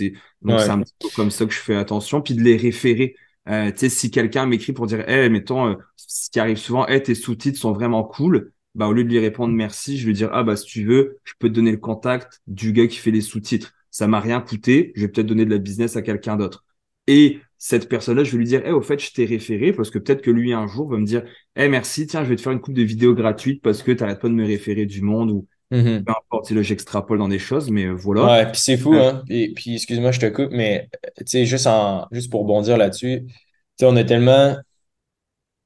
Donc 0.43 0.61
c'est 0.61 0.71
un 0.71 0.81
petit 0.81 0.95
peu 0.99 1.09
comme 1.15 1.31
ça 1.31 1.47
que 1.47 1.53
je 1.53 1.61
fais 1.61 1.77
attention. 1.77 2.21
Puis 2.21 2.35
de 2.35 2.43
les 2.43 2.57
référer. 2.57 3.15
Euh, 3.49 3.71
si 3.77 4.11
quelqu'un 4.11 4.47
m'écrit 4.47 4.73
pour 4.73 4.87
dire, 4.87 5.09
hey, 5.09 5.31
mettons, 5.31 5.69
euh, 5.69 5.75
ce 5.97 6.31
qui 6.31 6.41
arrive 6.41 6.57
souvent, 6.57 6.87
hey, 6.87 7.03
tes 7.03 7.15
sous-titres 7.15 7.59
sont 7.59 7.73
vraiment 7.73 8.05
cool 8.05 8.53
bah, 8.77 8.89
au 8.89 8.93
lieu 8.93 9.05
de 9.05 9.09
lui 9.09 9.19
répondre 9.19 9.55
merci, 9.55 9.97
je 9.99 10.07
vais 10.07 10.13
dire, 10.13 10.31
ah, 10.33 10.43
bah, 10.45 10.55
si 10.55 10.67
tu 10.67 10.85
veux, 10.85 11.19
je 11.25 11.33
peux 11.39 11.49
te 11.49 11.55
donner 11.55 11.71
le 11.73 11.79
contact 11.79 12.43
du 12.47 12.73
gars 12.73 12.87
qui 12.87 12.99
fait 12.99 13.11
les 13.11 13.23
sous-titres. 13.23 13.73
Ça 13.91 14.07
m'a 14.07 14.21
rien 14.21 14.41
coûté. 14.43 14.93
Je 14.95 15.03
vais 15.03 15.09
peut-être 15.09 15.27
donner 15.27 15.47
de 15.47 15.51
la 15.51 15.59
business 15.59 15.97
à 15.97 16.03
quelqu'un 16.03 16.37
d'autre. 16.37 16.65
Et 17.07 17.41
cette 17.57 17.89
personne-là, 17.89 18.23
je 18.25 18.33
vais 18.33 18.39
lui 18.39 18.45
dire, 18.45 18.63
eh, 18.67 18.73
au 18.73 18.83
fait, 18.83 18.99
je 18.99 19.13
t'ai 19.13 19.25
référé 19.25 19.73
parce 19.73 19.91
que 19.91 19.99
peut-être 19.99 20.21
que 20.21 20.31
lui, 20.31 20.53
un 20.53 20.67
jour, 20.67 20.91
va 20.91 20.99
me 20.99 21.07
dire, 21.07 21.25
eh, 21.57 21.69
merci, 21.69 22.07
tiens, 22.07 22.23
je 22.23 22.29
vais 22.29 22.37
te 22.37 22.43
faire 22.43 22.53
une 22.53 22.61
coupe 22.61 22.75
de 22.75 22.83
vidéo 22.83 23.15
gratuite 23.15 23.63
parce 23.63 23.83
que 23.83 23.93
tu 23.93 24.03
n'arrêtes 24.03 24.21
pas 24.21 24.29
de 24.29 24.35
me 24.35 24.45
référer 24.45 24.85
du 24.85 25.01
monde 25.01 25.31
ou 25.31 25.49
mm-hmm. 25.71 26.05
peu 26.05 26.13
importe, 26.13 26.51
là, 26.51 26.63
j'extrapole 26.63 27.19
dans 27.19 27.29
des 27.29 27.39
choses, 27.39 27.71
mais 27.71 27.87
euh, 27.87 27.93
voilà. 27.93 28.25
Ouais, 28.25 28.47
puis 28.47 28.61
c'est 28.61 28.77
fou, 28.77 28.95
hein. 28.95 29.23
Et 29.29 29.53
puis, 29.53 29.75
excuse-moi, 29.75 30.13
je 30.13 30.21
te 30.21 30.27
coupe, 30.27 30.51
mais, 30.51 30.89
tu 31.19 31.25
sais, 31.27 31.47
juste 31.47 31.67
en, 31.67 32.07
juste 32.13 32.31
pour 32.31 32.45
bondir 32.45 32.77
là-dessus, 32.77 33.25
tu 33.27 33.35
sais, 33.79 33.87
on 33.87 33.97
a 33.97 34.05
tellement, 34.05 34.57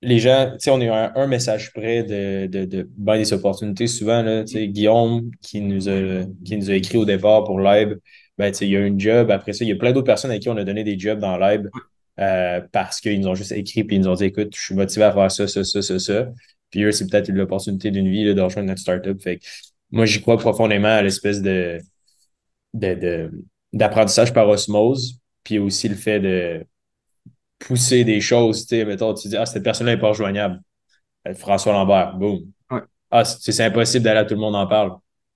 les 0.02 0.18
gens, 0.18 0.50
tu 0.52 0.58
sais, 0.60 0.70
on 0.70 0.80
a 0.80 0.94
un, 0.94 1.12
un 1.14 1.26
message 1.26 1.72
près 1.72 2.02
de, 2.02 2.46
de, 2.46 2.64
de 2.64 2.88
ben 2.96 3.18
des 3.18 3.32
opportunités. 3.32 3.86
Souvent, 3.86 4.22
là, 4.22 4.44
tu 4.44 4.54
sais, 4.54 4.68
Guillaume 4.68 5.30
qui 5.42 5.60
nous, 5.60 5.88
a, 5.88 6.24
qui 6.44 6.56
nous 6.56 6.70
a 6.70 6.74
écrit 6.74 6.96
au 6.96 7.04
départ 7.04 7.44
pour 7.44 7.60
Live, 7.60 7.98
ben, 8.38 8.50
tu 8.50 8.58
sais, 8.58 8.66
il 8.66 8.70
y 8.70 8.76
a 8.76 8.80
un 8.80 8.98
job. 8.98 9.30
Après 9.30 9.52
ça, 9.52 9.64
il 9.64 9.68
y 9.68 9.72
a 9.72 9.76
plein 9.76 9.92
d'autres 9.92 10.06
personnes 10.06 10.30
à 10.30 10.38
qui 10.38 10.48
on 10.48 10.56
a 10.56 10.64
donné 10.64 10.84
des 10.84 10.98
jobs 10.98 11.18
dans 11.18 11.36
Live 11.36 11.68
euh, 12.18 12.62
parce 12.72 13.00
qu'ils 13.00 13.20
nous 13.20 13.28
ont 13.28 13.34
juste 13.34 13.52
écrit 13.52 13.80
et 13.80 13.86
ils 13.90 14.00
nous 14.00 14.08
ont 14.08 14.14
dit 14.14 14.24
écoute, 14.24 14.54
je 14.56 14.60
suis 14.62 14.74
motivé 14.74 15.04
à 15.04 15.12
faire 15.12 15.30
ça, 15.30 15.46
ça, 15.46 15.64
ça, 15.64 15.82
ça, 15.82 15.98
ça. 15.98 16.28
Puis 16.70 16.82
eux, 16.84 16.92
c'est 16.92 17.06
peut-être 17.06 17.28
l'opportunité 17.28 17.90
d'une 17.90 18.08
vie 18.08 18.32
de 18.32 18.40
rejoindre 18.40 18.68
notre 18.68 18.80
startup. 18.80 19.20
Fait 19.20 19.38
que 19.38 19.44
moi, 19.90 20.06
j'y 20.06 20.20
crois 20.20 20.38
profondément 20.38 20.88
à 20.88 21.02
l'espèce 21.02 21.42
de, 21.42 21.78
de, 22.74 22.94
de, 22.94 23.30
d'apprentissage 23.72 24.32
par 24.32 24.48
osmose, 24.48 25.18
puis 25.44 25.58
aussi 25.58 25.88
le 25.88 25.96
fait 25.96 26.20
de 26.20 26.64
pousser 27.58 28.04
des 28.04 28.20
choses, 28.20 28.66
tu 28.66 28.76
sais, 28.76 28.84
mettons, 28.84 29.14
tu 29.14 29.28
dis, 29.28 29.36
ah, 29.36 29.46
cette 29.46 29.62
personne-là 29.62 29.94
n'est 29.94 30.00
pas 30.00 30.08
rejoignable. 30.08 30.60
Euh, 31.28 31.34
François 31.34 31.72
Lambert, 31.72 32.16
boum. 32.16 32.40
Ah, 33.10 33.24
c'est 33.24 33.64
impossible 33.64 34.04
d'aller 34.04 34.20
à 34.20 34.24
tout 34.24 34.34
le 34.34 34.40
monde 34.40 34.54
en 34.54 34.66
parle. 34.66 34.92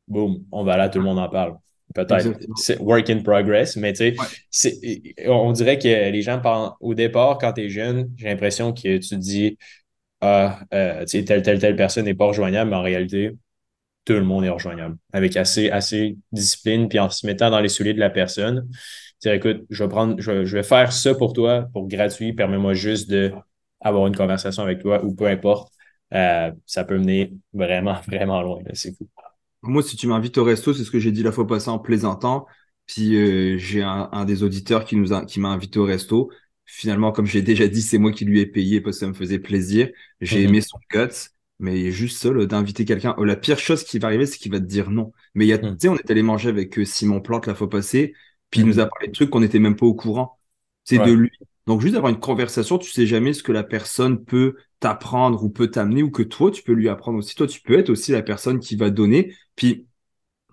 Boum, 0.06 0.44
on 0.52 0.64
va 0.64 0.74
aller 0.74 0.84
à 0.84 0.88
tout 0.88 0.98
le 0.98 1.04
monde 1.04 1.18
en 1.18 1.28
parle. 1.28 1.56
Peut-être. 1.92 2.38
C'est 2.56 2.78
work 2.78 3.10
in 3.10 3.22
progress, 3.22 3.76
mais 3.76 3.92
tu 3.92 4.16
sais, 4.50 4.78
on 5.26 5.52
dirait 5.52 5.78
que 5.78 5.88
les 6.10 6.22
gens, 6.22 6.40
au 6.80 6.94
départ, 6.94 7.38
quand 7.38 7.52
tu 7.52 7.62
es 7.62 7.68
jeune, 7.68 8.10
j'ai 8.16 8.28
l'impression 8.28 8.72
que 8.72 8.98
tu 8.98 9.08
te 9.08 9.14
dis, 9.16 9.58
ah, 10.20 10.60
euh, 10.72 11.04
telle, 11.04 11.42
telle, 11.42 11.58
telle 11.58 11.76
personne 11.76 12.06
n'est 12.06 12.14
pas 12.14 12.26
rejoignable, 12.26 12.70
mais 12.70 12.76
en 12.76 12.82
réalité, 12.82 13.32
tout 14.04 14.12
le 14.12 14.24
monde 14.24 14.44
est 14.44 14.50
rejoignable. 14.50 14.96
Avec 15.12 15.36
assez, 15.36 15.70
assez 15.70 16.18
discipline, 16.32 16.88
puis 16.88 16.98
en 16.98 17.10
se 17.10 17.26
mettant 17.26 17.50
dans 17.50 17.60
les 17.60 17.68
souliers 17.68 17.94
de 17.94 18.00
la 18.00 18.10
personne. 18.10 18.68
Dire, 19.22 19.32
écoute, 19.32 19.64
je 19.70 19.84
vais 19.84 19.88
prendre, 19.88 20.20
je, 20.20 20.32
vais 20.32 20.62
faire 20.62 20.92
ça 20.92 21.14
pour 21.14 21.32
toi, 21.32 21.66
pour 21.72 21.88
gratuit, 21.88 22.32
permets-moi 22.32 22.74
juste 22.74 23.08
de 23.10 23.32
avoir 23.80 24.06
une 24.06 24.16
conversation 24.16 24.62
avec 24.62 24.80
toi 24.80 25.04
ou 25.04 25.14
peu 25.14 25.26
importe. 25.26 25.72
Euh, 26.12 26.52
ça 26.66 26.84
peut 26.84 26.98
mener 26.98 27.32
vraiment, 27.52 27.96
vraiment 28.06 28.42
loin. 28.42 28.60
C'est 28.74 28.96
fou. 28.96 29.08
Moi, 29.62 29.82
si 29.82 29.96
tu 29.96 30.06
m'invites 30.06 30.36
au 30.36 30.44
resto, 30.44 30.74
c'est 30.74 30.84
ce 30.84 30.90
que 30.90 30.98
j'ai 30.98 31.12
dit 31.12 31.22
la 31.22 31.32
fois 31.32 31.46
passée 31.46 31.70
en 31.70 31.78
plaisantant. 31.78 32.46
Puis 32.86 33.16
euh, 33.16 33.56
j'ai 33.56 33.82
un, 33.82 34.10
un, 34.12 34.26
des 34.26 34.42
auditeurs 34.42 34.84
qui 34.84 34.96
nous 34.96 35.14
a, 35.14 35.24
qui 35.24 35.40
m'a 35.40 35.48
invité 35.48 35.78
au 35.78 35.84
resto. 35.84 36.30
Finalement, 36.66 37.12
comme 37.12 37.26
j'ai 37.26 37.42
déjà 37.42 37.66
dit, 37.66 37.82
c'est 37.82 37.98
moi 37.98 38.12
qui 38.12 38.24
lui 38.24 38.40
ai 38.40 38.46
payé 38.46 38.80
parce 38.80 38.96
que 38.96 39.00
ça 39.00 39.06
me 39.06 39.14
faisait 39.14 39.38
plaisir. 39.38 39.88
J'ai 40.20 40.40
mhm. 40.40 40.48
aimé 40.48 40.60
son 40.60 40.78
guts, 40.90 41.30
mais 41.58 41.90
juste 41.90 42.20
ça, 42.20 42.30
d'inviter 42.30 42.84
quelqu'un. 42.84 43.14
Oh, 43.18 43.24
la 43.24 43.36
pire 43.36 43.58
chose 43.58 43.84
qui 43.84 43.98
va 43.98 44.08
arriver, 44.08 44.26
c'est 44.26 44.38
qu'il 44.38 44.52
va 44.52 44.60
te 44.60 44.64
dire 44.64 44.90
non. 44.90 45.12
Mais 45.34 45.46
il 45.46 45.48
y 45.48 45.52
a, 45.52 45.58
mhm. 45.58 45.76
tu 45.76 45.80
sais, 45.80 45.88
on 45.88 45.96
est 45.96 46.10
allé 46.10 46.22
manger 46.22 46.48
avec 46.48 46.78
euh, 46.78 46.84
Simon 46.84 47.20
Plante 47.20 47.46
la 47.46 47.54
fois 47.54 47.70
passée, 47.70 48.14
puis 48.50 48.60
il 48.60 48.66
nous 48.66 48.80
a 48.80 48.86
parlé 48.86 49.08
de 49.08 49.12
trucs 49.12 49.30
qu'on 49.30 49.40
n'était 49.40 49.58
même 49.58 49.76
pas 49.76 49.86
au 49.86 49.94
courant. 49.94 50.38
C'est 50.84 50.98
de 50.98 51.12
lui. 51.12 51.30
Donc 51.66 51.80
juste 51.80 51.94
d'avoir 51.94 52.12
une 52.12 52.20
conversation, 52.20 52.76
tu 52.76 52.90
sais 52.90 53.06
jamais 53.06 53.32
ce 53.32 53.42
que 53.42 53.52
la 53.52 53.62
personne 53.62 54.22
peut 54.22 54.56
t'apprendre 54.80 55.42
ou 55.42 55.48
peut 55.48 55.70
t'amener 55.70 56.02
ou 56.02 56.10
que 56.10 56.22
toi 56.22 56.50
tu 56.50 56.62
peux 56.62 56.72
lui 56.72 56.90
apprendre 56.90 57.18
aussi. 57.18 57.34
Toi 57.34 57.46
tu 57.46 57.62
peux 57.62 57.78
être 57.78 57.88
aussi 57.88 58.12
la 58.12 58.22
personne 58.22 58.60
qui 58.60 58.76
va 58.76 58.90
donner. 58.90 59.34
Puis 59.56 59.86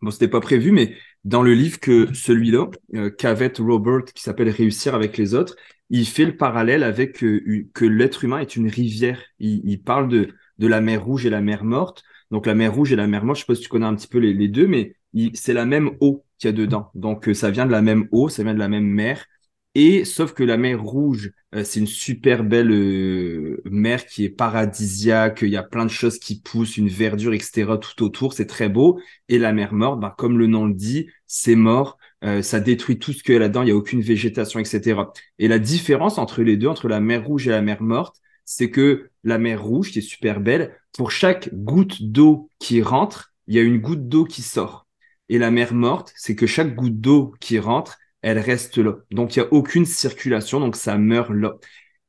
bon 0.02 0.10
c'était 0.10 0.30
pas 0.30 0.40
prévu, 0.40 0.72
mais 0.72 0.96
dans 1.26 1.44
le 1.44 1.54
livre 1.54 1.80
que 1.80 2.14
celui-là, 2.14 2.70
euh, 2.96 3.12
Robert, 3.60 4.06
qui 4.06 4.24
s'appelle 4.24 4.50
Réussir 4.50 4.96
avec 4.96 5.18
les 5.18 5.36
autres, 5.36 5.56
il 5.90 6.06
fait 6.06 6.26
le 6.26 6.38
parallèle 6.38 6.84
avec 6.84 7.24
euh, 7.24 7.68
que 7.74 7.86
l'être 7.86 8.24
humain 8.24 8.40
est 8.40 8.56
une 8.56 8.70
rivière. 8.70 9.22
Il, 9.40 9.84
parle 9.84 10.08
de, 10.08 10.30
de 10.62 10.68
la 10.68 10.80
mer 10.80 11.04
Rouge 11.04 11.26
et 11.26 11.30
la 11.30 11.42
mer 11.42 11.64
Morte. 11.66 12.04
Donc 12.30 12.46
la 12.46 12.56
mer 12.56 12.74
Rouge 12.74 12.94
et 12.94 12.96
la 12.96 13.08
mer 13.08 13.26
Morte, 13.26 13.40
je 13.40 13.42
sais 13.42 13.48
pas 13.48 13.56
si 13.56 13.64
tu 13.64 13.70
connais 13.70 13.86
un 13.86 13.96
petit 13.96 14.08
peu 14.08 14.20
les, 14.20 14.48
deux, 14.48 14.68
mais 14.68 14.96
c'est 15.34 15.54
la 15.54 15.66
même 15.66 15.92
eau 16.00 16.24
qu'il 16.38 16.50
y 16.50 16.54
a 16.54 16.54
dedans. 16.54 16.92
Donc 16.96 17.28
euh, 17.28 17.34
ça 17.34 17.52
vient 17.52 17.66
de 17.66 17.72
la 17.72 17.82
même 17.82 18.08
eau, 18.12 18.30
ça 18.30 18.44
vient 18.44 18.54
de 18.54 18.60
la 18.60 18.70
même 18.70 18.86
mer. 18.86 19.26
Et 19.74 20.04
sauf 20.04 20.34
que 20.34 20.44
la 20.44 20.58
mer 20.58 20.82
Rouge, 20.84 21.32
euh, 21.56 21.64
c'est 21.64 21.80
une 21.80 21.88
super 21.88 22.44
belle 22.44 22.72
euh, 22.72 23.62
mer 23.66 24.06
qui 24.06 24.26
est 24.26 24.30
paradisiaque. 24.30 25.40
Il 25.44 25.50
y 25.50 25.58
a 25.58 25.64
plein 25.64 25.86
de 25.86 25.92
choses 25.92 26.20
qui 26.20 26.42
poussent, 26.42 26.78
une 26.78 26.90
verdure, 26.90 27.34
etc. 27.34 27.78
tout 27.80 28.04
autour. 28.04 28.34
C'est 28.34 28.48
très 28.48 28.68
beau. 28.70 29.00
Et 29.30 29.40
la 29.40 29.54
mer 29.54 29.74
Morte, 29.74 30.00
ben, 30.00 30.14
comme 30.18 30.38
le 30.38 30.48
nom 30.48 30.66
le 30.66 30.74
dit, 30.74 31.08
c'est 31.26 31.56
mort. 31.56 31.98
Euh, 32.24 32.42
ça 32.42 32.60
détruit 32.60 33.00
tout 33.00 33.14
ce 33.14 33.24
qu'il 33.24 33.34
y 33.34 33.38
a 33.38 33.40
là-dedans. 33.40 33.62
Il 33.62 33.66
n'y 33.66 33.72
a 33.72 33.76
aucune 33.76 34.02
végétation, 34.02 34.60
etc. 34.60 35.02
Et 35.40 35.48
la 35.48 35.60
différence 35.60 36.18
entre 36.18 36.44
les 36.44 36.58
deux, 36.58 36.68
entre 36.68 36.88
la 36.90 37.00
mer 37.00 37.26
Rouge 37.26 37.48
et 37.48 37.52
la 37.52 37.62
mer 37.62 37.82
Morte, 37.82 38.18
c'est 38.46 38.70
que 38.70 39.10
la 39.24 39.38
mer 39.38 39.64
Rouge, 39.64 39.92
qui 39.92 40.00
est 40.00 40.02
super 40.02 40.40
belle, 40.40 40.78
pour 40.94 41.12
chaque 41.12 41.54
goutte 41.54 42.02
d'eau 42.04 42.50
qui 42.60 42.82
rentre, 42.82 43.34
il 43.48 43.56
y 43.56 43.60
a 43.60 43.64
une 43.64 43.80
goutte 43.80 44.08
d'eau 44.08 44.26
qui 44.26 44.42
sort. 44.42 44.88
Et 45.30 45.38
la 45.38 45.52
mer 45.52 45.74
Morte, 45.74 46.14
c'est 46.16 46.36
que 46.36 46.46
chaque 46.46 46.76
goutte 46.76 47.00
d'eau 47.00 47.34
qui 47.40 47.60
rentre, 47.60 47.98
elle 48.22 48.40
reste 48.40 48.78
là. 48.78 48.98
Donc, 49.12 49.36
il 49.36 49.40
n'y 49.40 49.46
a 49.46 49.54
aucune 49.54 49.86
circulation, 49.86 50.60
donc 50.60 50.76
ça 50.76 50.98
meurt 50.98 51.32
là. 51.32 51.56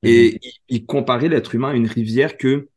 Et 0.02 0.32
mhm. 0.32 0.50
il, 0.68 0.86
comparait 0.86 1.28
l'être 1.28 1.54
humain 1.54 1.70
à 1.70 1.74
une 1.74 1.86
rivière 1.86 2.36
que, 2.36 2.68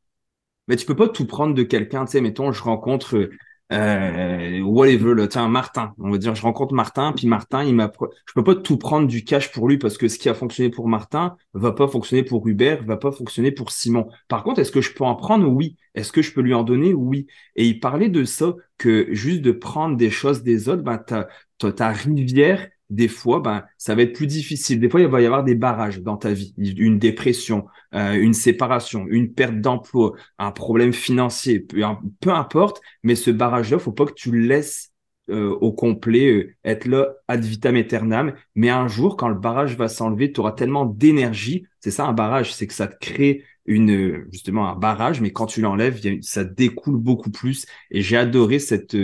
mais 0.67 0.75
tu 0.75 0.85
peux 0.85 0.95
pas 0.95 1.09
tout 1.09 1.25
prendre 1.25 1.53
de 1.55 1.63
quelqu'un, 1.63 2.05
tu 2.05 2.11
sais, 2.11 2.21
mettons, 2.21 2.51
je 2.51 2.61
rencontre, 2.61 3.29
euh, 3.71 4.61
whatever, 4.61 5.15
là, 5.15 5.27
tiens, 5.27 5.47
Martin, 5.47 5.93
on 5.97 6.11
va 6.11 6.17
dire, 6.17 6.35
je 6.35 6.41
rencontre 6.43 6.73
Martin, 6.73 7.13
puis 7.13 7.27
Martin, 7.27 7.63
il 7.63 7.73
m'a, 7.73 7.91
je 8.27 8.33
peux 8.33 8.43
pas 8.43 8.55
tout 8.55 8.77
prendre 8.77 9.07
du 9.07 9.23
cash 9.23 9.51
pour 9.51 9.67
lui 9.67 9.77
parce 9.77 9.97
que 9.97 10.07
ce 10.07 10.19
qui 10.19 10.29
a 10.29 10.35
fonctionné 10.35 10.69
pour 10.69 10.87
Martin 10.87 11.35
va 11.53 11.71
pas 11.71 11.87
fonctionner 11.87 12.23
pour 12.23 12.47
Hubert, 12.47 12.83
va 12.83 12.97
pas 12.97 13.11
fonctionner 13.11 13.51
pour 13.51 13.71
Simon. 13.71 14.07
Par 14.27 14.43
contre, 14.43 14.59
est-ce 14.59 14.71
que 14.71 14.81
je 14.81 14.93
peux 14.93 15.03
en 15.03 15.15
prendre? 15.15 15.47
Oui. 15.49 15.77
Est-ce 15.95 16.11
que 16.11 16.21
je 16.21 16.31
peux 16.33 16.41
lui 16.41 16.53
en 16.53 16.63
donner? 16.63 16.93
Oui. 16.93 17.25
Et 17.55 17.65
il 17.65 17.79
parlait 17.79 18.09
de 18.09 18.23
ça, 18.23 18.53
que 18.77 19.07
juste 19.13 19.41
de 19.41 19.51
prendre 19.51 19.97
des 19.97 20.11
choses 20.11 20.43
des 20.43 20.69
autres, 20.69 20.83
ben, 20.83 20.97
ta, 20.97 21.27
ta 21.57 21.89
rivière, 21.89 22.67
des 22.89 23.07
fois, 23.07 23.39
ben, 23.39 23.63
ça 23.77 23.95
va 23.95 24.03
être 24.03 24.13
plus 24.13 24.27
difficile. 24.27 24.79
Des 24.79 24.89
fois, 24.89 25.01
il 25.01 25.07
va 25.07 25.21
y 25.21 25.25
avoir 25.25 25.43
des 25.43 25.55
barrages 25.55 26.01
dans 26.01 26.17
ta 26.17 26.33
vie, 26.33 26.53
une 26.57 26.99
dépression, 26.99 27.65
euh, 27.93 28.13
une 28.13 28.33
séparation, 28.33 29.05
une 29.09 29.33
perte 29.33 29.59
d'emploi, 29.59 30.13
un 30.37 30.51
problème 30.51 30.93
financier, 30.93 31.59
peu, 31.59 31.83
importe. 32.31 32.81
Mais 33.03 33.15
ce 33.15 33.31
barrage-là, 33.31 33.79
faut 33.79 33.91
pas 33.91 34.05
que 34.05 34.13
tu 34.13 34.31
le 34.31 34.39
laisses 34.39 34.91
euh, 35.31 35.49
au 35.49 35.73
complet 35.73 36.31
euh, 36.31 36.55
être 36.63 36.85
là 36.85 37.07
ad 37.27 37.43
vitam 37.43 37.75
aeternam. 37.75 38.33
Mais 38.53 38.69
un 38.69 38.87
jour, 38.87 39.17
quand 39.17 39.29
le 39.29 39.35
barrage 39.35 39.75
va 39.75 39.87
s'enlever, 39.87 40.31
tu 40.31 40.39
auras 40.39 40.51
tellement 40.51 40.85
d'énergie. 40.85 41.65
C'est 41.79 41.91
ça 41.91 42.05
un 42.05 42.13
barrage, 42.13 42.53
c'est 42.53 42.67
que 42.67 42.73
ça 42.73 42.87
te 42.87 42.97
crée 42.99 43.43
une 43.67 44.25
justement 44.31 44.69
un 44.69 44.75
barrage, 44.75 45.21
mais 45.21 45.31
quand 45.31 45.47
tu 45.47 45.59
l'enlèves, 45.59 45.99
ça 46.21 46.43
découle 46.43 46.97
beaucoup 46.97 47.31
plus. 47.31 47.65
Et 47.89 48.01
j'ai 48.03 48.15
adoré 48.15 48.59
cette 48.59 48.95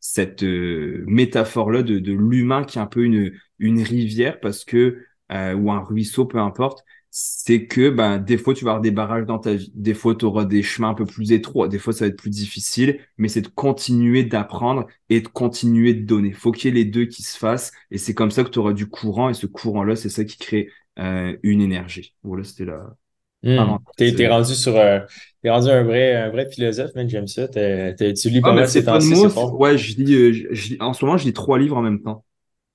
cette 0.00 0.42
euh, 0.42 1.04
métaphore-là 1.06 1.82
de, 1.82 1.98
de 1.98 2.12
l'humain 2.12 2.64
qui 2.64 2.78
est 2.78 2.80
un 2.80 2.86
peu 2.86 3.04
une, 3.04 3.32
une 3.58 3.82
rivière 3.82 4.40
parce 4.40 4.64
que 4.64 4.98
euh, 5.32 5.54
ou 5.54 5.70
un 5.70 5.80
ruisseau, 5.80 6.26
peu 6.26 6.38
importe, 6.38 6.84
c'est 7.10 7.66
que 7.66 7.90
ben, 7.90 8.18
des 8.18 8.38
fois 8.38 8.54
tu 8.54 8.64
vas 8.64 8.72
avoir 8.72 8.82
des 8.82 8.90
barrages 8.90 9.26
dans 9.26 9.38
ta 9.38 9.54
vie, 9.54 9.72
des 9.74 9.94
fois 9.94 10.14
tu 10.14 10.24
auras 10.24 10.44
des 10.44 10.62
chemins 10.62 10.90
un 10.90 10.94
peu 10.94 11.06
plus 11.06 11.32
étroits, 11.32 11.68
des 11.68 11.78
fois 11.78 11.92
ça 11.92 12.04
va 12.04 12.08
être 12.08 12.16
plus 12.18 12.30
difficile, 12.30 13.00
mais 13.18 13.28
c'est 13.28 13.40
de 13.42 13.48
continuer 13.48 14.24
d'apprendre 14.24 14.86
et 15.08 15.20
de 15.20 15.28
continuer 15.28 15.94
de 15.94 16.04
donner. 16.06 16.32
Faut 16.32 16.52
qu'il 16.52 16.74
y 16.74 16.78
ait 16.80 16.84
les 16.84 16.90
deux 16.90 17.06
qui 17.06 17.22
se 17.22 17.36
fassent 17.36 17.72
et 17.90 17.98
c'est 17.98 18.14
comme 18.14 18.30
ça 18.30 18.44
que 18.44 18.50
tu 18.50 18.58
auras 18.58 18.72
du 18.72 18.88
courant 18.88 19.28
et 19.28 19.34
ce 19.34 19.46
courant-là, 19.46 19.96
c'est 19.96 20.08
ça 20.08 20.24
qui 20.24 20.38
crée 20.38 20.70
euh, 20.98 21.36
une 21.42 21.60
énergie. 21.60 22.14
Voilà, 22.22 22.44
c'était 22.44 22.64
la, 22.64 22.94
Hmm. 23.42 23.78
T'es 23.96 24.28
rendu 24.28 24.54
sur 24.54 24.78
un, 24.78 25.06
rendu 25.44 25.70
un 25.70 25.82
vrai, 25.82 26.14
un 26.14 26.30
vrai 26.30 26.48
philosophe, 26.50 26.94
man. 26.94 27.08
J'aime 27.08 27.26
ça. 27.26 27.48
tu 27.48 28.28
lis 28.28 28.40
pas 28.40 28.50
ah, 28.50 28.54
mal 28.54 28.68
ces 28.68 28.84
temps-ci. 28.84 29.14
Ouais, 29.54 29.78
je 29.78 29.96
lis, 29.96 30.14
euh, 30.14 30.48
je, 30.50 30.74
en 30.80 30.92
ce 30.92 31.04
moment, 31.04 31.16
je 31.16 31.24
lis 31.24 31.32
trois 31.32 31.58
livres 31.58 31.76
en 31.76 31.82
même 31.82 32.02
temps. 32.02 32.24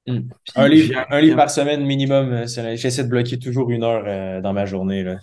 Hmm. 0.08 0.22
Un, 0.56 0.68
livre, 0.68 1.04
un 1.10 1.22
livre 1.22 1.36
par 1.36 1.50
semaine 1.50 1.84
minimum. 1.84 2.32
Euh, 2.32 2.76
j'essaie 2.76 3.04
de 3.04 3.10
bloquer 3.10 3.40
toujours 3.40 3.72
une 3.72 3.84
heure 3.84 4.04
euh, 4.08 4.42
dans 4.42 4.54
ma 4.54 4.66
journée. 4.66 5.04
Là. 5.04 5.18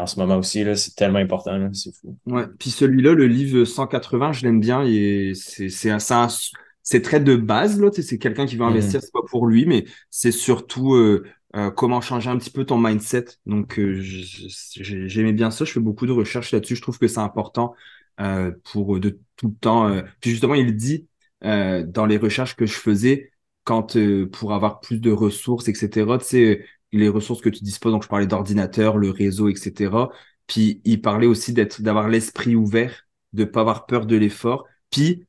en 0.00 0.06
ce 0.06 0.18
moment 0.18 0.36
aussi, 0.36 0.64
là, 0.64 0.74
c'est 0.74 0.94
tellement 0.94 1.18
important. 1.18 1.58
C'est 1.72 1.94
fou. 1.94 2.16
Ouais. 2.26 2.44
Puis 2.58 2.70
celui-là, 2.70 3.12
le 3.12 3.26
livre 3.26 3.64
180, 3.64 4.32
je 4.32 4.44
l'aime 4.44 4.60
bien. 4.60 4.84
C'est 5.34 5.68
c'est 6.90 7.02
très 7.02 7.20
de 7.20 7.36
base. 7.36 7.78
là. 7.78 7.90
C'est 7.92 8.16
quelqu'un 8.16 8.46
qui 8.46 8.56
veut 8.56 8.64
hmm. 8.64 8.70
investir, 8.70 9.02
c'est 9.02 9.12
pas 9.12 9.20
pour 9.28 9.46
lui, 9.46 9.66
mais 9.66 9.84
c'est 10.08 10.32
surtout 10.32 10.94
euh, 10.94 11.22
comment 11.76 12.00
changer 12.00 12.30
un 12.30 12.38
petit 12.38 12.50
peu 12.50 12.64
ton 12.64 12.78
mindset. 12.78 13.24
Donc, 13.46 13.78
euh, 13.78 14.00
j'aimais 14.00 15.32
bien 15.32 15.50
ça. 15.50 15.64
Je 15.64 15.72
fais 15.72 15.80
beaucoup 15.80 16.06
de 16.06 16.12
recherches 16.12 16.52
là-dessus. 16.52 16.76
Je 16.76 16.82
trouve 16.82 16.98
que 16.98 17.08
c'est 17.08 17.20
important 17.20 17.74
euh, 18.20 18.52
pour 18.64 19.00
de 19.00 19.18
tout 19.36 19.48
le 19.48 19.54
temps. 19.54 20.02
Puis 20.20 20.30
justement, 20.32 20.54
il 20.54 20.76
dit 20.76 21.08
dans 21.42 22.06
les 22.06 22.18
recherches 22.18 22.56
que 22.56 22.66
je 22.66 22.74
faisais, 22.74 23.30
quand 23.64 23.96
pour 24.32 24.52
avoir 24.52 24.80
plus 24.80 25.00
de 25.00 25.10
ressources, 25.10 25.68
etc. 25.68 26.18
Tu 26.18 26.24
sais, 26.24 26.64
les 26.92 27.08
ressources 27.08 27.40
que 27.40 27.48
tu 27.48 27.64
disposes. 27.64 27.92
Donc, 27.92 28.02
je 28.02 28.08
parlais 28.08 28.26
d'ordinateur, 28.26 28.96
le 28.96 29.10
réseau, 29.10 29.48
etc. 29.48 30.10
Puis, 30.46 30.80
il 30.84 31.00
parlait 31.00 31.26
aussi 31.26 31.52
d'être, 31.52 31.82
d'avoir 31.82 32.08
l'esprit 32.08 32.56
ouvert, 32.56 33.06
de 33.32 33.44
pas 33.44 33.60
avoir 33.60 33.86
peur 33.86 34.06
de 34.06 34.16
l'effort. 34.16 34.66
Puis, 34.90 35.26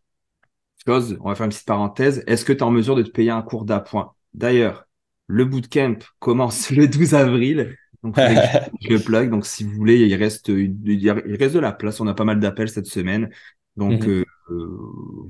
chose, 0.85 1.17
on 1.21 1.29
va 1.29 1.35
faire 1.35 1.45
une 1.45 1.51
petite 1.51 1.65
parenthèse. 1.67 2.23
Est-ce 2.27 2.45
que 2.45 2.53
tu 2.53 2.59
es 2.59 2.63
en 2.63 2.71
mesure 2.71 2.95
de 2.95 3.03
te 3.03 3.11
payer 3.11 3.31
un 3.31 3.41
cours 3.41 3.65
d'appoint? 3.65 4.13
D'ailleurs, 4.33 4.87
le 5.29 5.45
bootcamp 5.45 5.99
commence 6.17 6.71
le 6.71 6.87
12 6.87 7.13
avril. 7.13 7.77
Donc, 8.03 8.15
je 8.17 8.89
le 8.89 8.99
plug. 8.99 9.29
Donc, 9.29 9.45
si 9.45 9.63
vous 9.63 9.71
voulez, 9.71 10.07
il 10.07 10.15
reste, 10.15 10.49
il 10.49 11.37
reste 11.39 11.53
de 11.53 11.59
la 11.59 11.71
place. 11.71 12.01
On 12.01 12.07
a 12.07 12.13
pas 12.13 12.25
mal 12.25 12.39
d'appels 12.39 12.69
cette 12.69 12.87
semaine. 12.87 13.29
Donc, 13.77 14.05
mhm. 14.05 14.09
euh, 14.09 14.25
euh, 14.49 14.77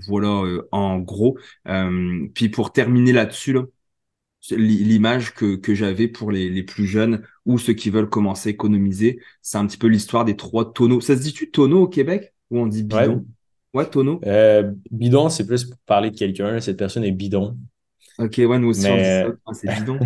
voilà, 0.07 0.43
euh, 0.45 0.67
en 0.71 0.99
gros. 0.99 1.37
puis, 2.33 2.49
pour 2.49 2.71
terminer 2.71 3.11
là-dessus, 3.11 3.57
l'image 4.51 5.33
que, 5.33 5.57
que 5.57 5.75
j'avais 5.75 6.07
pour 6.07 6.31
les, 6.31 6.49
les, 6.49 6.63
plus 6.63 6.85
jeunes 6.85 7.23
ou 7.45 7.57
ceux 7.57 7.73
qui 7.73 7.89
veulent 7.89 8.09
commencer 8.09 8.49
à 8.49 8.51
économiser, 8.53 9.19
c'est 9.41 9.57
un 9.57 9.67
petit 9.67 9.77
peu 9.77 9.87
l'histoire 9.87 10.23
des 10.23 10.37
trois 10.37 10.71
tonneaux. 10.71 11.01
Ça 11.01 11.17
se 11.17 11.21
dit-tu 11.21 11.51
tonneau 11.51 11.83
au 11.83 11.87
Québec 11.89 12.33
ou 12.49 12.59
on 12.59 12.67
dit 12.67 12.83
bidon? 12.83 13.25
Ouais, 13.73 13.85
tonneau. 13.85 14.21
bidon, 14.91 15.27
c'est 15.27 15.45
plus 15.45 15.65
pour 15.65 15.77
parler 15.79 16.09
de 16.09 16.17
quelqu'un. 16.17 16.61
Cette 16.61 16.77
personne 16.77 17.03
est 17.03 17.11
bidon. 17.11 17.57
Ok, 18.19 18.35
ouais, 18.37 18.59
nous 18.59 18.69
aussi, 18.69 18.85
on 18.87 18.97
dit 18.97 19.03
ça. 19.03 19.53
c'est 19.53 19.79
bidon. 19.79 19.99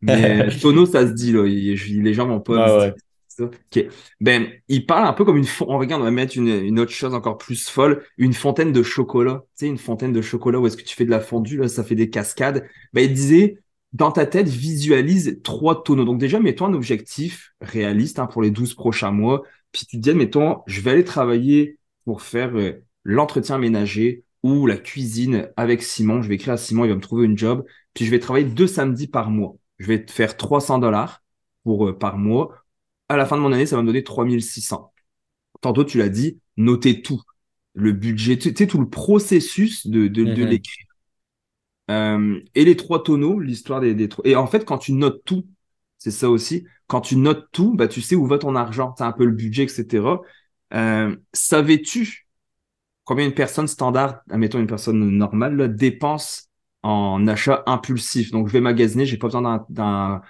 Mais 0.00 0.48
tonneau, 0.60 0.86
ça 0.86 1.06
se 1.06 1.12
dit, 1.12 1.32
là. 1.32 1.44
les 1.44 2.14
gens 2.14 2.26
vont 2.26 2.40
pas. 2.40 2.88
Ah 2.88 2.94
ok. 3.40 3.86
Ben, 4.20 4.48
il 4.68 4.86
parle 4.86 5.06
un 5.06 5.12
peu 5.12 5.24
comme 5.24 5.36
une. 5.36 5.46
On 5.60 5.78
regarde, 5.78 6.02
on 6.02 6.04
va 6.04 6.10
mettre 6.10 6.36
une, 6.36 6.48
une, 6.48 6.78
autre 6.80 6.92
chose 6.92 7.14
encore 7.14 7.38
plus 7.38 7.68
folle, 7.68 8.04
une 8.18 8.32
fontaine 8.32 8.72
de 8.72 8.82
chocolat. 8.82 9.42
Tu 9.58 9.66
sais, 9.66 9.66
une 9.66 9.78
fontaine 9.78 10.12
de 10.12 10.22
chocolat 10.22 10.60
où 10.60 10.66
est-ce 10.66 10.76
que 10.76 10.82
tu 10.82 10.94
fais 10.94 11.04
de 11.04 11.10
la 11.10 11.20
fondue, 11.20 11.56
là, 11.56 11.68
ça 11.68 11.84
fait 11.84 11.94
des 11.94 12.10
cascades. 12.10 12.64
Ben, 12.92 13.02
il 13.02 13.12
disait, 13.12 13.58
dans 13.92 14.10
ta 14.10 14.26
tête, 14.26 14.48
visualise 14.48 15.40
trois 15.42 15.82
tonneaux. 15.82 16.04
Donc, 16.04 16.18
déjà, 16.18 16.40
mets-toi 16.40 16.68
un 16.68 16.74
objectif 16.74 17.52
réaliste 17.60 18.18
hein, 18.18 18.26
pour 18.26 18.42
les 18.42 18.50
12 18.50 18.74
prochains 18.74 19.12
mois. 19.12 19.42
Puis 19.72 19.86
tu 19.86 19.96
te 19.96 20.02
dis, 20.02 20.14
mettons, 20.14 20.58
je 20.66 20.80
vais 20.80 20.92
aller 20.92 21.04
travailler 21.04 21.78
pour 22.04 22.22
faire 22.22 22.56
euh, 22.56 22.84
l'entretien 23.04 23.58
ménager, 23.58 24.24
ou 24.42 24.66
la 24.66 24.76
cuisine 24.76 25.50
avec 25.56 25.82
Simon. 25.82 26.22
Je 26.22 26.28
vais 26.28 26.34
écrire 26.34 26.54
à 26.54 26.56
Simon, 26.56 26.84
il 26.84 26.88
va 26.88 26.96
me 26.96 27.00
trouver 27.00 27.26
une 27.26 27.38
job. 27.38 27.64
Puis 27.94 28.04
je 28.04 28.10
vais 28.10 28.18
travailler 28.18 28.46
deux 28.46 28.66
samedis 28.66 29.06
par 29.06 29.30
mois. 29.30 29.56
Je 29.78 29.86
vais 29.86 30.04
faire 30.08 30.36
300 30.36 30.78
dollars 30.78 31.22
pour 31.64 31.88
euh, 31.88 31.98
par 31.98 32.18
mois. 32.18 32.64
À 33.08 33.16
la 33.16 33.26
fin 33.26 33.36
de 33.36 33.42
mon 33.42 33.52
année, 33.52 33.66
ça 33.66 33.76
va 33.76 33.82
me 33.82 33.86
donner 33.86 34.04
3600. 34.04 34.92
tantôt 35.60 35.84
tu 35.84 35.98
l'as 35.98 36.08
dit, 36.08 36.40
noter 36.56 37.02
tout. 37.02 37.20
Le 37.74 37.92
budget, 37.92 38.38
tu 38.38 38.54
sais, 38.54 38.66
tout 38.66 38.80
le 38.80 38.88
processus 38.88 39.86
de, 39.86 40.08
de, 40.08 40.24
de 40.24 40.32
mm-hmm. 40.32 40.46
l'écrire. 40.46 40.86
Euh, 41.90 42.40
et 42.54 42.64
les 42.64 42.76
trois 42.76 43.02
tonneaux, 43.02 43.40
l'histoire 43.40 43.80
des, 43.80 43.94
des 43.94 44.08
Et 44.24 44.36
en 44.36 44.46
fait, 44.46 44.64
quand 44.64 44.78
tu 44.78 44.92
notes 44.92 45.22
tout, 45.24 45.46
c'est 45.98 46.10
ça 46.10 46.30
aussi, 46.30 46.66
quand 46.86 47.00
tu 47.00 47.16
notes 47.16 47.46
tout, 47.52 47.74
bah, 47.74 47.88
tu 47.88 48.00
sais 48.00 48.14
où 48.14 48.26
va 48.26 48.38
ton 48.38 48.56
argent, 48.56 48.92
tu 48.96 49.02
as 49.02 49.06
un 49.06 49.12
peu 49.12 49.24
le 49.24 49.32
budget, 49.32 49.64
etc. 49.64 50.04
Euh, 50.74 51.16
savais-tu 51.32 52.21
combien 53.04 53.26
une 53.26 53.34
personne 53.34 53.68
standard, 53.68 54.20
admettons 54.30 54.58
une 54.58 54.66
personne 54.66 54.98
normale, 55.10 55.74
dépense 55.76 56.48
en 56.82 57.26
achat 57.26 57.62
impulsif? 57.66 58.30
Donc, 58.30 58.48
je 58.48 58.52
vais 58.52 58.60
magasiner, 58.60 59.06
j'ai 59.06 59.18
pas 59.18 59.28
besoin 59.28 59.64
d'un... 59.68 60.22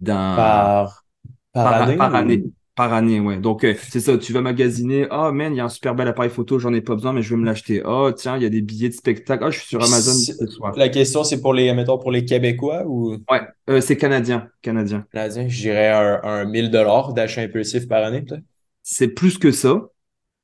d'un 0.00 0.34
par, 0.34 1.04
par, 1.52 1.82
année, 1.82 1.96
par 1.96 2.14
année. 2.14 2.44
Par 2.74 2.92
année, 2.92 3.18
ouais. 3.18 3.38
Donc, 3.38 3.64
euh, 3.64 3.74
c'est 3.90 3.98
ça, 3.98 4.16
tu 4.18 4.32
vas 4.32 4.40
magasiner. 4.40 5.08
Oh, 5.10 5.32
man, 5.32 5.52
il 5.52 5.56
y 5.56 5.60
a 5.60 5.64
un 5.64 5.68
super 5.68 5.96
bel 5.96 6.06
appareil 6.06 6.30
photo, 6.30 6.60
j'en 6.60 6.72
ai 6.72 6.80
pas 6.80 6.94
besoin, 6.94 7.12
mais 7.12 7.22
je 7.22 7.30
vais 7.30 7.40
me 7.40 7.44
l'acheter. 7.44 7.82
Oh, 7.84 8.12
tiens, 8.12 8.36
il 8.36 8.44
y 8.44 8.46
a 8.46 8.50
des 8.50 8.62
billets 8.62 8.88
de 8.88 8.94
spectacle. 8.94 9.42
Oh, 9.44 9.50
je 9.50 9.58
suis 9.58 9.68
sur 9.68 9.82
Amazon 9.82 10.12
ce 10.14 10.46
soir. 10.46 10.76
La 10.76 10.88
question, 10.88 11.24
c'est 11.24 11.40
pour 11.40 11.54
les, 11.54 11.72
mettons, 11.74 11.98
pour 11.98 12.12
les 12.12 12.24
Québécois 12.24 12.84
ou? 12.86 13.16
Ouais, 13.28 13.40
euh, 13.68 13.80
c'est 13.80 13.96
canadien. 13.96 14.48
Canadien. 14.62 15.04
Canadien, 15.12 15.48
je 15.48 15.60
dirais 15.60 15.88
un, 15.88 16.20
un 16.22 16.44
1000 16.44 16.70
dollars 16.70 17.14
d'achat 17.14 17.40
impulsif 17.42 17.88
par 17.88 18.04
année, 18.04 18.22
peut-être? 18.22 18.44
C'est 18.82 19.08
plus 19.08 19.38
que 19.38 19.50
ça. 19.50 19.88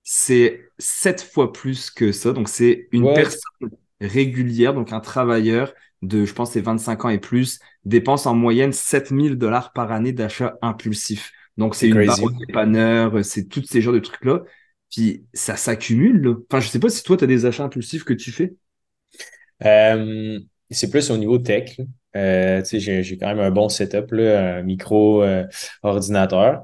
C'est 0.05 0.69
sept 0.79 1.23
fois 1.23 1.53
plus 1.53 1.91
que 1.91 2.13
ça. 2.13 2.33
Donc, 2.33 2.49
c'est 2.49 2.89
une 2.93 3.13
personne 3.15 3.71
régulière, 4.01 4.75
donc 4.75 4.93
un 4.93 5.01
travailleur 5.01 5.73
de, 6.03 6.27
je 6.27 6.35
pense, 6.35 6.53
c'est 6.53 6.61
25 6.61 7.07
ans 7.07 7.09
et 7.09 7.19
plus, 7.19 7.59
dépense 7.85 8.27
en 8.27 8.35
moyenne 8.35 8.73
7000 8.73 9.37
dollars 9.37 9.73
par 9.73 9.91
année 9.91 10.13
d'achat 10.13 10.57
impulsif. 10.61 11.33
Donc, 11.57 11.75
c'est 11.75 11.89
une 11.89 12.05
barre 12.05 12.19
dépanneur, 12.47 13.25
c'est 13.25 13.49
tous 13.49 13.65
ces 13.65 13.81
genres 13.81 13.95
de 13.95 14.01
trucs-là. 14.01 14.43
Puis, 14.91 15.25
ça 15.33 15.57
s'accumule. 15.57 16.37
Enfin, 16.51 16.61
je 16.61 16.69
sais 16.69 16.79
pas 16.79 16.91
si 16.91 17.03
toi, 17.03 17.17
tu 17.17 17.25
as 17.25 17.27
des 17.27 17.47
achats 17.47 17.65
impulsifs 17.65 18.05
que 18.05 18.13
tu 18.13 18.31
fais. 18.31 18.55
Euh, 19.65 20.39
c'est 20.71 20.91
plus 20.91 21.11
au 21.11 21.17
niveau 21.17 21.39
tech. 21.39 21.81
Euh, 22.17 22.63
j'ai 22.73 23.19
quand 23.19 23.29
même 23.29 23.41
un 23.41 23.51
bon 23.51 23.69
setup, 23.69 24.13
là, 24.13 24.57
un 24.57 24.63
micro 24.63 25.23
euh, 25.23 25.45
ordinateur. 25.83 26.63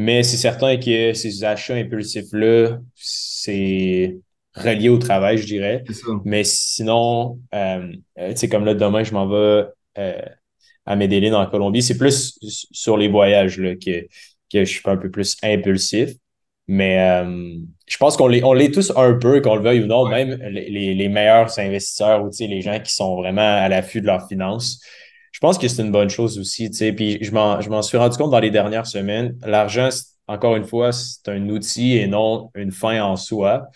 Mais 0.00 0.22
c'est 0.22 0.36
certain 0.36 0.76
que 0.76 1.12
ces 1.12 1.42
achats 1.42 1.74
impulsifs-là, 1.74 2.78
c'est 2.94 4.16
relié 4.54 4.90
au 4.90 4.98
travail, 4.98 5.38
je 5.38 5.46
dirais. 5.46 5.82
Mais 6.24 6.44
sinon, 6.44 7.40
euh, 7.52 7.92
tu 8.16 8.36
sais, 8.36 8.48
comme 8.48 8.64
là, 8.64 8.74
demain, 8.74 9.02
je 9.02 9.12
m'en 9.12 9.26
vais 9.26 9.64
à 10.86 10.94
Medellin 10.94 11.34
en 11.34 11.44
Colombie. 11.46 11.82
C'est 11.82 11.98
plus 11.98 12.38
sur 12.40 12.96
les 12.96 13.08
voyages 13.08 13.58
là, 13.58 13.74
que, 13.74 14.06
que 14.52 14.64
je 14.64 14.70
suis 14.70 14.80
un 14.84 14.96
peu 14.96 15.10
plus 15.10 15.36
impulsif. 15.42 16.10
Mais 16.68 17.00
euh, 17.00 17.56
je 17.88 17.96
pense 17.96 18.16
qu'on 18.16 18.28
l'est, 18.28 18.44
on 18.44 18.52
l'est 18.52 18.70
tous 18.72 18.92
un 18.94 19.14
peu, 19.14 19.40
qu'on 19.40 19.56
le 19.56 19.62
veuille 19.62 19.82
ou 19.82 19.86
non, 19.86 20.06
même 20.06 20.38
les, 20.48 20.94
les, 20.94 21.08
meilleurs 21.08 21.58
investisseurs 21.58 22.22
ou 22.22 22.30
les 22.38 22.60
gens 22.60 22.78
qui 22.78 22.92
sont 22.92 23.16
vraiment 23.16 23.40
à 23.40 23.68
l'affût 23.68 24.00
de 24.00 24.06
leurs 24.06 24.28
finances. 24.28 24.80
Je 25.32 25.40
pense 25.40 25.58
que 25.58 25.68
c'est 25.68 25.82
une 25.82 25.92
bonne 25.92 26.10
chose 26.10 26.38
aussi. 26.38 26.70
Puis 26.70 27.18
je 27.22 27.30
m'en, 27.32 27.82
suis 27.82 27.98
rendu 27.98 28.16
compte 28.16 28.30
dans 28.30 28.40
les 28.40 28.50
dernières 28.50 28.86
semaines. 28.86 29.38
L'argent, 29.44 29.88
encore 30.26 30.56
une 30.56 30.64
fois, 30.64 30.92
c'est 30.92 31.28
un 31.28 31.48
outil 31.48 31.96
et 31.96 32.06
non 32.06 32.50
une 32.54 32.72
fin 32.72 33.02
en 33.02 33.16
soi. 33.16 33.68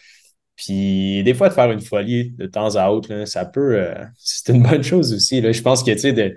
Puis 0.56 1.22
des 1.24 1.34
fois, 1.34 1.48
de 1.48 1.54
faire 1.54 1.70
une 1.70 1.80
folie 1.80 2.30
de 2.32 2.46
temps 2.46 2.76
à 2.76 2.90
autre, 2.90 3.24
ça 3.26 3.44
peut. 3.44 3.76
Euh, 3.76 3.94
c'est 4.18 4.52
une 4.52 4.62
bonne 4.62 4.82
chose 4.82 5.12
aussi. 5.12 5.40
Là. 5.40 5.52
Je 5.52 5.62
pense 5.62 5.82
que 5.82 5.90
tu 5.92 5.98
sais, 5.98 6.12
de, 6.12 6.36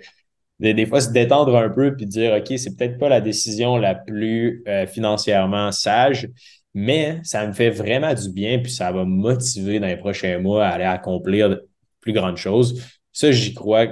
des, 0.60 0.86
fois 0.86 1.02
se 1.02 1.12
détendre 1.12 1.56
un 1.56 1.70
peu 1.70 1.96
puis 1.96 2.06
dire 2.06 2.34
OK, 2.34 2.58
c'est 2.58 2.76
peut-être 2.76 2.98
pas 2.98 3.10
la 3.10 3.22
décision 3.22 3.78
la 3.78 3.96
plus 3.96 4.64
euh, 4.68 4.88
financièrement 4.88 5.72
sage, 5.72 6.30
mais 6.74 7.20
ça 7.24 7.46
me 7.46 7.54
fait 7.54 7.70
vraiment 7.70 8.14
du 8.14 8.30
bien 8.30 8.60
puis 8.60 8.72
ça 8.72 8.92
va 8.92 9.06
me 9.06 9.10
motiver 9.10 9.80
dans 9.80 9.88
les 9.88 9.98
prochains 9.98 10.40
mois 10.40 10.66
à 10.66 10.70
aller 10.72 10.86
accomplir 10.86 11.60
plus 12.02 12.14
grandes 12.14 12.38
choses. 12.38 12.82
Ça, 13.12 13.32
j'y 13.32 13.54
crois 13.54 13.88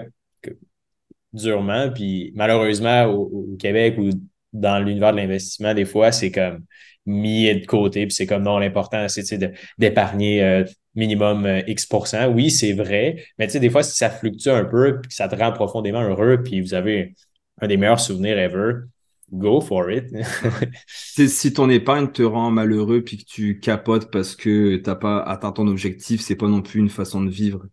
durement. 1.33 1.89
Puis 1.91 2.31
malheureusement, 2.35 3.05
au, 3.05 3.55
Québec 3.59 3.95
ou 3.97 4.11
dans 4.53 4.79
l'univers 4.79 5.11
de 5.11 5.17
l'investissement, 5.17 5.73
des 5.73 5.85
fois, 5.85 6.11
c'est 6.11 6.31
comme 6.31 6.63
mis 7.05 7.53
de 7.53 7.65
côté. 7.65 8.05
Puis 8.05 8.15
c'est 8.15 8.25
comme 8.25 8.43
non, 8.43 8.59
l'important, 8.59 9.07
c'est 9.09 9.39
d'épargner 9.77 10.43
euh, 10.43 10.63
minimum 10.95 11.45
euh, 11.45 11.61
X 11.67 11.87
Oui, 12.29 12.51
c'est 12.51 12.73
vrai, 12.73 13.25
mais 13.37 13.47
tu 13.47 13.53
sais, 13.53 13.59
des 13.59 13.69
fois, 13.69 13.83
si 13.83 13.95
ça 13.95 14.09
fluctue 14.09 14.49
un 14.49 14.65
peu, 14.65 14.99
puis 15.01 15.09
que 15.09 15.15
ça 15.15 15.27
te 15.27 15.35
rend 15.35 15.51
profondément 15.51 16.01
heureux, 16.01 16.41
puis 16.43 16.61
vous 16.61 16.73
avez 16.73 17.13
un 17.61 17.67
des 17.67 17.77
meilleurs 17.77 17.99
souvenirs 17.99 18.37
ever, 18.37 18.85
go 19.31 19.61
for 19.61 19.91
it. 19.91 20.05
si 20.87 21.53
ton 21.53 21.69
épargne 21.69 22.11
te 22.11 22.23
rend 22.23 22.51
malheureux, 22.51 23.01
puis 23.03 23.17
que 23.17 23.25
tu 23.25 23.59
capotes 23.59 24.11
parce 24.11 24.35
que 24.35 24.77
tu 24.77 24.83
n'as 24.85 24.95
pas 24.95 25.21
atteint 25.23 25.51
ton 25.51 25.67
objectif, 25.67 26.21
c'est 26.21 26.35
pas 26.35 26.47
non 26.47 26.61
plus 26.61 26.79
une 26.79 26.89
façon 26.89 27.21
de 27.23 27.29
vivre. 27.29 27.65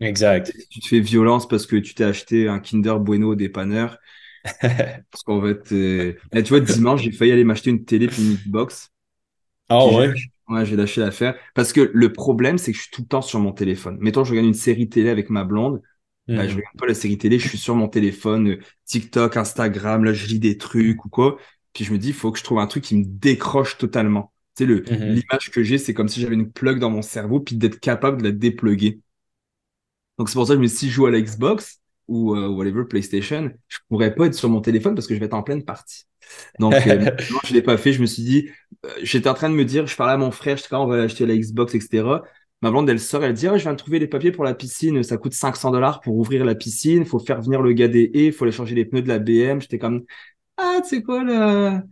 Exact. 0.00 0.52
Si 0.56 0.68
tu 0.68 0.80
te 0.80 0.88
fais 0.88 1.00
violence 1.00 1.48
parce 1.48 1.66
que 1.66 1.76
tu 1.76 1.94
t'es 1.94 2.04
acheté 2.04 2.48
un 2.48 2.60
Kinder 2.60 2.98
Bueno 3.00 3.32
au 3.32 3.34
dépanneur, 3.34 3.98
parce 4.60 5.22
qu'en 5.24 5.42
fait, 5.42 5.72
euh... 5.72 6.14
tu 6.32 6.42
vois, 6.42 6.60
dimanche, 6.60 7.02
j'ai 7.02 7.12
failli 7.12 7.32
aller 7.32 7.44
m'acheter 7.44 7.70
une 7.70 7.84
télé 7.84 8.06
puis 8.06 8.22
une 8.22 8.36
Xbox. 8.36 8.90
Ah 9.68 9.86
ouais? 9.86 10.14
Ouais, 10.48 10.64
j'ai 10.64 10.76
lâché 10.76 11.00
l'affaire. 11.00 11.34
Parce 11.54 11.72
que 11.72 11.90
le 11.92 12.12
problème, 12.12 12.56
c'est 12.56 12.72
que 12.72 12.78
je 12.78 12.82
suis 12.82 12.90
tout 12.90 13.02
le 13.02 13.08
temps 13.08 13.22
sur 13.22 13.38
mon 13.38 13.52
téléphone. 13.52 13.98
Mettons, 14.00 14.24
je 14.24 14.30
regarde 14.30 14.46
une 14.46 14.54
série 14.54 14.88
télé 14.88 15.10
avec 15.10 15.28
ma 15.28 15.44
blonde. 15.44 15.82
Bah, 16.26 16.46
je 16.46 16.52
mhm. 16.52 16.56
regarde 16.56 16.76
pas 16.76 16.86
la 16.86 16.94
série 16.94 17.16
télé, 17.16 17.38
je 17.38 17.48
suis 17.48 17.56
sur 17.56 17.74
mon 17.74 17.88
téléphone, 17.88 18.48
euh, 18.50 18.60
TikTok, 18.84 19.38
Instagram, 19.38 20.04
là, 20.04 20.12
je 20.12 20.26
lis 20.26 20.38
des 20.38 20.58
trucs 20.58 21.02
ou 21.06 21.08
quoi. 21.08 21.38
Puis 21.72 21.84
je 21.84 21.92
me 21.92 21.98
dis, 21.98 22.08
il 22.08 22.14
faut 22.14 22.30
que 22.30 22.38
je 22.38 22.44
trouve 22.44 22.58
un 22.58 22.66
truc 22.66 22.84
qui 22.84 22.96
me 22.96 23.04
décroche 23.06 23.78
totalement. 23.78 24.32
Tu 24.54 24.66
sais, 24.66 24.70
mhm. 24.70 25.14
l'image 25.14 25.50
que 25.50 25.62
j'ai, 25.62 25.78
c'est 25.78 25.94
comme 25.94 26.08
si 26.08 26.20
j'avais 26.20 26.34
une 26.34 26.50
plug 26.50 26.80
dans 26.80 26.90
mon 26.90 27.00
cerveau, 27.00 27.40
puis 27.40 27.56
d'être 27.56 27.80
capable 27.80 28.18
de 28.18 28.24
la 28.28 28.32
dépluguer. 28.32 29.00
Donc 30.18 30.28
c'est 30.28 30.34
pour 30.34 30.46
ça 30.46 30.54
que 30.54 30.58
je 30.58 30.62
me 30.62 30.66
si 30.66 30.88
je 30.88 30.94
joue 30.94 31.06
à 31.06 31.10
la 31.10 31.20
Xbox 31.20 31.80
ou 32.08 32.34
euh, 32.34 32.48
whatever, 32.48 32.84
PlayStation, 32.84 33.50
je 33.68 33.78
pourrais 33.88 34.14
pas 34.14 34.26
être 34.26 34.34
sur 34.34 34.48
mon 34.48 34.60
téléphone 34.60 34.94
parce 34.94 35.06
que 35.06 35.14
je 35.14 35.20
vais 35.20 35.26
être 35.26 35.34
en 35.34 35.42
pleine 35.42 35.62
partie. 35.62 36.04
Donc, 36.58 36.74
euh, 36.74 37.10
je 37.46 37.52
l'ai 37.52 37.62
pas 37.62 37.76
fait. 37.76 37.92
Je 37.92 38.00
me 38.00 38.06
suis 38.06 38.22
dit, 38.22 38.50
euh, 38.84 38.88
j'étais 39.02 39.28
en 39.28 39.34
train 39.34 39.50
de 39.50 39.54
me 39.54 39.64
dire, 39.64 39.86
je 39.86 39.94
parlais 39.94 40.14
à 40.14 40.16
mon 40.16 40.30
frère, 40.30 40.56
je 40.56 40.62
sais 40.62 40.74
on 40.74 40.86
va 40.86 41.02
acheter 41.02 41.26
la 41.26 41.36
Xbox, 41.36 41.74
etc. 41.74 42.04
Ma 42.62 42.70
blonde, 42.70 42.88
elle 42.90 42.98
sort, 42.98 43.22
elle 43.22 43.34
dit, 43.34 43.46
oh, 43.46 43.56
je 43.56 43.62
viens 43.62 43.72
de 43.72 43.78
trouver 43.78 43.98
les 43.98 44.08
papiers 44.08 44.32
pour 44.32 44.44
la 44.44 44.54
piscine, 44.54 45.02
ça 45.02 45.16
coûte 45.16 45.34
500 45.34 45.70
dollars 45.70 46.00
pour 46.00 46.16
ouvrir 46.16 46.44
la 46.44 46.54
piscine, 46.54 47.04
faut 47.04 47.20
faire 47.20 47.40
venir 47.40 47.62
le 47.62 47.72
gars 47.72 47.88
des 47.88 48.10
haies, 48.14 48.26
il 48.26 48.32
faut 48.32 48.44
aller 48.44 48.52
changer 48.52 48.74
les 48.74 48.84
pneus 48.84 49.02
de 49.02 49.08
la 49.08 49.18
BM. 49.18 49.60
J'étais 49.60 49.78
comme, 49.78 50.02
ah, 50.56 50.80
tu 50.82 50.96
sais 50.96 51.02
quoi, 51.02 51.22
là? 51.22 51.82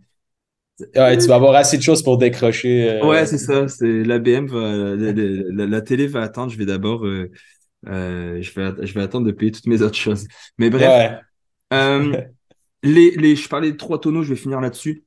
Ouais, 0.95 1.17
tu 1.17 1.27
vas 1.27 1.35
avoir 1.35 1.55
assez 1.55 1.77
de 1.77 1.81
choses 1.81 2.03
pour 2.03 2.17
décrocher. 2.17 3.01
Euh, 3.01 3.07
ouais, 3.07 3.25
c'est 3.25 3.39
ça. 3.39 3.67
C'est 3.67 4.03
la 4.03 4.19
BM, 4.19 4.47
la, 4.51 5.81
télé 5.81 6.05
va 6.05 6.21
attendre. 6.21 6.51
Je 6.51 6.57
vais 6.57 6.65
d'abord, 6.65 7.03
je 7.85 8.53
vais, 8.53 8.85
je 8.85 8.93
vais 8.93 9.01
attendre 9.01 9.25
de 9.25 9.31
payer 9.31 9.51
toutes 9.51 9.67
mes 9.67 9.81
autres 9.81 9.97
choses. 9.97 10.27
Mais 10.57 10.69
bref. 10.69 11.21
Les, 12.83 13.11
les, 13.11 13.35
je 13.35 13.49
parlais 13.49 13.71
de 13.71 13.77
trois 13.77 13.99
tonneaux, 13.99 14.23
je 14.23 14.29
vais 14.29 14.35
finir 14.39 14.61
là-dessus. 14.61 15.03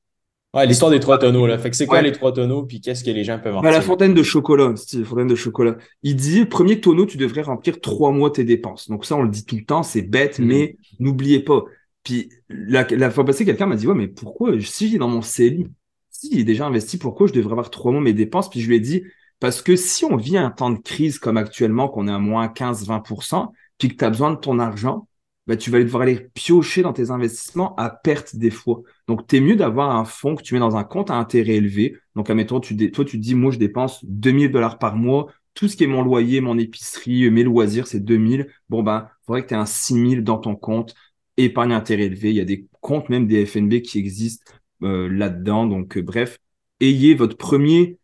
Ouais, 0.52 0.66
l'histoire 0.66 0.90
des 0.90 0.98
trois 0.98 1.18
tonneaux, 1.18 1.46
là. 1.46 1.56
Fait 1.58 1.70
que 1.70 1.76
c'est 1.76 1.86
quoi 1.86 2.02
les 2.02 2.10
trois 2.10 2.32
tonneaux, 2.32 2.64
puis 2.64 2.80
qu'est-ce 2.80 3.04
que 3.04 3.10
les 3.10 3.22
gens 3.22 3.38
peuvent 3.38 3.54
en 3.54 3.62
bah, 3.62 3.70
La 3.70 3.80
fontaine 3.80 4.14
de 4.14 4.22
chocolat, 4.24 4.74
la 4.92 5.04
fontaine 5.04 5.28
de 5.28 5.36
chocolat. 5.36 5.76
Il 6.02 6.16
dit, 6.16 6.44
premier 6.44 6.80
tonneau, 6.80 7.06
tu 7.06 7.16
devrais 7.16 7.42
remplir 7.42 7.80
trois 7.80 8.10
mois 8.10 8.32
tes 8.32 8.42
dépenses. 8.42 8.90
Donc 8.90 9.04
ça, 9.04 9.14
on 9.14 9.22
le 9.22 9.28
dit 9.28 9.44
tout 9.44 9.54
le 9.54 9.64
temps, 9.64 9.84
c'est 9.84 10.02
bête, 10.02 10.40
mhm. 10.40 10.46
mais 10.46 10.76
n'oubliez 10.98 11.40
pas. 11.40 11.62
Puis 12.02 12.30
la, 12.48 12.84
la 12.90 13.10
fois 13.10 13.24
passée, 13.24 13.44
quelqu'un 13.44 13.66
m'a 13.66 13.76
dit, 13.76 13.86
ouais, 13.86 13.94
mais 13.94 14.08
pourquoi, 14.08 14.52
si 14.60 14.88
j'ai 14.88 14.98
dans 14.98 15.08
mon 15.08 15.22
CELI, 15.22 15.68
si 16.10 16.36
j'ai 16.36 16.44
déjà 16.44 16.66
investi, 16.66 16.98
pourquoi 16.98 17.28
je 17.28 17.32
devrais 17.32 17.52
avoir 17.52 17.70
trois 17.70 17.92
mois 17.92 18.00
mes 18.00 18.12
dépenses? 18.12 18.50
Puis 18.50 18.60
je 18.60 18.68
lui 18.68 18.76
ai 18.76 18.80
dit, 18.80 19.04
parce 19.40 19.62
que 19.62 19.74
si 19.76 20.04
on 20.04 20.16
vit 20.16 20.36
un 20.36 20.50
temps 20.50 20.70
de 20.70 20.78
crise 20.78 21.18
comme 21.18 21.36
actuellement, 21.38 21.88
qu'on 21.88 22.08
est 22.08 22.12
à 22.12 22.18
moins 22.18 22.48
15-20%, 22.48 23.52
puis 23.78 23.88
que 23.88 23.96
tu 23.96 24.04
as 24.04 24.10
besoin 24.10 24.30
de 24.30 24.36
ton 24.36 24.58
argent, 24.58 25.08
bah, 25.46 25.56
tu 25.56 25.70
vas 25.70 25.82
devoir 25.82 26.02
aller 26.02 26.28
piocher 26.34 26.82
dans 26.82 26.92
tes 26.92 27.10
investissements 27.10 27.74
à 27.76 27.90
perte 27.90 28.36
des 28.36 28.50
fois. 28.50 28.82
Donc, 29.08 29.26
tu 29.26 29.36
es 29.36 29.40
mieux 29.40 29.56
d'avoir 29.56 29.96
un 29.96 30.04
fonds 30.04 30.36
que 30.36 30.42
tu 30.42 30.54
mets 30.54 30.60
dans 30.60 30.76
un 30.76 30.84
compte 30.84 31.10
à 31.10 31.14
intérêt 31.14 31.54
élevé. 31.54 31.96
Donc, 32.14 32.30
admettons, 32.30 32.60
tu 32.60 32.92
toi, 32.92 33.04
tu 33.04 33.18
dis, 33.18 33.34
moi, 33.34 33.50
je 33.50 33.58
dépense 33.58 34.04
2000 34.04 34.52
dollars 34.52 34.78
par 34.78 34.94
mois. 34.94 35.26
Tout 35.54 35.66
ce 35.66 35.76
qui 35.76 35.84
est 35.84 35.88
mon 35.88 36.02
loyer, 36.02 36.40
mon 36.40 36.58
épicerie, 36.58 37.28
mes 37.30 37.42
loisirs, 37.42 37.86
c'est 37.86 38.00
2000. 38.00 38.46
Bon, 38.68 38.82
ben, 38.82 39.08
il 39.08 39.26
faudrait 39.26 39.42
que 39.42 39.48
tu 39.48 39.54
aies 39.54 39.56
un 39.56 39.66
6000 39.66 40.22
dans 40.22 40.38
ton 40.38 40.54
compte. 40.54 40.94
Épargne 41.36 41.72
intérêt 41.72 42.04
élevé. 42.04 42.30
Il 42.30 42.36
y 42.36 42.40
a 42.40 42.44
des 42.44 42.68
comptes, 42.80 43.08
même 43.08 43.26
des 43.26 43.44
FNB 43.46 43.80
qui 43.80 43.98
existent 43.98 44.52
euh, 44.82 45.08
là-dedans. 45.08 45.66
Donc, 45.66 45.96
euh, 45.96 46.02
bref, 46.02 46.38
ayez 46.80 47.14
votre 47.14 47.36
premier 47.36 47.98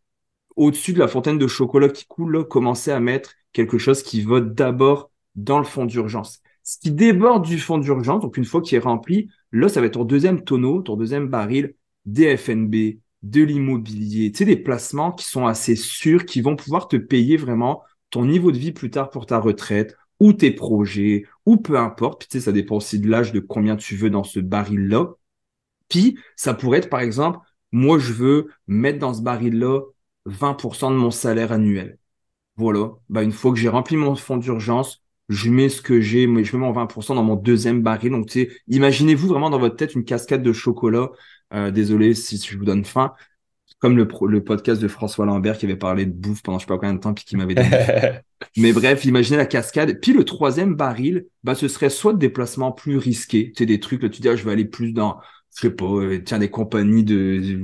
au-dessus 0.56 0.92
de 0.92 0.98
la 0.98 1.08
fontaine 1.08 1.38
de 1.38 1.46
chocolat 1.46 1.88
qui 1.88 2.06
coule, 2.06 2.46
commencez 2.48 2.90
à 2.90 3.00
mettre 3.00 3.34
quelque 3.52 3.78
chose 3.78 4.02
qui 4.02 4.22
va 4.22 4.40
d'abord 4.40 5.10
dans 5.34 5.58
le 5.58 5.64
fonds 5.64 5.86
d'urgence. 5.86 6.40
Ce 6.62 6.78
qui 6.78 6.90
déborde 6.90 7.44
du 7.44 7.58
fonds 7.58 7.78
d'urgence, 7.78 8.22
donc 8.22 8.36
une 8.36 8.44
fois 8.44 8.60
qu'il 8.60 8.76
est 8.76 8.80
rempli, 8.80 9.30
là, 9.52 9.68
ça 9.68 9.80
va 9.80 9.86
être 9.86 9.94
ton 9.94 10.04
deuxième 10.04 10.42
tonneau, 10.42 10.82
ton 10.82 10.96
deuxième 10.96 11.28
baril, 11.28 11.74
des 12.06 12.36
FNB, 12.36 12.98
de 13.22 13.42
l'immobilier, 13.42 14.30
tu 14.32 14.38
sais, 14.38 14.44
des 14.44 14.56
placements 14.56 15.12
qui 15.12 15.26
sont 15.26 15.46
assez 15.46 15.76
sûrs, 15.76 16.24
qui 16.24 16.40
vont 16.40 16.56
pouvoir 16.56 16.88
te 16.88 16.96
payer 16.96 17.36
vraiment 17.36 17.82
ton 18.10 18.24
niveau 18.24 18.52
de 18.52 18.58
vie 18.58 18.72
plus 18.72 18.90
tard 18.90 19.10
pour 19.10 19.26
ta 19.26 19.38
retraite, 19.38 19.96
ou 20.20 20.32
tes 20.32 20.50
projets, 20.50 21.24
ou 21.44 21.56
peu 21.56 21.78
importe. 21.78 22.20
Puis 22.20 22.28
tu 22.28 22.38
sais, 22.38 22.44
ça 22.44 22.52
dépend 22.52 22.76
aussi 22.76 22.98
de 22.98 23.08
l'âge, 23.08 23.32
de 23.32 23.40
combien 23.40 23.76
tu 23.76 23.96
veux 23.96 24.10
dans 24.10 24.24
ce 24.24 24.40
baril-là. 24.40 25.14
Puis, 25.88 26.18
ça 26.36 26.54
pourrait 26.54 26.78
être, 26.78 26.90
par 26.90 27.00
exemple, 27.00 27.38
moi, 27.72 27.98
je 27.98 28.12
veux 28.12 28.48
mettre 28.66 28.98
dans 28.98 29.14
ce 29.14 29.22
baril-là 29.22 29.82
20% 30.26 30.90
de 30.90 30.96
mon 30.96 31.10
salaire 31.10 31.52
annuel. 31.52 31.98
Voilà. 32.56 32.90
Bah, 33.08 33.22
une 33.22 33.32
fois 33.32 33.52
que 33.52 33.58
j'ai 33.58 33.68
rempli 33.68 33.96
mon 33.96 34.14
fonds 34.16 34.36
d'urgence, 34.36 35.02
je 35.28 35.50
mets 35.50 35.68
ce 35.68 35.82
que 35.82 36.00
j'ai, 36.00 36.26
mais 36.26 36.44
je 36.44 36.56
mets 36.56 36.62
mon 36.62 36.72
20% 36.72 37.14
dans 37.14 37.22
mon 37.22 37.36
deuxième 37.36 37.82
baril. 37.82 38.12
Donc, 38.12 38.26
tu 38.26 38.44
sais, 38.44 38.50
imaginez-vous 38.68 39.28
vraiment 39.28 39.50
dans 39.50 39.58
votre 39.58 39.76
tête 39.76 39.94
une 39.94 40.04
cascade 40.04 40.42
de 40.42 40.52
chocolat. 40.52 41.10
Euh, 41.54 41.70
désolé 41.70 42.14
si 42.14 42.38
je 42.38 42.58
vous 42.58 42.64
donne 42.64 42.84
faim. 42.84 43.12
Comme 43.78 43.96
le, 43.96 44.08
le 44.26 44.42
podcast 44.42 44.80
de 44.80 44.88
François 44.88 45.26
Lambert 45.26 45.58
qui 45.58 45.66
avait 45.66 45.76
parlé 45.76 46.06
de 46.06 46.12
bouffe 46.12 46.42
pendant 46.42 46.58
je 46.58 46.64
sais 46.64 46.68
pas 46.68 46.78
combien 46.78 46.94
de 46.94 46.98
temps 46.98 47.12
puis 47.12 47.24
qui 47.24 47.36
m'avait 47.36 47.54
donné. 47.54 47.68
mais 48.56 48.72
bref, 48.72 49.04
imaginez 49.04 49.36
la 49.36 49.46
cascade. 49.46 50.00
Puis 50.00 50.12
le 50.12 50.24
troisième 50.24 50.74
baril, 50.74 51.26
bah, 51.44 51.54
ce 51.54 51.68
serait 51.68 51.90
soit 51.90 52.14
de 52.14 52.18
déplacements 52.18 52.72
plus 52.72 52.96
risqués. 52.96 53.52
Tu 53.54 53.58
sais, 53.58 53.66
des 53.66 53.78
trucs, 53.80 54.02
là, 54.02 54.08
tu 54.08 54.22
dis, 54.22 54.28
ah, 54.28 54.36
je 54.36 54.44
vais 54.44 54.52
aller 54.52 54.64
plus 54.64 54.92
dans, 54.92 55.18
je 55.56 55.62
sais 55.62 55.70
pas, 55.70 55.86
euh, 55.86 56.22
tiens, 56.22 56.38
des 56.38 56.50
compagnies 56.50 57.02
de, 57.02 57.62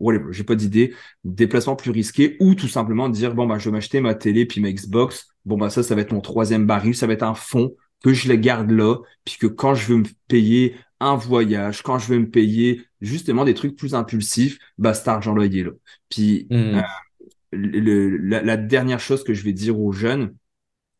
ouais, 0.00 0.18
j'ai 0.30 0.44
pas 0.44 0.54
d'idée, 0.54 0.94
déplacements 1.24 1.76
plus 1.76 1.90
risqués 1.90 2.36
ou 2.40 2.54
tout 2.54 2.68
simplement 2.68 3.10
dire, 3.10 3.34
bon, 3.34 3.46
bah, 3.46 3.58
je 3.58 3.66
vais 3.66 3.72
m'acheter 3.72 4.00
ma 4.00 4.14
télé 4.14 4.46
puis 4.46 4.62
ma 4.62 4.72
Xbox. 4.72 5.28
Bon, 5.44 5.58
bah, 5.58 5.68
ça, 5.68 5.82
ça 5.82 5.94
va 5.94 6.00
être 6.00 6.12
mon 6.12 6.22
troisième 6.22 6.66
baril. 6.66 6.96
Ça 6.96 7.06
va 7.06 7.12
être 7.12 7.22
un 7.22 7.34
fond 7.34 7.74
que 8.02 8.14
je 8.14 8.28
les 8.28 8.38
garde 8.38 8.70
là, 8.70 8.96
puis 9.24 9.36
que 9.38 9.46
quand 9.46 9.74
je 9.74 9.86
veux 9.88 9.98
me 9.98 10.06
payer 10.26 10.76
un 11.00 11.16
voyage, 11.16 11.82
quand 11.82 11.98
je 11.98 12.08
veux 12.08 12.18
me 12.18 12.30
payer 12.30 12.82
justement 13.02 13.44
des 13.44 13.54
trucs 13.54 13.76
plus 13.76 13.94
impulsifs, 13.94 14.58
bah, 14.78 14.94
cet 14.94 15.08
argent 15.08 15.34
là, 15.34 15.44
il 15.44 15.58
est 15.58 15.64
là. 15.64 15.72
Puis, 16.08 16.46
mmh. 16.50 16.54
euh, 16.54 16.82
le, 17.52 18.16
la, 18.16 18.56
dernière 18.56 19.00
chose 19.00 19.22
que 19.22 19.34
je 19.34 19.44
vais 19.44 19.52
dire 19.52 19.78
aux 19.78 19.92
jeunes, 19.92 20.34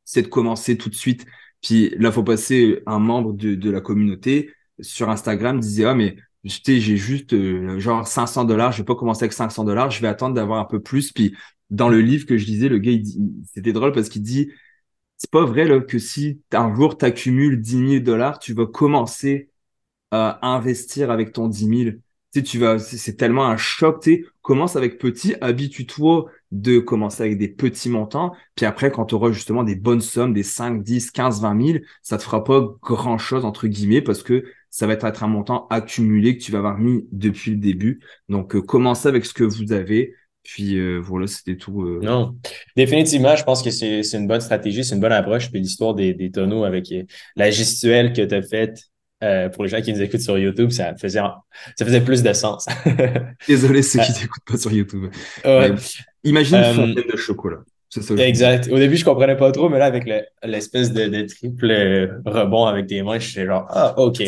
c'est 0.05 0.22
de 0.22 0.28
commencer 0.28 0.76
tout 0.76 0.90
de 0.90 0.95
suite. 0.95 1.24
Puis 1.62 1.95
là, 1.99 2.12
faut 2.12 2.22
passer 2.22 2.82
un 2.84 2.99
membre 2.99 3.32
de, 3.32 3.55
de 3.55 3.70
la 3.70 3.80
communauté 3.80 4.51
sur 4.80 5.09
Instagram 5.09 5.61
disait 5.61 5.84
ah 5.84 5.95
mais 5.95 6.16
j'ai 6.45 6.97
juste 6.97 7.32
euh, 7.32 7.78
genre 7.78 8.07
500 8.07 8.45
dollars, 8.45 8.72
je 8.72 8.78
vais 8.78 8.84
pas 8.84 8.95
commencer 8.95 9.24
avec 9.24 9.32
500 9.32 9.64
dollars, 9.64 9.90
je 9.90 10.01
vais 10.01 10.09
attendre 10.09 10.34
d'avoir 10.34 10.61
un 10.61 10.64
peu 10.64 10.80
plus. 10.80 11.12
Puis 11.12 11.34
dans 11.70 11.88
le 11.88 12.01
livre 12.01 12.26
que 12.26 12.36
je 12.36 12.45
disais, 12.45 12.68
le 12.68 12.78
gars, 12.78 12.92
c'était 13.53 13.72
drôle 13.72 13.92
parce 13.92 14.09
qu'il 14.09 14.22
dit, 14.22 14.51
c'est 15.16 15.30
pas 15.30 15.45
vrai 15.45 15.66
là, 15.66 15.80
que 15.80 15.99
si 15.99 16.40
un 16.53 16.74
jour 16.74 16.99
tu 16.99 17.05
accumules 17.05 17.61
10 17.61 17.88
000 17.88 18.05
dollars, 18.05 18.38
tu 18.38 18.53
vas 18.55 18.66
commencer 18.66 19.51
à 20.11 20.38
investir 20.55 21.11
avec 21.11 21.32
ton 21.32 21.49
10 21.49 21.66
000. 21.66 21.97
Tu 22.32 22.40
sais, 22.40 22.42
tu 22.42 22.59
vas, 22.59 22.78
c'est 22.78 23.16
tellement 23.16 23.47
un 23.47 23.57
choc. 23.57 24.03
Tu 24.03 24.26
commence 24.42 24.76
avec 24.76 24.99
petit, 24.99 25.34
habitue-toi 25.40 26.26
de 26.53 26.78
commencer 26.78 27.22
avec 27.22 27.38
des 27.38 27.49
petits 27.49 27.88
montants. 27.88 28.32
Puis 28.55 28.66
après, 28.66 28.90
quand 28.90 29.07
tu 29.07 29.14
auras 29.14 29.32
justement 29.32 29.64
des 29.64 29.76
bonnes 29.76 30.01
sommes, 30.01 30.32
des 30.32 30.42
5, 30.42 30.82
10, 30.82 31.11
15, 31.11 31.40
20 31.40 31.66
000, 31.66 31.78
ça 32.03 32.18
te 32.18 32.22
fera 32.22 32.45
pas 32.45 32.61
grand 32.82 33.18
chose, 33.18 33.45
entre 33.45 33.66
guillemets, 33.66 34.03
parce 34.03 34.22
que 34.22 34.45
ça 34.75 34.89
va 34.89 34.95
être 34.95 35.22
un 35.22 35.29
montant 35.29 35.68
accumulé 35.70 36.37
que 36.37 36.43
tu 36.43 36.51
vas 36.51 36.59
avoir 36.59 36.79
mis 36.79 37.07
depuis 37.12 37.53
le 37.53 37.59
début. 37.59 38.01
Donc, 38.29 38.57
euh, 38.57 38.61
commencez 38.61 39.07
avec 39.07 39.25
ce 39.25 39.33
que 39.33 39.45
vous 39.45 39.72
avez. 39.72 40.14
Puis 40.43 40.77
euh, 40.81 40.99
voilà, 40.99 41.29
c'était 41.29 41.57
tout. 41.57 41.83
Euh. 41.83 42.01
Non, 42.03 42.35
définitivement, 42.75 43.37
je 43.37 43.45
pense 43.45 43.62
que 43.62 43.70
c'est 43.70 44.01
une 44.14 44.27
bonne 44.27 44.41
stratégie, 44.41 44.85
c'est 44.85 44.97
une 44.97 45.01
bonne 45.01 45.12
approche. 45.12 45.49
Puis 45.53 45.61
l'histoire 45.61 45.95
des, 45.95 46.12
des, 46.12 46.33
tonneaux 46.33 46.64
avec 46.64 46.93
la 47.37 47.53
gestuelle 47.53 48.12
que 48.12 48.22
tu 48.22 48.35
as 48.35 48.43
faite 48.43 48.83
pour 49.55 49.62
les 49.62 49.70
gens 49.70 49.81
qui 49.81 49.93
nous 49.93 50.03
écoutent 50.03 50.20
sur 50.20 50.37
YouTube, 50.39 50.70
ça 50.70 50.97
faisait, 50.97 51.20
ça 51.20 51.85
faisait 51.85 52.01
plus 52.03 52.25
de 52.25 52.33
sens. 52.33 52.66
Désolé 53.47 53.81
ceux 53.81 54.01
qui 54.01 54.12
t'écoutent 54.12 54.45
pas 54.45 54.59
sur 54.59 54.72
YouTube. 54.72 55.07
imagine 56.25 56.57
une 56.57 56.75
fontaine 56.75 57.11
de 57.12 57.16
chocolat 57.16 57.61
exact. 58.18 58.68
Au 58.70 58.78
début, 58.78 58.97
je 58.97 59.05
comprenais 59.05 59.36
pas 59.36 59.53
trop, 59.53 59.68
mais 59.68 59.78
là, 59.78 59.86
avec 59.86 60.05
l'espèce 60.42 60.92
de, 60.92 61.22
triple 61.22 62.20
rebond 62.24 62.66
avec 62.66 62.86
tes 62.86 63.03
mains, 63.03 63.18
je 63.18 63.28
suis 63.28 63.45
genre, 63.45 63.66
ah, 63.70 63.95
OK. 63.99 64.22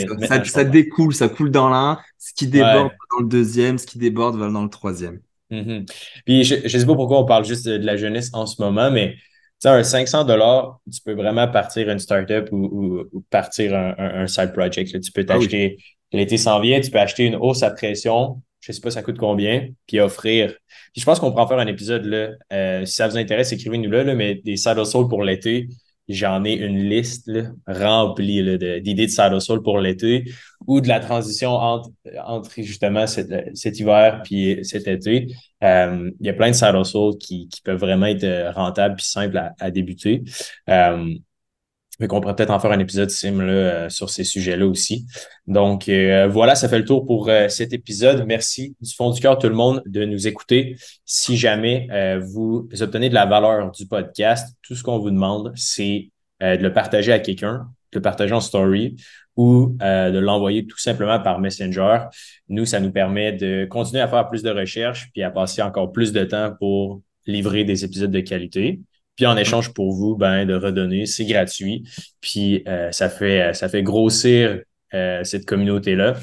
Ça, 0.44 0.64
découle, 0.64 1.14
ça 1.14 1.28
coule 1.28 1.50
dans 1.50 1.68
l'un, 1.68 1.98
ce 2.18 2.32
qui 2.34 2.46
déborde 2.46 2.92
dans 3.12 3.22
le 3.22 3.28
deuxième, 3.28 3.78
ce 3.78 3.86
qui 3.86 3.98
déborde 3.98 4.36
va 4.36 4.48
dans 4.48 4.62
le 4.62 4.70
troisième. 4.70 5.20
Mm-hmm. 5.50 5.90
Puis, 6.24 6.44
je, 6.44 6.56
ne 6.62 6.68
sais 6.68 6.86
pas 6.86 6.94
pourquoi 6.94 7.20
on 7.20 7.24
parle 7.24 7.44
juste 7.44 7.66
de, 7.66 7.76
la 7.76 7.96
jeunesse 7.96 8.30
en 8.32 8.46
ce 8.46 8.60
moment, 8.60 8.90
mais 8.90 9.14
tu 9.14 9.20
sais, 9.60 9.68
un 9.68 9.82
500 9.82 10.24
dollars, 10.24 10.80
tu 10.92 11.00
peux 11.04 11.14
vraiment 11.14 11.48
partir 11.48 11.88
une 11.88 11.98
startup 11.98 12.48
ou, 12.52 13.06
ou, 13.12 13.24
partir 13.30 13.74
un, 13.74 14.26
side 14.26 14.52
project. 14.52 15.00
Tu 15.00 15.12
peux 15.12 15.22
ah 15.28 15.34
t'acheter, 15.34 15.78
l'été 16.12 16.36
s'en 16.36 16.60
vient, 16.60 16.80
tu 16.80 16.90
peux 16.90 16.98
acheter 16.98 17.24
une 17.24 17.36
hausse 17.36 17.62
à 17.62 17.70
pression 17.70 18.42
je 18.66 18.72
sais 18.72 18.80
pas 18.80 18.90
ça 18.90 19.02
coûte 19.02 19.18
combien, 19.18 19.68
puis 19.86 20.00
offrir. 20.00 20.56
Je 20.96 21.04
pense 21.04 21.20
qu'on 21.20 21.30
pourra 21.30 21.46
faire 21.46 21.58
un 21.58 21.66
épisode 21.66 22.04
là. 22.04 22.30
Euh, 22.52 22.84
si 22.86 22.94
ça 22.94 23.06
vous 23.06 23.18
intéresse, 23.18 23.52
écrivez-nous 23.52 23.90
là, 23.90 24.14
mais 24.14 24.36
des 24.36 24.56
saddle 24.56 24.86
soul 24.86 25.08
pour 25.08 25.22
l'été. 25.22 25.68
J'en 26.08 26.44
ai 26.44 26.52
une 26.52 26.88
liste 26.88 27.28
remplie 27.66 28.42
d'idées 28.80 29.06
de, 29.06 29.10
saddle 29.10 29.40
soul 29.40 29.60
pour 29.62 29.80
l'été 29.80 30.24
ou 30.66 30.80
de 30.80 30.86
la 30.86 31.00
transition 31.00 31.50
entre, 31.50 31.90
entre 32.24 32.50
justement 32.58 33.06
cet, 33.08 33.80
hiver 33.80 34.22
puis 34.24 34.64
cet 34.64 34.86
été. 34.86 35.26
Euh, 35.64 36.10
il 36.20 36.26
y 36.26 36.30
a 36.30 36.32
plein 36.32 36.50
de 36.50 36.54
saddle 36.54 36.84
soul 36.84 37.18
qui, 37.18 37.48
qui 37.48 37.60
peuvent 37.60 37.80
vraiment 37.80 38.06
être 38.06 38.52
rentables 38.54 38.94
puis 38.94 39.04
simples 39.04 39.52
à, 39.58 39.70
débuter. 39.72 40.22
Euh, 40.70 41.12
mais 41.98 42.08
qu'on 42.08 42.20
pourrait 42.20 42.36
peut-être 42.36 42.50
en 42.50 42.60
faire 42.60 42.72
un 42.72 42.78
épisode 42.78 43.10
sim 43.10 43.42
là, 43.42 43.52
euh, 43.52 43.88
sur 43.88 44.10
ces 44.10 44.24
sujets-là 44.24 44.66
aussi. 44.66 45.06
Donc 45.46 45.88
euh, 45.88 46.28
voilà, 46.28 46.54
ça 46.54 46.68
fait 46.68 46.78
le 46.78 46.84
tour 46.84 47.06
pour 47.06 47.28
euh, 47.28 47.48
cet 47.48 47.72
épisode. 47.72 48.24
Merci 48.26 48.76
du 48.80 48.94
fond 48.94 49.10
du 49.10 49.20
cœur 49.20 49.38
tout 49.38 49.48
le 49.48 49.54
monde 49.54 49.82
de 49.86 50.04
nous 50.04 50.26
écouter. 50.26 50.76
Si 51.04 51.36
jamais 51.36 51.88
vous 52.20 52.68
obtenez 52.80 53.08
de 53.08 53.14
la 53.14 53.26
valeur 53.26 53.70
du 53.70 53.86
podcast, 53.86 54.56
tout 54.62 54.74
ce 54.74 54.82
qu'on 54.82 54.98
vous 54.98 55.10
demande, 55.10 55.52
c'est 55.56 56.10
de 56.40 56.62
le 56.62 56.72
partager 56.72 57.12
à 57.12 57.18
quelqu'un, 57.18 57.68
de 57.92 57.98
le 57.98 58.02
partager 58.02 58.34
en 58.34 58.40
story 58.40 58.96
ou 59.36 59.76
de 59.80 60.18
l'envoyer 60.18 60.66
tout 60.66 60.78
simplement 60.78 61.20
par 61.20 61.40
Messenger. 61.40 62.00
Nous, 62.48 62.66
ça 62.66 62.80
nous 62.80 62.90
permet 62.90 63.32
de 63.32 63.66
continuer 63.66 64.02
à 64.02 64.08
faire 64.08 64.28
plus 64.28 64.42
de 64.42 64.50
recherches 64.50 65.10
puis 65.12 65.22
à 65.22 65.30
passer 65.30 65.62
encore 65.62 65.92
plus 65.92 66.12
de 66.12 66.24
temps 66.24 66.54
pour 66.58 67.02
livrer 67.26 67.64
des 67.64 67.84
épisodes 67.84 68.10
de 68.10 68.20
qualité. 68.20 68.80
Puis 69.16 69.26
en 69.26 69.36
échange 69.36 69.72
pour 69.72 69.92
vous, 69.92 70.14
ben, 70.16 70.44
de 70.44 70.54
redonner, 70.54 71.06
c'est 71.06 71.24
gratuit. 71.24 71.88
Puis 72.20 72.62
euh, 72.68 72.92
ça, 72.92 73.08
fait, 73.08 73.40
euh, 73.40 73.52
ça 73.54 73.68
fait 73.68 73.82
grossir 73.82 74.60
euh, 74.94 75.24
cette 75.24 75.46
communauté-là. 75.46 76.14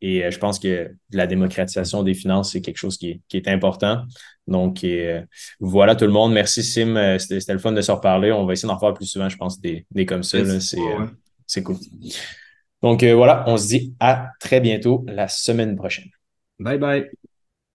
Et 0.00 0.28
je 0.28 0.38
pense 0.38 0.58
que 0.58 0.90
la 1.12 1.28
démocratisation 1.28 2.02
des 2.02 2.14
finances, 2.14 2.50
c'est 2.50 2.60
quelque 2.60 2.76
chose 2.76 2.98
qui 2.98 3.10
est, 3.10 3.20
qui 3.28 3.36
est 3.36 3.46
important. 3.46 4.02
Donc, 4.48 4.84
voilà 5.60 5.94
tout 5.94 6.06
le 6.06 6.10
monde. 6.10 6.32
Merci 6.32 6.64
Sim. 6.64 7.18
C'était 7.20 7.52
le 7.52 7.60
fun 7.60 7.70
de 7.70 7.80
se 7.80 7.92
reparler. 7.92 8.32
On 8.32 8.44
va 8.44 8.52
essayer 8.52 8.66
d'en 8.66 8.80
faire 8.80 8.94
plus 8.94 9.06
souvent, 9.06 9.28
je 9.28 9.36
pense, 9.36 9.60
des, 9.60 9.86
des 9.92 10.04
comme 10.04 10.24
ça. 10.24 10.38
C'est 11.46 11.62
cool. 11.62 11.76
Donc 12.82 13.04
voilà, 13.04 13.44
on 13.46 13.56
se 13.56 13.68
dit 13.68 13.94
à 14.00 14.30
très 14.40 14.58
bientôt 14.58 15.04
la 15.06 15.28
semaine 15.28 15.76
prochaine. 15.76 16.10
Bye 16.58 16.78
bye. 16.78 17.08